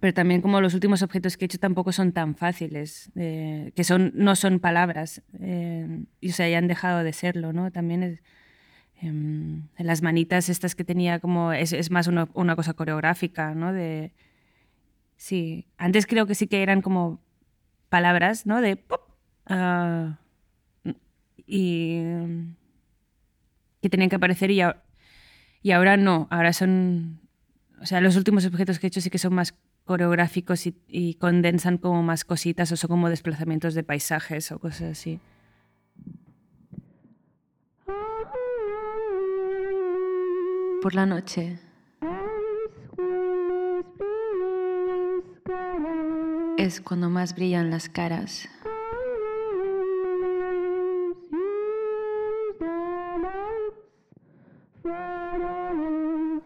pero 0.00 0.14
también 0.14 0.40
como 0.40 0.60
los 0.60 0.74
últimos 0.74 1.02
objetos 1.02 1.36
que 1.36 1.44
he 1.44 1.46
hecho 1.46 1.58
tampoco 1.58 1.92
son 1.92 2.12
tan 2.12 2.34
fáciles, 2.34 3.10
eh, 3.14 3.72
que 3.76 3.84
son, 3.84 4.12
no 4.14 4.36
son 4.36 4.58
palabras, 4.58 5.22
eh, 5.40 6.04
y 6.20 6.30
o 6.30 6.32
sea, 6.32 6.48
ya 6.48 6.60
dejado 6.62 7.04
de 7.04 7.12
serlo, 7.12 7.52
¿no? 7.52 7.70
También 7.70 8.20
en 9.02 9.68
las 9.78 10.00
manitas 10.00 10.48
estas 10.48 10.74
que 10.74 10.84
tenía 10.84 11.18
como, 11.18 11.52
es, 11.52 11.90
más 11.90 12.06
una, 12.06 12.56
cosa 12.56 12.74
coreográfica, 12.74 13.54
¿no? 13.54 13.72
De, 13.72 14.12
sí, 15.16 15.66
antes 15.76 16.06
creo 16.06 16.26
que 16.26 16.36
sí 16.36 16.46
que 16.46 16.62
eran 16.62 16.82
como 16.82 17.20
palabras, 17.88 18.46
¿no? 18.46 18.60
De 18.60 18.76
pop, 18.76 19.02
uh, 19.50 20.14
y 21.46 22.00
que 23.82 23.90
tenían 23.90 24.08
que 24.08 24.16
aparecer 24.16 24.52
y, 24.52 24.60
y 25.62 25.70
ahora 25.72 25.96
no, 25.96 26.28
ahora 26.30 26.52
son, 26.52 27.20
o 27.80 27.86
sea, 27.86 28.00
los 28.00 28.16
últimos 28.16 28.46
objetos 28.46 28.78
que 28.78 28.86
he 28.86 28.88
hecho 28.88 29.00
sí 29.00 29.10
que 29.10 29.18
son 29.18 29.34
más 29.34 29.54
coreográficos 29.84 30.68
y, 30.68 30.76
y, 30.86 31.14
condensan 31.14 31.76
como 31.76 32.04
más 32.04 32.24
cositas 32.24 32.70
o 32.70 32.76
son 32.76 32.88
como 32.88 33.08
desplazamientos 33.10 33.74
de 33.74 33.82
paisajes 33.82 34.52
o 34.52 34.60
cosas 34.60 34.92
así. 34.92 35.20
Por 40.82 40.94
la 40.94 41.06
noche. 41.06 41.60
Es 46.58 46.80
cuando 46.80 47.08
más 47.08 47.34
brillan 47.36 47.70
las 47.70 47.88
caras. 47.88 48.48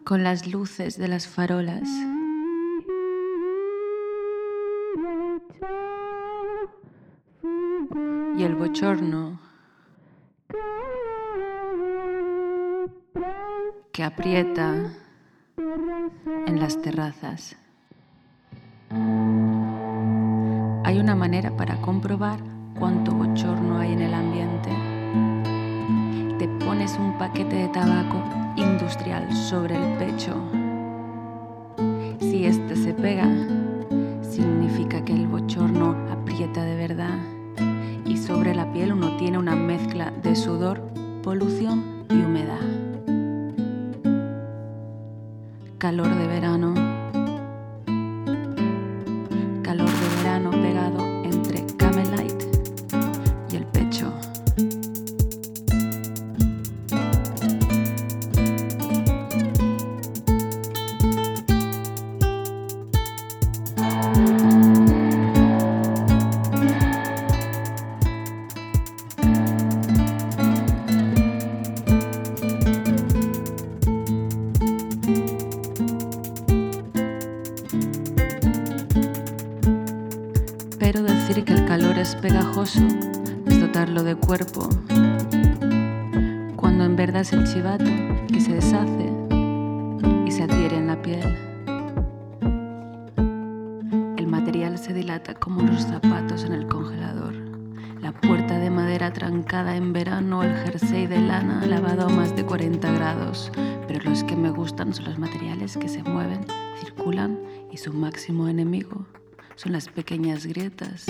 Con 0.05 0.22
las 0.22 0.47
luces 0.47 0.99
de 0.99 1.09
las 1.09 1.26
farolas. 1.26 1.89
y 8.39 8.43
el 8.43 8.55
bochorno 8.55 9.45
que 13.97 14.05
aprieta 14.05 14.92
en 16.47 16.61
las 16.61 16.82
terrazas. 16.82 17.57
Hay 20.84 20.99
una 20.99 21.14
manera 21.14 21.57
para 21.57 21.80
comprobar 21.80 22.38
cuánto 22.78 23.12
bochorno 23.12 23.78
hay 23.78 23.94
en 23.94 24.03
el 24.03 24.12
ambiente. 24.12 24.68
Te 26.38 26.47
pones 26.62 26.99
un 26.99 27.16
paquete 27.16 27.57
de 27.57 27.68
tabaco 27.68 28.22
industrial 28.57 29.34
sobre 29.34 29.76
el 29.76 29.97
pecho. 29.97 30.34
Si 32.20 32.44
este 32.44 32.76
se 32.76 32.92
pega, 32.92 33.30
significa 34.20 35.03
que 35.07 35.14
el 35.14 35.26
bochorno 35.26 35.97
aprieta 36.12 36.64
de 36.64 36.76
verdad 36.76 37.18
y 38.05 38.18
sobre 38.18 38.55
la 38.55 38.70
piel 38.74 38.92
uno 38.92 39.16
tiene 39.16 39.38
una 39.38 39.57
mezcla 39.57 40.11
de 40.22 40.36
sudor, 40.36 40.82
polución 41.22 42.05
y 42.11 42.16
humedad. 42.16 42.76
Calor 45.79 46.09
de 46.09 46.27
verano. 46.27 46.86
40 103.37 103.53
grados, 103.53 103.53
pero 103.87 104.11
los 104.11 104.24
que 104.24 104.37
me 104.37 104.51
gustan 104.51 104.93
son 104.93 105.07
los 105.07 105.18
materiales 105.18 105.76
que 105.76 105.89
se 105.89 106.03
mueven, 106.03 106.41
circulan 106.80 107.39
y 107.70 107.76
su 107.76 107.93
máximo 107.93 108.49
enemigo 108.49 109.07
son 109.57 109.72
las 109.72 109.89
pequeñas 109.89 110.47
grietas 110.47 111.07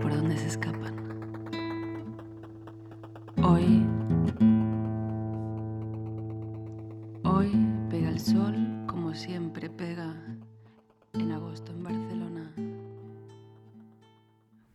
por 0.00 0.14
donde 0.14 0.36
se 0.36 0.46
escapan. 0.46 0.94
Hoy, 3.42 3.84
hoy 7.24 7.52
pega 7.90 8.08
el 8.08 8.20
sol 8.20 8.84
como 8.86 9.14
siempre 9.14 9.70
pega 9.70 10.14
en 11.14 11.32
agosto 11.32 11.72
en 11.72 11.82
Barcelona. 11.82 12.52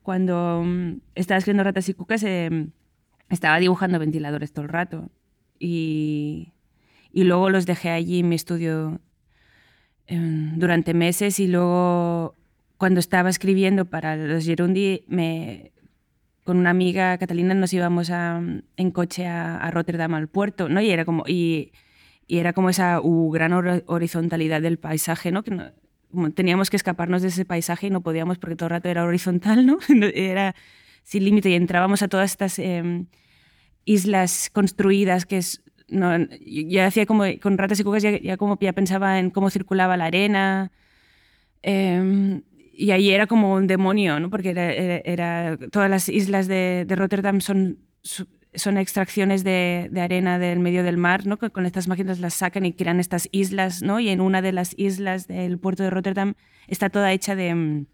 Cuando 0.02 0.60
um, 0.60 1.00
estaba 1.16 1.38
escribiendo 1.38 1.64
Ratas 1.64 1.88
y 1.90 1.94
Cucas, 1.94 2.24
eh, 2.24 2.68
estaba 3.30 3.58
dibujando 3.58 4.00
ventiladores 4.00 4.52
todo 4.52 4.66
el 4.66 4.70
rato 4.70 5.10
y, 5.64 6.52
y 7.14 7.24
luego 7.24 7.50
los 7.50 7.66
dejé 7.66 7.90
allí 7.90 8.20
en 8.20 8.30
mi 8.30 8.36
estudio 8.36 9.00
eh, 10.08 10.20
durante 10.56 10.94
meses 10.94 11.40
y 11.40 11.48
luego 11.48 12.36
cuando 12.78 13.00
estaba 13.00 13.30
escribiendo 13.30 13.86
para 13.86 14.18
los 14.18 14.44
Gerundi, 14.44 15.06
me, 15.08 15.72
con 16.44 16.58
una 16.58 16.72
amiga, 16.72 17.18
Catalina, 17.18 17.54
nos 17.54 17.72
íbamos 17.72 18.10
a, 18.10 18.42
en 18.76 18.92
coche 18.92 19.26
a, 19.26 19.58
a, 19.58 19.72
Rotterdam 19.72 20.16
al 20.16 20.28
puerto, 20.28 20.68
¿no? 20.68 20.82
Y 20.82 20.90
era 20.90 21.06
como, 21.06 21.24
y, 21.26 21.72
y 22.28 22.40
era 22.40 22.52
como 22.52 22.70
esa 22.70 23.00
uh, 23.00 23.32
gran 23.32 23.54
horizontalidad 23.86 24.62
del 24.62 24.80
paisaje, 24.80 25.32
¿no? 25.32 25.44
Que 25.44 25.52
no, 25.52 25.72
teníamos 26.34 26.70
que 26.70 26.76
escaparnos 26.76 27.22
de 27.22 27.30
ese 27.30 27.46
paisaje 27.46 27.88
y 27.88 27.90
no 27.90 28.02
podíamos 28.02 28.38
porque 28.38 28.58
todo 28.58 28.68
el 28.68 28.72
rato 28.72 28.90
era 28.90 29.06
horizontal, 29.06 29.66
¿no? 29.66 29.78
Era 30.14 30.56
sin 31.04 31.24
límite 31.24 31.50
y 31.50 31.54
entrábamos 31.54 32.02
a 32.02 32.08
todas 32.10 32.32
estas 32.32 32.60
eh, 32.60 33.06
islas 33.86 34.50
construidas 34.52 35.26
que 35.26 35.38
es... 35.38 35.62
No, 35.90 36.18
ya 36.46 36.88
hacía 36.88 37.06
como, 37.06 37.24
con 37.42 37.58
ratas 37.58 37.80
y 37.80 37.84
cucas 37.84 38.02
ya, 38.02 38.18
ya, 38.18 38.38
como 38.38 38.58
ya 38.60 38.74
pensaba 38.74 39.20
en 39.20 39.30
cómo 39.30 39.52
circulaba 39.52 39.96
la 39.96 40.06
arena, 40.06 40.72
eh, 41.62 42.42
y 42.74 42.92
ahí 42.92 43.12
era 43.12 43.28
como 43.28 43.54
un 43.54 43.68
demonio, 43.68 44.20
¿no? 44.20 44.30
porque 44.30 44.50
era, 44.50 44.74
era, 44.74 45.02
era 45.06 45.58
todas 45.72 45.90
las 45.90 46.10
islas 46.10 46.48
de, 46.48 46.86
de, 46.88 46.96
Rotterdam 46.96 47.40
son, 47.40 47.78
son 48.02 48.78
extracciones 48.78 49.44
de, 49.44 49.90
de, 49.92 50.02
arena 50.02 50.40
del 50.40 50.60
medio 50.60 50.84
del 50.84 50.98
mar, 50.98 51.28
¿no? 51.28 51.38
con 51.38 51.66
estas 51.66 51.88
máquinas 51.88 52.20
las 52.20 52.34
sacan 52.34 52.66
y 52.66 52.74
crean 52.74 53.00
estas 53.00 53.30
islas, 53.32 53.84
¿no? 53.84 54.00
y 54.00 54.10
en 54.10 54.22
una 54.22 54.42
de 54.42 54.52
las 54.52 54.74
islas 54.78 55.28
del 55.28 55.60
puerto 55.60 55.84
de 55.84 55.92
Rotterdam 55.92 56.34
está 56.68 56.90
toda 56.90 57.12
hecha 57.12 57.36
de... 57.36 57.54
Mm, 57.54 57.86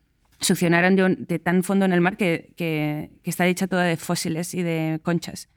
succionaron 0.41 0.95
de, 0.95 1.17
de, 1.17 1.37
tan 1.39 1.63
fondo 1.63 1.83
en 1.83 1.91
el 1.91 1.99
mar 1.99 2.15
que, 2.15 2.53
que, 2.55 3.11
que, 3.23 3.29
está 3.29 3.45
hecha 3.45 3.67
toda 3.67 3.83
de 3.83 3.97
fósiles 3.97 4.53
y 4.53 4.63
de 4.63 5.01
conchas. 5.03 5.49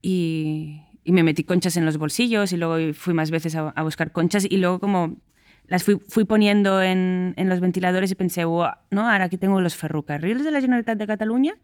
Y, 0.00 0.82
y, 1.04 1.12
me 1.12 1.22
metí 1.22 1.44
conchas 1.44 1.76
en 1.76 1.84
los 1.84 1.98
bolsillos 1.98 2.52
y 2.52 2.56
luego 2.56 2.94
fui 2.94 3.14
más 3.14 3.30
veces 3.30 3.56
a, 3.56 3.70
a 3.70 3.82
buscar 3.82 4.12
conchas 4.12 4.46
y 4.48 4.56
luego 4.58 4.78
como 4.78 5.16
las 5.68 5.84
fui, 5.84 5.98
fui 6.08 6.24
poniendo 6.24 6.82
en, 6.82 7.34
en, 7.36 7.48
los 7.48 7.60
ventiladores 7.60 8.10
y 8.10 8.14
pensé, 8.14 8.44
wow, 8.44 8.70
¿no? 8.90 9.08
ahora 9.08 9.24
aquí 9.24 9.36
tengo 9.36 9.60
los 9.60 9.76
ferrocarriles 9.76 10.44
de 10.44 10.50
la 10.50 10.60
Generalitat 10.60 10.98
de 10.98 11.06
Cataluña, 11.06 11.54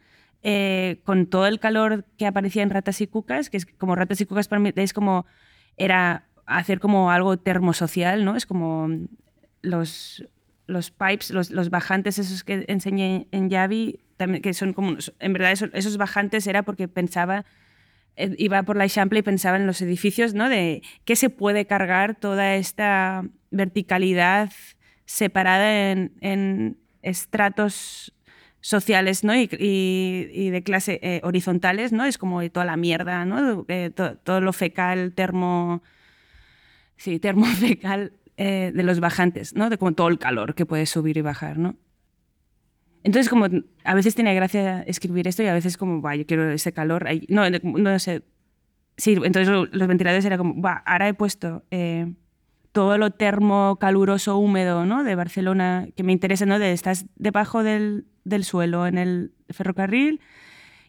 eh, 0.43 1.01
con 1.05 1.27
todo 1.27 1.47
el 1.47 1.59
calor 1.59 2.05
que 2.19 2.27
aparecía 2.27 2.63
en 2.63 2.71
Ratas 2.71 3.01
y 3.01 3.07
Cucas, 3.07 3.49
que 3.49 3.57
es 3.57 3.67
como 3.67 3.97
Ratas 3.97 4.21
y 4.21 4.27
Cucas 4.27 4.47
para 4.47 4.61
mí 4.61 4.73
es 4.77 4.93
como, 4.93 5.25
era 5.79 6.27
hacer 6.45 6.81
como 6.81 7.11
algo 7.11 7.39
termosocial, 7.39 8.27
¿no? 8.27 8.37
Es 8.37 8.45
como 8.45 8.89
los, 9.63 10.29
los 10.67 10.91
pipes, 10.91 11.31
los, 11.31 11.51
los 11.51 11.71
bajantes 11.71 12.19
esos 12.19 12.45
que 12.45 12.67
enseñé 12.69 13.27
en 13.31 13.49
Yavi, 13.49 14.01
también, 14.19 14.43
que 14.43 14.53
son 14.53 14.75
como, 14.75 14.99
en 15.19 15.33
verdad 15.33 15.53
esos, 15.53 15.71
esos 15.73 15.97
bajantes 15.97 16.47
era 16.47 16.63
porque 16.63 16.89
pensaba 16.89 17.47
iba 18.17 18.63
por 18.63 18.77
la 18.77 18.89
Chample 18.89 19.21
y 19.21 19.23
pensaba 19.23 19.57
en 19.57 19.67
los 19.67 19.81
edificios, 19.83 20.35
¿no? 20.35 20.49
De 20.49 20.83
qué 21.05 21.17
se 21.17 21.31
puede 21.31 21.67
cargar 21.67 22.15
toda 22.15 22.55
esta 22.55 23.25
verticalidad 23.51 24.53
separada 25.05 25.93
en, 25.93 26.79
estratos 27.03 28.15
sociales 28.61 29.25
¿no? 29.25 29.35
y, 29.37 30.51
de 30.51 30.63
clase 30.63 30.99
eh, 31.03 31.21
horizontales, 31.23 31.93
¿no? 31.93 32.07
Es 32.07 32.17
como 32.17 32.49
toda 32.51 32.65
la 32.65 32.79
mierda, 32.79 33.27
¿no? 33.27 33.67
Eh, 33.69 33.91
to, 33.95 34.17
todo 34.19 34.41
lo 34.41 34.53
fecal, 34.53 35.13
termo... 35.13 35.83
Sí, 36.97 37.19
termofecal 37.19 38.13
eh, 38.37 38.73
de 38.75 38.83
los 38.85 39.01
bajantes, 39.01 39.55
¿no? 39.55 39.69
De 39.69 39.77
como 39.77 39.93
todo 39.93 40.09
el 40.09 40.19
calor 40.19 40.55
que 40.55 40.65
puede 40.65 40.87
subir 40.87 41.19
y 41.19 41.23
bajar, 41.23 41.59
¿no? 41.59 41.77
Entonces, 43.05 43.29
como 43.29 43.47
a 43.85 43.95
veces 43.95 44.15
tiene 44.15 44.35
gracia 44.35 44.83
escribir 44.83 45.29
esto 45.29 45.43
y 45.43 45.47
a 45.47 45.55
veces 45.55 45.77
como, 45.77 46.01
va, 46.01 46.17
yo 46.17 46.27
quiero 46.27 46.51
ese 46.51 46.73
calor. 46.73 47.07
No, 47.29 47.45
no 47.51 47.99
sé. 47.99 48.23
Sí, 48.97 49.19
entonces 49.23 49.49
los 49.49 49.89
ventiladores 49.89 50.25
era 50.25 50.39
como, 50.39 50.61
va, 50.61 50.83
ahora 50.87 51.09
he 51.09 51.15
puesto 51.15 51.65
eh, 51.71 52.15
todo 52.73 52.97
lo 52.97 53.11
termo, 53.11 53.77
caluroso, 53.79 54.39
húmedo, 54.39 54.87
¿no? 54.87 55.05
De 55.05 55.15
Barcelona, 55.17 55.89
que 55.95 56.03
me 56.03 56.13
interesa, 56.13 56.47
¿no? 56.47 56.59
De 56.59 56.73
estás 56.73 57.07
debajo 57.17 57.63
del, 57.63 58.07
del 58.25 58.45
suelo 58.45 58.87
en 58.87 58.97
el 58.97 59.33
ferrocarril 59.51 60.21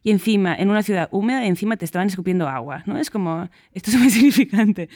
y 0.02 0.12
encima, 0.12 0.56
en 0.56 0.70
una 0.70 0.84
ciudad 0.84 1.10
húmeda, 1.12 1.46
encima 1.46 1.78
te 1.78 1.84
estaban 1.84 2.08
escupiendo 2.08 2.48
agua, 2.48 2.84
¿no? 2.86 2.98
Es 2.98 3.10
como, 3.10 3.50
esto 3.74 3.92
es 3.92 3.98
muy 4.00 4.10
significante. 4.12 4.88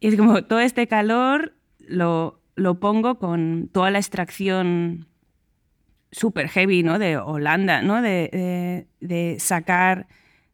Y 0.00 0.08
es 0.08 0.16
como, 0.16 0.44
todo 0.44 0.60
este 0.60 0.86
calor 0.86 1.54
lo, 1.78 2.42
lo 2.56 2.78
pongo 2.78 3.18
con 3.18 3.70
toda 3.72 3.90
la 3.90 3.98
extracción 3.98 5.06
súper 6.10 6.48
heavy, 6.48 6.82
¿no? 6.82 6.98
De 6.98 7.16
Holanda, 7.16 7.82
¿no? 7.82 8.02
De, 8.02 8.86
de, 9.00 9.36
sacar, 9.38 10.08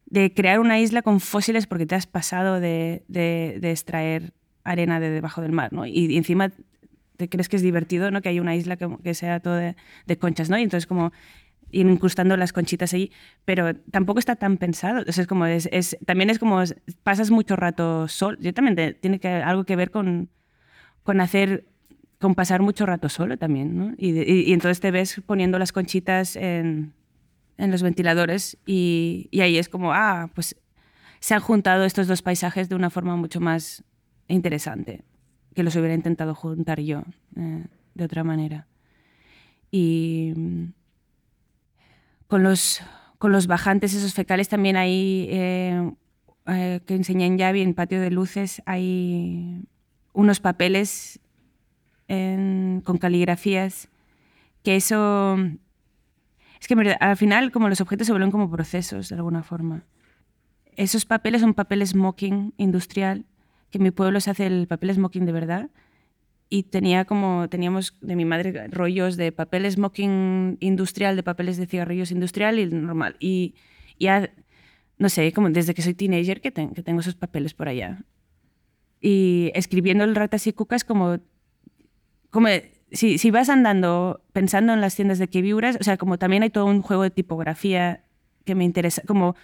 de 0.05 0.33
crear 0.33 0.59
una 0.59 0.79
isla 0.79 1.01
con 1.01 1.19
fósiles 1.19 1.67
porque 1.67 1.85
te 1.85 1.95
has 1.95 2.07
pasado 2.07 2.59
de, 2.59 3.03
de, 3.07 3.71
extraer 3.71 4.33
arena 4.63 4.99
de 4.99 5.09
debajo 5.09 5.41
del 5.41 5.51
mar, 5.51 5.71
¿no? 5.73 5.85
Y, 5.85 6.17
encima 6.17 6.51
te 7.17 7.29
crees 7.29 7.47
que 7.47 7.55
es 7.55 7.61
divertido, 7.61 8.11
¿no? 8.11 8.21
Que 8.21 8.29
hay 8.29 8.39
una 8.39 8.55
isla 8.55 8.75
que, 8.75 8.89
que 9.03 9.13
sea 9.13 9.39
todo 9.39 9.55
de, 9.55 9.75
conchas, 10.17 10.49
¿no? 10.49 10.57
Y 10.57 10.63
entonces 10.63 10.87
como 10.87 11.13
ir 11.71 11.87
incrustando 11.87 12.37
las 12.37 12.53
conchitas 12.53 12.93
ahí, 12.93 13.11
pero 13.43 13.75
tampoco 13.75 14.19
está 14.19 14.35
tan 14.35 14.57
pensado. 14.57 15.01
O 15.01 15.09
es 15.09 15.27
como 15.27 15.45
es, 15.45 15.97
también 16.05 16.29
es 16.29 16.39
como 16.39 16.61
pasas 17.03 17.31
mucho 17.31 17.55
rato 17.55 18.07
sol. 18.07 18.37
Yo 18.39 18.53
también 18.53 18.97
tiene 18.99 19.19
que, 19.19 19.27
algo 19.27 19.65
que 19.65 19.75
ver 19.75 19.91
con, 19.91 20.29
con 21.03 21.21
hacer 21.21 21.65
con 22.19 22.35
pasar 22.35 22.61
mucho 22.61 22.85
rato 22.85 23.09
solo 23.09 23.37
también, 23.37 23.77
¿no? 23.77 23.93
Y, 23.97 24.51
entonces 24.53 24.79
te 24.79 24.91
ves 24.91 25.21
poniendo 25.25 25.59
las 25.59 25.71
conchitas 25.71 26.35
en, 26.35 26.93
en 27.57 27.71
los 27.71 27.83
ventiladores 27.83 28.57
y, 28.65 29.27
y, 29.31 29.41
ahí 29.41 29.57
es 29.57 29.69
como, 29.69 29.93
ah, 29.93 30.29
pues 30.33 30.55
se 31.19 31.33
han 31.33 31.41
juntado 31.41 31.85
estos 31.85 32.07
dos 32.07 32.21
paisajes 32.21 32.69
de 32.69 32.75
una 32.75 32.89
forma 32.89 33.15
mucho 33.15 33.39
más 33.39 33.83
interesante 34.27 35.03
que 35.55 35.63
los 35.63 35.75
hubiera 35.75 35.95
intentado 35.95 36.35
juntar 36.35 36.81
yo 36.81 37.03
eh, 37.37 37.65
de 37.95 38.03
otra 38.03 38.23
manera. 38.23 38.67
Y 39.71 40.33
mm, 40.35 40.65
con 42.27 42.43
los, 42.43 42.81
con 43.17 43.31
los 43.31 43.47
bajantes, 43.47 43.93
esos 43.93 44.13
fecales, 44.13 44.49
también 44.49 44.75
hay, 44.75 45.27
eh, 45.31 45.91
eh, 46.47 46.81
que 46.85 46.95
enseñé 46.95 47.25
en 47.25 47.37
Yavi, 47.37 47.61
en 47.61 47.73
Patio 47.73 48.01
de 48.01 48.11
Luces, 48.11 48.61
hay 48.65 49.65
unos 50.13 50.39
papeles 50.41 51.19
con 52.07 52.97
caligrafías, 52.99 53.89
que 54.63 54.75
eso... 54.75 55.37
Es 56.59 56.67
que 56.67 56.97
al 56.99 57.17
final 57.17 57.51
como 57.51 57.69
los 57.69 57.81
objetos 57.81 58.07
se 58.07 58.13
vuelven 58.13 58.31
como 58.31 58.49
procesos 58.49 59.09
de 59.09 59.15
alguna 59.15 59.43
forma. 59.43 59.83
Esos 60.75 61.05
papeles 61.05 61.41
son 61.41 61.53
papeles 61.53 61.89
smoking 61.89 62.53
industrial, 62.57 63.25
que 63.69 63.77
en 63.77 63.83
mi 63.83 63.91
pueblo 63.91 64.19
se 64.19 64.31
hace 64.31 64.47
el 64.47 64.67
papel 64.67 64.93
smoking 64.93 65.25
de 65.25 65.31
verdad. 65.31 65.69
Y 66.49 66.63
tenía 66.63 67.05
como, 67.05 67.49
teníamos 67.49 67.97
de 68.01 68.15
mi 68.15 68.25
madre 68.25 68.67
rollos 68.69 69.17
de 69.17 69.31
papel 69.31 69.69
smoking 69.69 70.57
industrial, 70.59 71.15
de 71.15 71.23
papeles 71.23 71.57
de 71.57 71.65
cigarrillos 71.65 72.11
industrial 72.11 72.59
y 72.59 72.65
normal. 72.67 73.15
Y 73.19 73.55
ya, 73.99 74.31
no 74.97 75.09
sé, 75.09 75.31
como 75.33 75.49
desde 75.49 75.73
que 75.73 75.81
soy 75.81 75.93
teenager 75.93 76.41
que, 76.41 76.51
que 76.51 76.83
tengo 76.83 76.99
esos 76.99 77.15
papeles 77.15 77.53
por 77.53 77.67
allá. 77.67 78.03
Y 79.01 79.51
escribiendo 79.53 80.03
el 80.03 80.15
Ratas 80.15 80.47
y 80.47 80.53
Cucas 80.53 80.83
como 80.83 81.19
como 82.35 82.49
si, 82.91 83.17
si, 83.17 83.31
vas 83.31 83.47
andando 83.47 84.21
pensando 84.33 84.73
en 84.73 84.81
las 84.81 84.93
tiendas 84.93 85.19
de 85.19 85.29
que 85.29 85.41
vibras, 85.41 85.77
o 85.79 85.83
sea, 85.85 85.95
como 85.95 86.17
también 86.17 86.43
hay 86.43 86.49
todo 86.49 86.65
un 86.65 86.81
juego 86.81 87.03
de 87.03 87.09
tipografía 87.09 88.03
que 88.43 88.55
me 88.55 88.65
interesa, 88.65 89.03
como 89.07 89.37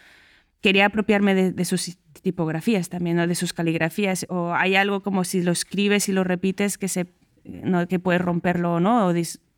quería 0.60 0.88
apropiarme 0.88 1.54
de, 1.54 1.64
sus 1.66 1.98
tipografías 2.22 2.90
también, 2.90 3.16
¿no? 3.16 3.28
de 3.28 3.36
sus 3.36 3.54
caligrafías, 3.54 4.26
o 4.28 4.54
hay 4.54 4.76
algo 4.76 5.04
como 5.04 5.24
si 5.24 5.42
lo 5.42 5.54
escribes 5.54 6.10
y 6.10 6.12
lo 6.12 6.26
repites 6.26 6.78
que, 6.78 6.90
se, 6.90 7.08
¿no? 7.46 7.88
que 7.88 7.98
puedes 7.98 8.22
romperlo 8.22 8.74
o 8.74 8.80
no, 8.82 9.08
o 9.08 9.14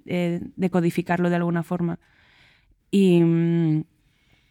eh, 0.05 0.39
decodificarlo 0.55 1.31
de 1.31 1.35
alguna 1.37 1.63
forma. 1.63 1.97
Y, 2.91 3.15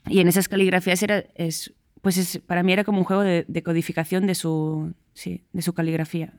y, 0.08 0.20
en 0.20 0.26
esas 0.26 0.48
caligrafías 0.48 1.04
era, 1.04 1.24
es, 1.36 1.72
pues 2.00 2.16
es, 2.16 2.38
para 2.38 2.64
mí 2.64 2.72
era 2.72 2.82
como 2.82 2.98
un 2.98 3.04
juego 3.04 3.22
de, 3.22 3.44
de 3.46 3.62
codificación 3.62 4.26
de 4.26 4.34
su, 4.34 4.92
sí, 5.14 5.44
de 5.52 5.62
su 5.62 5.72
caligrafía. 5.72 6.34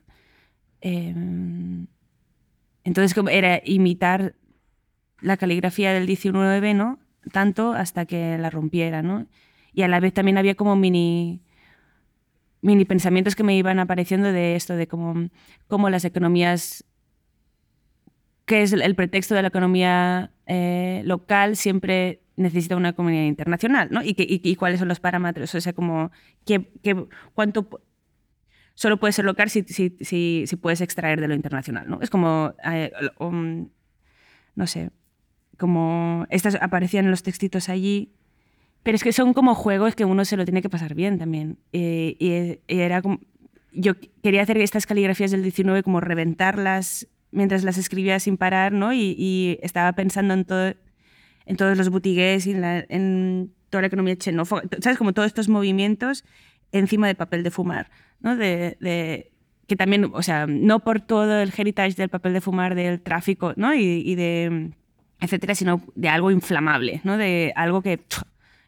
Eh, 0.82 1.16
entonces 2.84 3.18
era 3.32 3.62
imitar 3.66 4.36
la 5.22 5.38
caligrafía 5.38 5.94
del 5.94 6.06
19, 6.06 6.74
¿no? 6.74 7.00
Tanto 7.32 7.74
hasta 7.74 8.06
que 8.06 8.38
la 8.38 8.50
rompiera, 8.50 9.02
¿no? 9.02 9.26
Y 9.74 9.84
a 9.84 9.88
la 9.88 10.00
vez 10.00 10.14
también 10.14 10.38
había 10.38 10.56
como 10.56 10.76
mini, 10.76 11.42
mini 12.62 12.86
pensamientos 12.86 13.36
que 13.36 13.44
me 13.44 13.56
iban 13.56 13.80
apareciendo 13.80 14.32
de 14.32 14.56
esto, 14.56 14.76
de 14.76 14.88
cómo, 14.88 15.90
las 15.90 16.06
economías, 16.06 16.84
que 18.46 18.62
es 18.62 18.74
el 18.74 18.96
pretexto 18.96 19.34
de 19.34 19.42
la 19.42 19.48
economía 19.48 20.32
eh, 20.46 21.02
local, 21.06 21.56
siempre 21.56 22.20
necesita 22.36 22.76
una 22.76 22.94
comunidad 22.94 23.24
internacional, 23.24 23.90
¿no? 23.92 24.04
Y, 24.04 24.16
y, 24.18 24.56
cuáles 24.56 24.80
son 24.80 24.88
los 24.88 25.00
parámetros, 25.00 25.54
o 25.56 25.62
sea, 25.62 25.74
como 25.74 26.12
qué, 26.46 26.68
cuánto 27.34 27.82
solo 28.76 28.98
puede 28.98 29.14
ser 29.14 29.26
local 29.26 29.50
si, 29.50 29.64
si, 29.64 29.96
si, 30.02 30.56
puedes 30.58 30.82
extraer 30.82 31.22
de 31.22 31.28
lo 31.28 31.36
internacional. 31.36 31.90
¿no? 31.90 32.00
Es 32.02 32.10
como, 32.10 32.54
eh, 32.66 32.92
um, 33.20 33.70
no 34.56 34.68
sé, 34.68 34.92
como 35.58 36.26
estas 36.30 36.56
aparecían 36.56 37.06
en 37.06 37.12
los 37.12 37.24
textitos 37.24 37.70
allí, 37.70 38.14
pero 38.82 38.96
es 38.96 39.04
que 39.04 39.14
son 39.14 39.34
como 39.34 39.56
juegos 39.56 39.96
que 39.96 40.06
uno 40.06 40.26
se 40.26 40.38
lo 40.38 40.46
tiene 40.46 40.62
que 40.62 40.70
pasar 40.70 40.96
bien 40.96 41.18
también. 41.18 41.58
y, 41.72 42.60
era 42.68 43.02
como, 43.02 43.20
yo 43.72 43.94
quería 44.22 44.42
hacer 44.42 44.58
estas 44.58 44.86
caligrafías 44.86 45.32
del 45.32 45.44
19 45.44 45.84
como 45.84 46.02
reventarlas 46.02 47.08
mientras 47.32 47.64
las 47.64 47.78
escribía 47.78 48.20
sin 48.20 48.38
parar, 48.38 48.72
¿no? 48.74 48.94
Y, 48.94 49.58
estaba 49.62 49.94
pensando 49.94 50.34
en 50.34 50.46
todo 50.46 50.74
en 51.46 51.58
todos 51.58 51.78
los 51.78 51.90
botigués 51.90 52.48
y 52.48 52.52
en, 52.52 52.64
en 52.88 53.54
toda 53.70 53.82
la 53.82 53.88
economía 53.88 54.16
xenófoba, 54.18 54.64
¿sabes? 54.82 54.98
Como 54.98 55.14
todos 55.14 55.28
estos 55.28 55.50
movimientos 55.50 56.24
encima 56.74 57.08
de 57.08 57.16
papel 57.16 57.44
de 57.44 57.52
fumar, 57.52 57.90
¿no? 58.20 58.36
De, 58.36 59.32
que 59.68 59.78
también, 59.78 60.12
o 60.14 60.22
sea, 60.22 60.46
no 60.46 60.82
por 60.82 61.00
todo 61.00 61.40
el 61.40 61.54
heritage 61.56 61.96
del 61.96 62.10
papel 62.10 62.34
de 62.34 62.42
fumar, 62.42 62.76
del 62.76 63.02
tráfico, 63.02 63.54
¿no? 63.56 63.74
Y, 63.74 64.16
de, 64.16 64.72
etcétera, 65.22 65.56
sino 65.56 65.82
de 65.96 66.10
algo 66.10 66.32
inflamable, 66.32 67.00
¿no? 67.06 67.18
De 67.18 67.54
algo 67.56 67.82
que, 67.82 68.02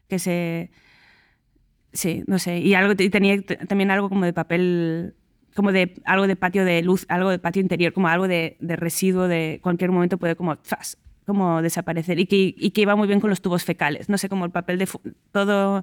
que 0.08 0.18
se... 0.18 0.70
Sí, 1.92 2.24
no 2.26 2.38
sé. 2.38 2.58
Y, 2.58 2.74
tenía 3.10 3.42
también 3.42 3.90
algo 3.90 4.08
como 4.08 4.24
de 4.24 4.32
papel 4.32 5.14
como 5.54 5.72
de 5.72 5.94
algo 6.04 6.26
de 6.26 6.36
patio 6.36 6.66
de 6.66 6.82
luz, 6.82 7.06
algo 7.08 7.30
de 7.30 7.38
patio 7.38 7.62
interior, 7.62 7.94
como 7.94 8.08
algo 8.08 8.28
de, 8.28 8.58
residuo 8.60 9.26
de 9.26 9.58
cualquier 9.62 9.90
momento 9.90 10.18
puede 10.18 10.36
como, 10.36 10.58
como 11.24 11.62
desaparecer 11.62 12.18
y 12.20 12.26
que, 12.26 12.54
y 12.56 12.70
que 12.72 12.82
iba 12.82 12.94
muy 12.94 13.08
bien 13.08 13.20
con 13.20 13.30
los 13.30 13.40
tubos 13.40 13.64
fecales, 13.64 14.10
no 14.10 14.18
sé, 14.18 14.28
como 14.28 14.44
el 14.44 14.50
papel 14.50 14.78
de 14.78 14.86
todo 15.32 15.82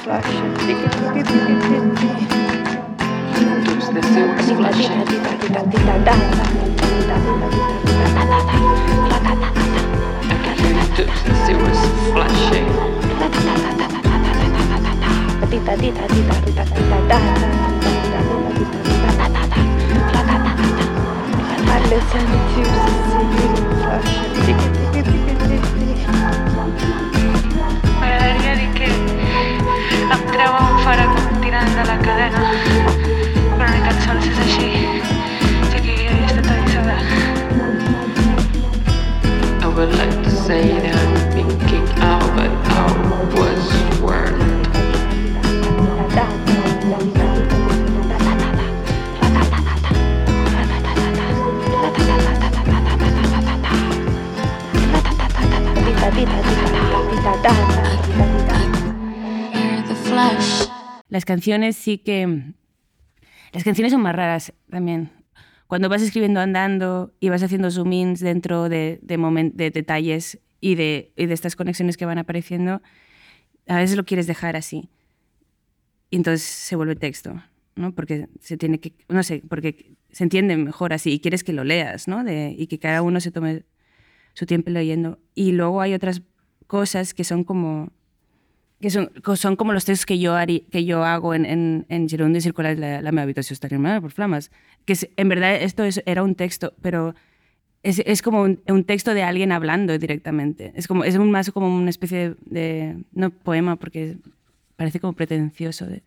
flashing. 0.00 0.54
The 3.92 4.02
silks 4.02 4.50
flashing. 4.52 5.04
To 10.96 11.04
the 11.04 11.34
silks 11.46 11.80
flashing. 12.12 12.90
Em 30.10 30.22
creuen 30.30 30.64
un 30.72 30.78
faragut 30.84 31.26
tirant 31.42 31.70
de 31.76 31.84
la 31.88 31.96
cadena, 32.02 32.40
però 33.58 33.68
ni 33.70 33.80
tan 33.84 33.98
sols 34.04 34.26
és 34.30 34.38
així, 34.44 34.70
ja 35.70 35.78
que 35.84 35.94
he 35.94 36.08
estat 36.26 36.48
avisada. 36.54 36.96
I 39.62 39.66
would 39.76 39.92
like 40.00 40.16
to 40.24 40.30
say 40.30 40.62
that 40.80 40.96
I've 40.96 41.34
been 41.36 41.52
kicked 41.68 41.98
out, 42.10 42.26
but 42.34 42.50
I 42.74 42.86
was 43.38 43.64
warned. 44.02 44.66
Vida, 46.10 46.26
vida, 46.46 46.98
vida, 46.98 47.28
vida, 47.30 47.68
vida, 47.90 48.18
vida, 56.90 57.42
vida, 57.42 57.54
vida. 58.48 58.79
Las 61.08 61.24
canciones 61.24 61.76
sí 61.76 61.98
que... 61.98 62.52
Las 63.52 63.64
canciones 63.64 63.92
son 63.92 64.02
más 64.02 64.14
raras 64.14 64.52
también. 64.70 65.10
Cuando 65.66 65.88
vas 65.88 66.02
escribiendo 66.02 66.40
andando 66.40 67.12
y 67.20 67.28
vas 67.28 67.42
haciendo 67.42 67.70
zoom-ins 67.70 68.20
dentro 68.20 68.68
de, 68.68 68.98
de, 69.02 69.52
de 69.54 69.70
detalles 69.70 70.38
y 70.60 70.74
de, 70.74 71.12
y 71.16 71.26
de 71.26 71.34
estas 71.34 71.56
conexiones 71.56 71.96
que 71.96 72.06
van 72.06 72.18
apareciendo, 72.18 72.80
a 73.66 73.76
veces 73.76 73.96
lo 73.96 74.04
quieres 74.04 74.26
dejar 74.26 74.56
así. 74.56 74.88
Y 76.10 76.16
entonces 76.16 76.42
se 76.42 76.76
vuelve 76.76 76.96
texto, 76.96 77.42
¿no? 77.76 77.94
Porque 77.94 78.28
se 78.40 78.56
tiene 78.56 78.80
que, 78.80 78.94
no 79.08 79.22
sé, 79.22 79.42
porque 79.48 79.94
se 80.10 80.24
entiende 80.24 80.56
mejor 80.56 80.92
así 80.92 81.12
y 81.12 81.20
quieres 81.20 81.44
que 81.44 81.52
lo 81.52 81.64
leas, 81.64 82.08
¿no? 82.08 82.24
De, 82.24 82.54
y 82.56 82.66
que 82.66 82.78
cada 82.78 83.02
uno 83.02 83.20
se 83.20 83.30
tome 83.30 83.64
su 84.34 84.46
tiempo 84.46 84.70
leyendo. 84.70 85.18
Y 85.34 85.52
luego 85.52 85.80
hay 85.80 85.94
otras 85.94 86.22
cosas 86.66 87.14
que 87.14 87.24
son 87.24 87.44
como 87.44 87.92
que 88.80 88.90
son, 88.90 89.10
son 89.36 89.56
como 89.56 89.72
los 89.72 89.84
textos 89.84 90.06
que 90.06 90.18
yo, 90.18 90.34
que 90.70 90.84
yo 90.84 91.04
hago 91.04 91.34
en, 91.34 91.44
en, 91.44 91.86
en 91.88 92.08
Girón 92.08 92.32
de 92.32 92.40
Circular 92.40 92.78
la, 92.78 93.02
la 93.02 93.12
meva 93.12 93.24
habitació 93.28 93.54
està 93.54 93.68
por 94.00 94.10
flamas. 94.10 94.50
Que 94.86 94.94
es, 94.94 95.08
en 95.16 95.28
verdad 95.28 95.54
esto 95.56 95.84
es, 95.84 96.02
era 96.06 96.22
un 96.22 96.34
texto, 96.34 96.72
pero 96.80 97.14
es, 97.82 98.00
es 98.06 98.22
como 98.22 98.42
un, 98.42 98.62
un, 98.68 98.84
texto 98.84 99.12
de 99.12 99.22
alguien 99.22 99.52
hablando 99.52 99.96
directamente. 99.98 100.72
Es, 100.74 100.88
como, 100.88 101.04
es 101.04 101.16
un, 101.16 101.30
más 101.30 101.50
como 101.50 101.68
una 101.68 101.90
especie 101.90 102.30
de, 102.30 102.36
de, 102.46 103.04
no 103.12 103.30
poema, 103.30 103.76
porque 103.76 104.16
parece 104.76 104.98
como 104.98 105.12
pretencioso, 105.12 105.84
de, 105.84 106.02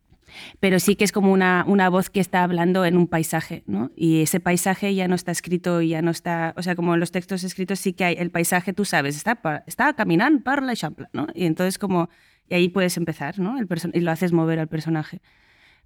pero 0.59 0.79
sí 0.79 0.95
que 0.95 1.03
es 1.03 1.11
como 1.11 1.31
una, 1.31 1.63
una 1.67 1.89
voz 1.89 2.09
que 2.09 2.19
está 2.19 2.43
hablando 2.43 2.85
en 2.85 2.97
un 2.97 3.07
paisaje, 3.07 3.63
¿no? 3.67 3.91
Y 3.95 4.21
ese 4.21 4.39
paisaje 4.39 4.95
ya 4.95 5.07
no 5.07 5.13
está 5.13 5.31
escrito, 5.31 5.81
ya 5.81 6.01
no 6.01 6.09
está, 6.09 6.53
o 6.57 6.63
sea, 6.63 6.75
como 6.75 6.93
en 6.93 6.99
los 6.99 7.11
textos 7.11 7.43
escritos 7.43 7.79
sí 7.79 7.93
que 7.93 8.05
hay, 8.05 8.15
el 8.17 8.31
paisaje, 8.31 8.73
tú 8.73 8.85
sabes, 8.85 9.15
está, 9.15 9.63
está 9.67 9.93
caminando 9.93 10.43
por 10.43 10.63
la 10.63 10.75
champla, 10.75 11.09
¿no? 11.13 11.27
Y 11.35 11.45
entonces 11.45 11.77
como, 11.77 12.09
y 12.49 12.55
ahí 12.55 12.69
puedes 12.69 12.97
empezar, 12.97 13.39
¿no? 13.39 13.57
El 13.57 13.67
y 13.93 13.99
lo 14.01 14.11
haces 14.11 14.33
mover 14.33 14.59
al 14.59 14.67
personaje. 14.67 15.21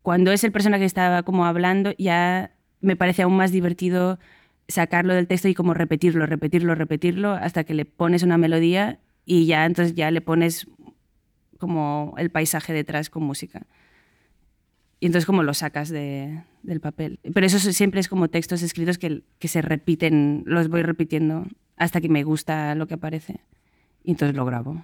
Cuando 0.02 0.32
es 0.32 0.44
el 0.44 0.52
personaje 0.52 0.82
que 0.82 0.86
estaba 0.86 1.24
como 1.24 1.46
hablando, 1.46 1.94
ya 1.98 2.52
me 2.82 2.96
parece 2.96 3.24
aún 3.24 3.36
más 3.36 3.52
divertido 3.52 4.20
sacarlo 4.68 5.14
del 5.14 5.28
texto 5.28 5.48
y 5.48 5.54
como 5.54 5.74
repetirlo, 5.74 6.26
repetirlo, 6.26 6.76
repetirlo, 6.76 7.32
hasta 7.34 7.64
que 7.64 7.74
le 7.74 7.86
pones 7.86 8.24
una 8.24 8.38
melodía 8.38 9.00
y 9.26 9.46
ya 9.46 9.66
entonces 9.66 9.96
ya 9.96 10.12
le 10.12 10.22
pones 10.22 10.68
como 11.58 12.14
el 12.18 12.30
paisaje 12.30 12.74
detrás 12.74 13.10
con 13.10 13.24
música. 13.24 13.66
Y 15.00 15.06
entonces 15.06 15.26
como 15.26 15.44
lo 15.44 15.54
sacas 15.54 15.90
de, 15.90 16.42
del 16.64 16.80
papel. 16.80 17.20
Pero 17.34 17.46
eso 17.46 17.60
siempre 17.60 18.00
es 18.00 18.08
como 18.08 18.30
textos 18.30 18.62
escritos 18.64 18.98
que, 18.98 19.24
que, 19.40 19.48
se 19.48 19.62
repiten, 19.62 20.44
los 20.46 20.70
voy 20.70 20.82
repitiendo 20.82 21.46
hasta 21.76 22.02
que 22.02 22.10
me 22.10 22.24
gusta 22.24 22.74
lo 22.76 22.88
que 22.88 22.96
aparece. 22.96 23.42
Y 24.04 24.12
entonces 24.12 24.36
lo 24.36 24.46
grabo. 24.46 24.82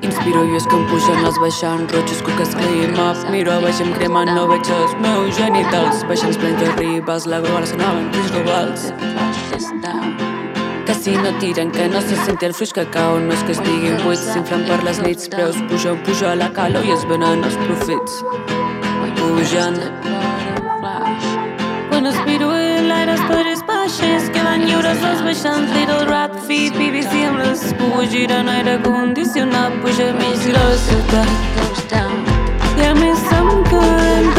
Inspiro 0.00 0.44
i 0.48 0.54
és 0.56 0.64
que 0.64 0.78
em 0.78 0.86
pugen 0.88 1.20
els 1.28 1.36
baixant 1.42 1.84
rojos 1.92 2.22
cuques 2.24 2.54
clean 2.56 2.96
up 2.96 3.20
Miro 3.34 3.52
a 3.52 3.58
baix 3.60 3.82
em 3.84 3.92
cremant 3.98 4.32
no 4.32 4.46
veig 4.48 4.70
els 4.78 4.96
meus 5.04 5.36
genitals. 5.36 6.06
Baixants 6.08 6.40
plens 6.40 6.56
de 6.62 6.72
ribes, 6.78 7.28
la 7.28 7.42
gola 7.44 7.68
sonaven 7.68 8.08
crits 8.16 8.32
globals. 8.32 8.88
Que 10.88 10.96
si 10.96 11.12
no 11.20 11.36
tiren, 11.36 11.68
que 11.76 11.92
no 11.92 12.00
se 12.00 12.16
senti 12.24 12.48
el 12.48 12.56
fluix 12.56 12.72
que 12.72 12.88
cau, 12.96 13.20
no 13.20 13.36
és 13.36 13.44
que 13.44 13.52
estiguin 13.58 14.00
buits, 14.06 14.24
s'inflen 14.32 14.64
per 14.70 14.80
les 14.88 15.04
nits, 15.04 15.28
preus 15.28 15.60
pugen, 15.68 16.00
puja 16.08 16.32
la 16.40 16.48
calor 16.56 16.88
i 16.88 16.96
es 16.96 17.04
venen 17.12 17.44
els 17.44 17.60
profits. 17.68 18.22
Pugen. 19.20 19.82
Quan 21.90 22.08
aspiro 22.08 22.63
en 22.94 23.06
l'aire 23.06 23.14
estores 23.14 23.62
baixes, 23.66 24.28
queden 24.30 24.66
lliures 24.66 25.02
els 25.02 25.22
baixants, 25.22 25.72
little 25.74 26.04
rat 26.06 26.34
feet, 26.46 26.76
BBC 26.78 27.24
amb 27.28 27.38
les 27.42 27.64
pues 27.80 28.10
giren 28.10 28.48
aire 28.48 28.78
condicionat, 28.84 29.72
puja 29.82 30.12
més 30.20 30.46
grossa. 30.46 31.26
I 32.78 32.86
a 32.86 32.94
més 32.94 33.26
em 33.38 33.50
quedem 33.70 34.33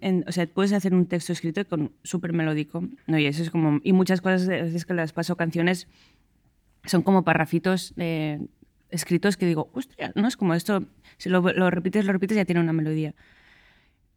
en, 0.00 0.24
o 0.26 0.32
sea, 0.32 0.46
puedes 0.46 0.72
hacer 0.72 0.94
un 0.94 1.06
texto 1.06 1.32
escrito 1.32 1.66
con 1.66 1.92
súper 2.02 2.32
melódico, 2.32 2.82
¿no? 3.06 3.18
Y 3.18 3.26
eso 3.26 3.42
es 3.42 3.50
como, 3.50 3.80
y 3.82 3.92
muchas 3.92 4.20
cosas, 4.20 4.48
a 4.48 4.62
veces 4.62 4.84
que 4.84 4.94
las 4.94 5.12
paso 5.12 5.36
canciones 5.36 5.88
son 6.84 7.02
como 7.02 7.24
parrafitos 7.24 7.92
eh, 7.96 8.40
escritos 8.90 9.36
que 9.36 9.46
digo, 9.46 9.70
hostia, 9.72 10.12
no 10.14 10.26
es 10.26 10.36
como 10.36 10.54
esto, 10.54 10.84
si 11.18 11.28
lo, 11.28 11.40
lo, 11.40 11.70
repites, 11.70 12.04
lo 12.04 12.12
repites, 12.12 12.36
ya 12.36 12.44
tiene 12.44 12.60
una 12.60 12.72
melodía. 12.72 13.14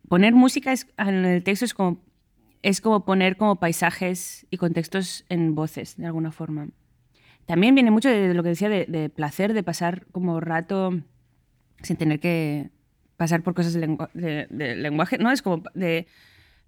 Poner 0.08 0.34
música 0.34 0.72
es, 0.72 0.88
en 0.98 1.26
el 1.26 1.44
texto 1.44 1.66
es 1.66 1.74
como, 1.74 2.02
es 2.62 2.82
como 2.82 3.06
poner 3.06 3.38
como 3.38 3.58
paisajes 3.58 4.48
y 4.50 4.58
contextos 4.58 5.26
en 5.30 5.56
voces, 5.56 5.98
de 5.98 6.06
alguna 6.06 6.32
forma. 6.32 6.70
También 7.46 7.76
viene 7.76 7.92
mucho 7.92 8.10
de, 8.10 8.34
lo 8.34 8.42
que 8.42 8.50
decía 8.50 8.70
de, 8.70 8.86
de, 8.86 9.10
placer, 9.10 9.54
de 9.54 9.64
pasar 9.64 10.06
como 10.12 10.40
rato 10.40 10.92
sin 11.82 11.98
tener 11.98 12.20
que 12.20 12.70
pasar 13.18 13.43
por 13.43 13.53
cosas 13.53 13.74
de, 13.74 13.80
lengu 13.80 14.07
de, 14.14 14.47
de 14.49 14.76
lenguaje, 14.76 15.18
¿no? 15.18 15.32
Es 15.32 15.41
como 15.41 15.64
de 15.74 16.07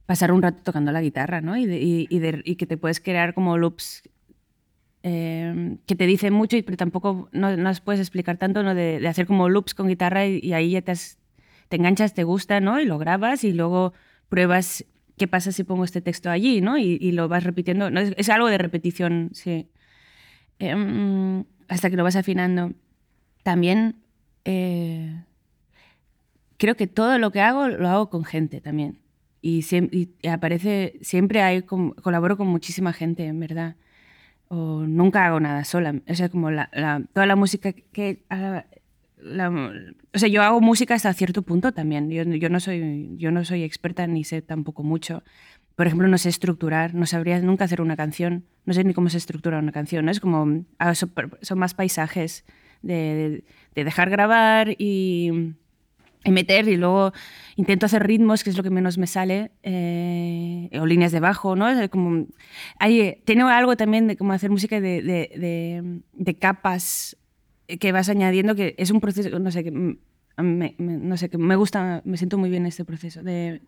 pasar 0.06 0.32
un 0.32 0.42
rato 0.42 0.60
tocando 0.64 0.92
la 0.92 1.02
guitarra, 1.02 1.42
¿no? 1.42 1.58
Y, 1.58 1.66
y, 1.66 2.08
y, 2.10 2.52
y 2.52 2.56
que 2.56 2.66
te 2.66 2.78
puedes 2.78 3.00
crear 3.00 3.34
como 3.34 3.58
loops 3.58 4.04
eh, 5.08 5.78
que 5.86 5.96
te 5.96 6.08
dicen 6.08 6.34
mucho, 6.34 6.58
pero 6.66 6.78
tampoco 6.78 7.30
no, 7.32 7.56
no 7.56 7.64
las 7.64 7.82
puedes 7.82 8.02
explicar 8.02 8.38
tanto, 8.38 8.64
¿no? 8.64 8.74
de, 8.74 9.00
de, 9.00 9.08
hacer 9.08 9.28
como 9.28 9.50
loops 9.50 9.76
con 9.76 9.88
guitarra 9.88 10.26
y, 10.26 10.54
ahí 10.54 10.72
ya 10.72 10.82
te, 10.82 10.92
has, 10.92 11.20
te, 11.70 11.76
enganchas, 11.76 12.14
te 12.16 12.24
gusta, 12.24 12.60
¿no? 12.60 12.80
Y 12.80 12.86
lo 12.86 12.98
grabas 12.98 13.44
y 13.44 13.54
luego 13.54 13.94
pruebas 14.30 14.84
qué 15.18 15.28
pasa 15.28 15.52
si 15.52 15.64
pongo 15.64 15.84
este 15.84 16.02
texto 16.02 16.30
allí, 16.30 16.60
¿no? 16.60 16.78
Y 16.78 17.12
lo 17.12 17.28
vas 17.28 17.44
repitiendo. 17.44 17.90
¿no? 17.92 18.00
Es, 18.00 18.14
es, 18.18 18.30
algo 18.30 18.48
de 18.48 18.58
repetición, 18.58 19.30
sí. 19.34 19.70
Eh, 20.60 21.44
hasta 21.68 21.90
que 21.90 21.98
lo 21.98 22.04
vas 22.04 22.16
afinando. 22.16 22.74
También 23.44 23.98
eh, 24.44 25.24
creo 26.58 26.76
que 26.76 26.88
todo 26.88 27.18
lo 27.20 27.32
que 27.32 27.42
hago 27.42 27.68
lo 27.68 27.88
hago 27.90 28.10
con 28.10 28.24
gente 28.24 28.62
también. 28.62 29.00
Y, 29.42 29.62
siempre, 29.62 30.10
y 30.22 30.28
aparece, 30.28 30.98
siempre 31.02 31.42
hay, 31.42 31.62
colaboro 31.64 32.38
con 32.38 32.48
muchísima 32.48 32.94
gente, 32.94 33.26
en 33.26 33.40
verdad 33.40 33.76
o 34.48 34.84
nunca 34.88 35.26
hago 35.26 35.40
nada 35.40 35.64
sola. 35.64 35.96
O 36.08 36.14
sea, 36.14 36.30
como 36.30 36.52
la, 36.52 36.70
la, 36.74 37.02
toda 37.14 37.26
la 37.26 37.36
música 37.36 37.74
que... 37.74 38.24
La, 39.18 39.50
o 39.50 40.20
sea, 40.20 40.30
yo 40.30 40.44
hago 40.44 40.62
música 40.62 40.94
hasta 40.94 41.12
cierto 41.14 41.42
punto 41.42 41.72
también. 41.72 42.12
Yo, 42.12 42.24
yo, 42.24 42.50
no 42.50 42.60
soy, 42.60 43.16
yo 43.18 43.32
no 43.32 43.44
soy 43.44 43.64
experta 43.64 44.06
ni 44.06 44.24
sé 44.24 44.44
tampoco 44.44 44.84
mucho. 44.84 45.24
Por 45.76 45.88
ejemplo, 45.88 46.08
no 46.08 46.20
sé 46.20 46.30
estructurar, 46.30 46.94
no 46.94 47.08
sabría 47.08 47.40
nunca 47.40 47.66
hacer 47.66 47.82
una 47.82 47.98
canción, 47.98 48.46
no 48.66 48.74
sé 48.74 48.84
ni 48.84 48.94
cómo 48.94 49.10
se 49.10 49.18
estructura 49.18 49.58
una 49.58 49.72
canción. 49.72 50.06
¿no? 50.06 50.12
Es 50.12 50.20
como, 50.20 50.64
ah, 50.78 50.94
son, 50.94 51.12
más 51.56 51.74
paisajes 51.74 52.46
de, 52.84 52.94
de, 52.94 53.44
de 53.74 53.84
dejar 53.84 54.12
grabar 54.12 54.76
y 54.78 55.56
meter 56.32 56.68
y 56.68 56.78
luego 56.78 57.14
intento 57.56 57.86
hacer 57.86 58.06
ritmos, 58.06 58.44
que 58.44 58.50
es 58.50 58.58
lo 58.58 58.64
que 58.64 58.70
menos 58.70 58.98
me 58.98 59.08
sale, 59.08 59.52
eh, 59.64 60.70
o 60.80 60.86
líneas 60.86 61.12
de 61.12 61.20
bajo, 61.20 61.56
¿no? 61.56 61.68
Como, 61.90 62.28
hay, 62.80 63.22
tiene 63.26 63.44
algo 63.44 63.78
también 63.78 64.08
de 64.08 64.18
como 64.18 64.34
hacer 64.34 64.50
música 64.50 64.82
de, 64.82 65.02
de, 65.02 65.32
de, 65.38 66.02
de, 66.14 66.36
capas 66.36 67.18
que 67.80 67.92
vas 67.92 68.10
añadiendo, 68.10 68.56
que 68.56 68.76
es 68.78 68.92
un 68.92 69.00
proceso, 69.00 69.40
no 69.40 69.52
sé, 69.52 69.64
que 69.64 69.72
me, 69.72 69.98
me, 70.38 70.76
no 70.78 71.18
sé, 71.18 71.30
que 71.30 71.38
me 71.38 71.56
gusta, 71.56 72.02
me 72.06 72.18
siento 72.18 72.38
muy 72.38 72.50
bien 72.50 72.64
en 72.64 72.68
este 72.68 72.86
proceso 72.86 73.24
de, 73.24 73.62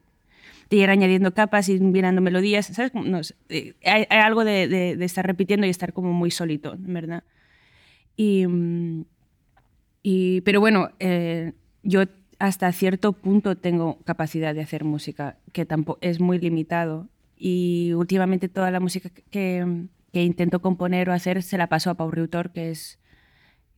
de 0.69 0.77
ir 0.77 0.89
añadiendo 0.89 1.33
capas 1.33 1.69
y 1.69 1.79
mirando 1.79 2.21
melodías, 2.21 2.67
¿sabes? 2.67 2.93
No 2.93 3.23
sé, 3.23 3.35
eh, 3.49 3.73
hay, 3.85 4.05
hay, 4.09 4.19
algo 4.19 4.43
de, 4.43 4.67
de, 4.67 5.05
estar 5.05 5.25
repitiendo 5.25 5.65
y 5.65 5.69
estar 5.69 5.93
como 5.93 6.13
muy 6.13 6.31
solito, 6.31 6.75
verdad. 6.79 7.23
Y, 8.15 8.45
y 10.03 10.41
pero 10.41 10.59
bueno, 10.59 10.89
eh, 10.99 11.53
yo 11.83 12.03
hasta 12.39 12.71
cierto 12.71 13.13
punto 13.13 13.57
tengo 13.57 13.99
capacidad 14.03 14.53
de 14.53 14.61
hacer 14.61 14.83
música, 14.83 15.37
que 15.53 15.65
tampoco 15.65 15.99
es 16.01 16.19
muy 16.19 16.39
limitado. 16.39 17.09
Y 17.35 17.93
últimamente 17.93 18.49
toda 18.49 18.71
la 18.71 18.79
música 18.79 19.09
que, 19.09 19.85
que 20.11 20.23
intento 20.23 20.61
componer 20.61 21.09
o 21.09 21.13
hacer 21.13 21.43
se 21.43 21.57
la 21.57 21.67
paso 21.67 21.89
a 21.89 21.95
Pau 21.95 22.11
Riutor, 22.11 22.51
que 22.51 22.71
es 22.71 22.99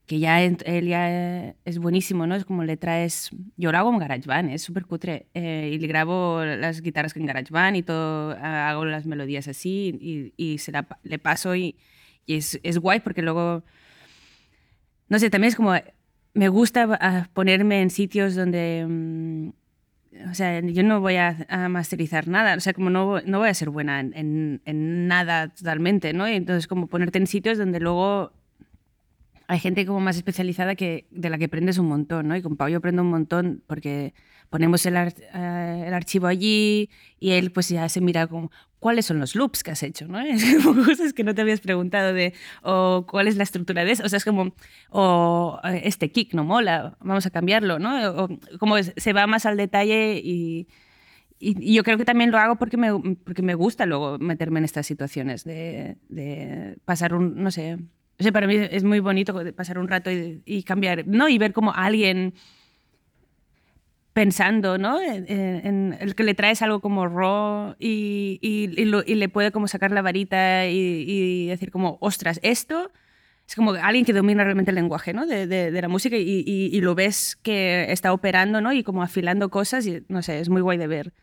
que 0.10 0.18
ya 0.18 0.42
él 0.42 0.88
ya 0.88 1.54
es 1.66 1.78
buenísimo, 1.78 2.26
¿no? 2.26 2.34
Es 2.34 2.44
como 2.44 2.64
le 2.64 2.78
traes... 2.78 3.30
Yo 3.58 3.72
lo 3.72 3.78
hago 3.78 3.94
en 3.94 4.00
GarageBand, 4.00 4.50
es 4.50 4.64
súper 4.64 4.88
cutre. 4.88 5.28
Eh, 5.36 5.70
y 5.72 5.78
le 5.78 5.86
grabo 5.86 6.44
las 6.44 6.82
guitarras 6.82 7.16
en 7.16 7.28
GarageBand 7.28 7.78
y 7.78 7.84
todo, 7.84 8.32
hago 8.32 8.86
las 8.86 9.06
melodías 9.06 9.48
así 9.48 10.00
y, 10.02 10.34
y 10.36 10.58
se 10.58 10.72
la, 10.72 10.88
le 11.04 11.20
paso 11.20 11.56
y, 11.56 11.78
y 12.26 12.38
es, 12.38 12.60
es, 12.64 12.80
guay 12.80 13.02
porque 13.02 13.22
luego... 13.22 13.64
No 15.10 15.20
sé, 15.20 15.30
también 15.30 15.50
es 15.50 15.56
como... 15.56 15.76
Me 16.34 16.50
gusta 16.50 16.88
ah, 17.02 17.28
ponerme 17.34 17.82
en 17.82 17.90
sitios 17.90 18.36
donde... 18.36 18.86
Mm, 18.88 19.50
o 20.30 20.34
sea, 20.34 20.60
yo 20.60 20.84
no 20.84 21.00
voy 21.00 21.16
a, 21.16 21.46
masterizar 21.70 22.28
nada, 22.28 22.56
o 22.56 22.60
sea, 22.60 22.74
como 22.74 22.90
no, 22.90 23.22
no 23.22 23.40
voy 23.40 23.48
a 23.50 23.54
ser 23.54 23.70
buena 23.70 24.00
en, 24.02 24.62
en, 24.66 25.08
nada 25.08 25.50
totalmente, 25.50 26.14
¿no? 26.14 26.28
Y 26.28 26.34
entonces 26.34 26.68
como 26.68 26.88
ponerte 26.88 27.20
en 27.20 27.28
sitios 27.28 27.58
donde 27.58 27.80
luego 27.80 28.34
hay 29.50 29.60
gente 29.60 29.86
como 29.86 30.00
más 30.00 30.16
especializada 30.16 30.76
que, 30.76 31.08
de 31.10 31.30
la 31.30 31.38
que 31.38 31.46
aprendes 31.46 31.78
un 31.78 31.88
montón, 31.88 32.28
¿no? 32.28 32.36
Y 32.36 32.42
con 32.42 32.56
Pau 32.56 32.70
yo 32.70 32.78
aprendo 32.78 33.02
un 33.02 33.10
montón 33.10 33.64
porque 33.66 34.14
ponemos 34.50 34.86
el, 34.86 34.94
uh, 34.94 35.86
el, 35.88 35.94
archivo 35.94 36.28
allí 36.28 36.90
y 37.20 37.32
él 37.32 37.52
pues 37.52 37.70
ya 37.70 37.90
se 37.90 38.00
mira 38.00 38.28
como 38.28 38.52
cuáles 38.80 39.06
son 39.06 39.20
los 39.20 39.36
loops 39.36 39.64
que 39.64 39.72
has 39.72 39.84
hecho, 39.84 40.08
¿no? 40.08 40.20
Es 40.26 40.64
como 40.64 40.84
cosas 40.84 41.14
que 41.14 41.24
no 41.24 41.36
te 41.36 41.42
habías 41.42 41.60
preguntado 41.60 42.14
de 42.14 42.34
o 42.64 43.06
cuál 43.10 43.28
es 43.28 43.36
la 43.36 43.44
estructura 43.44 43.86
de 43.86 43.92
eso, 43.92 44.04
o 44.04 44.10
sea, 44.10 44.18
es 44.18 44.26
como 44.26 44.54
o 44.90 45.60
este 45.84 46.12
kick 46.12 46.34
no 46.34 46.44
mola, 46.44 46.98
vamos 47.02 47.26
a 47.26 47.30
cambiarlo, 47.30 47.80
¿no? 47.80 48.24
O 48.24 48.30
como 48.60 48.82
se 48.82 49.14
va 49.14 49.28
más 49.28 49.46
al 49.46 49.58
detalle 49.58 50.22
y, 50.24 50.68
y, 51.40 51.74
yo 51.74 51.84
creo 51.84 51.98
que 51.98 52.06
también 52.06 52.32
lo 52.32 52.38
hago 52.38 52.56
porque 52.58 52.78
me, 52.78 53.16
porque 53.24 53.42
me 53.42 53.56
gusta 53.56 53.86
luego 53.86 54.18
meterme 54.20 54.60
en 54.60 54.66
estas 54.66 54.88
situaciones 54.88 55.44
de, 55.44 55.98
de 56.10 56.78
pasar 56.86 57.14
un, 57.14 57.42
no 57.42 57.52
sé, 57.52 57.78
o 58.20 58.24
sea, 58.24 58.32
para 58.32 58.48
mí 58.48 58.56
es 58.56 58.84
muy 58.84 59.00
bonito 59.00 59.34
pasar 59.56 59.80
un 59.80 59.88
rato 59.88 60.12
y, 60.12 60.42
y 60.46 60.64
cambiar, 60.64 61.08
¿no? 61.08 61.30
Y 61.30 61.38
ver 61.38 61.54
como 61.54 61.74
alguien 61.74 62.34
pensando, 64.20 64.78
¿no? 64.78 65.00
En, 65.00 65.26
en, 65.30 65.98
el 65.98 66.14
que 66.14 66.26
le 66.26 66.34
traes 66.34 66.62
algo 66.62 66.82
como 66.82 67.08
raw 67.08 67.78
y, 67.80 68.38
y, 68.42 68.70
y, 68.76 68.84
lo, 68.84 69.02
y, 69.06 69.16
le 69.16 69.30
puede 69.30 69.54
como 69.54 69.70
sacar 69.70 69.92
la 69.92 70.02
varita 70.02 70.68
y, 70.68 71.48
decir 71.48 71.72
como, 71.72 71.98
ostras, 72.02 72.38
esto 72.44 72.92
es 73.48 73.56
como 73.56 73.72
alguien 73.72 74.04
que 74.04 74.12
domina 74.12 74.44
realmente 74.44 74.72
el 74.72 74.76
lenguaje, 74.76 75.14
¿no? 75.14 75.26
De, 75.26 75.48
de, 75.48 75.72
de 75.72 75.82
la 75.82 75.88
música 75.88 76.18
y, 76.18 76.82
lo 76.82 76.96
ves 76.96 77.38
que 77.44 77.90
está 77.94 78.12
operando, 78.12 78.60
¿no? 78.60 78.74
Y 78.74 78.84
como 78.84 79.04
afilando 79.04 79.48
cosas 79.50 79.88
y, 79.88 80.04
no 80.10 80.22
sé, 80.22 80.42
es 80.42 80.50
muy 80.50 80.60
guay 80.60 80.78
de 80.78 80.88
ver. 80.88 81.14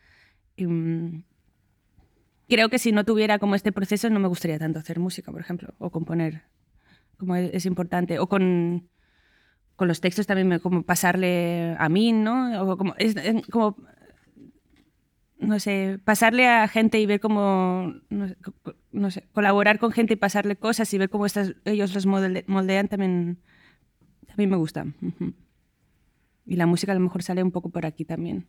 Mm, 0.57 1.19
creo 2.49 2.69
que 2.69 2.79
si 2.79 2.91
no 2.91 3.03
tuviera 3.03 3.37
como 3.37 3.53
este 3.53 3.71
proceso 3.71 4.09
no 4.09 4.19
me 4.19 4.27
gustaría 4.27 4.57
tanto 4.57 4.79
hacer 4.79 4.97
música, 4.97 5.31
por 5.31 5.41
ejemplo, 5.41 5.75
o 5.77 5.91
componer 5.91 6.45
como 7.17 7.35
es, 7.35 7.67
importante. 7.67 8.17
O 8.17 8.27
con, 8.27 8.89
con, 9.77 9.87
los 9.87 10.01
textos 10.01 10.27
también, 10.27 10.47
me, 10.49 10.59
como 10.59 10.83
pasarle 10.83 11.75
a 11.79 11.87
mí, 11.87 12.11
¿no? 12.11 12.61
O 12.63 12.77
como, 12.77 12.95
no 15.39 15.59
sé, 15.59 15.99
pasarle 16.03 16.47
a 16.47 16.67
gente 16.67 16.99
y 16.99 17.05
ver 17.05 17.19
cómo, 17.19 17.93
no 18.91 19.11
sé, 19.11 19.23
colaborar 19.31 19.79
con 19.79 19.91
gente 19.91 20.13
y 20.13 20.17
pasarle 20.17 20.55
cosas 20.55 20.93
y 20.93 20.97
ver 20.97 21.09
cómo 21.09 21.25
ellos 21.65 21.93
los 21.93 22.05
moldean 22.05 22.87
también, 22.87 23.39
también 24.27 24.49
me 24.49 24.57
gusta. 24.57 24.85
Y 26.45 26.55
la 26.55 26.65
música 26.65 26.91
a 26.91 26.95
lo 26.95 27.01
mejor 27.01 27.23
sale 27.23 27.43
un 27.43 27.51
poco 27.51 27.69
por 27.69 27.85
aquí 27.85 28.05
también. 28.05 28.47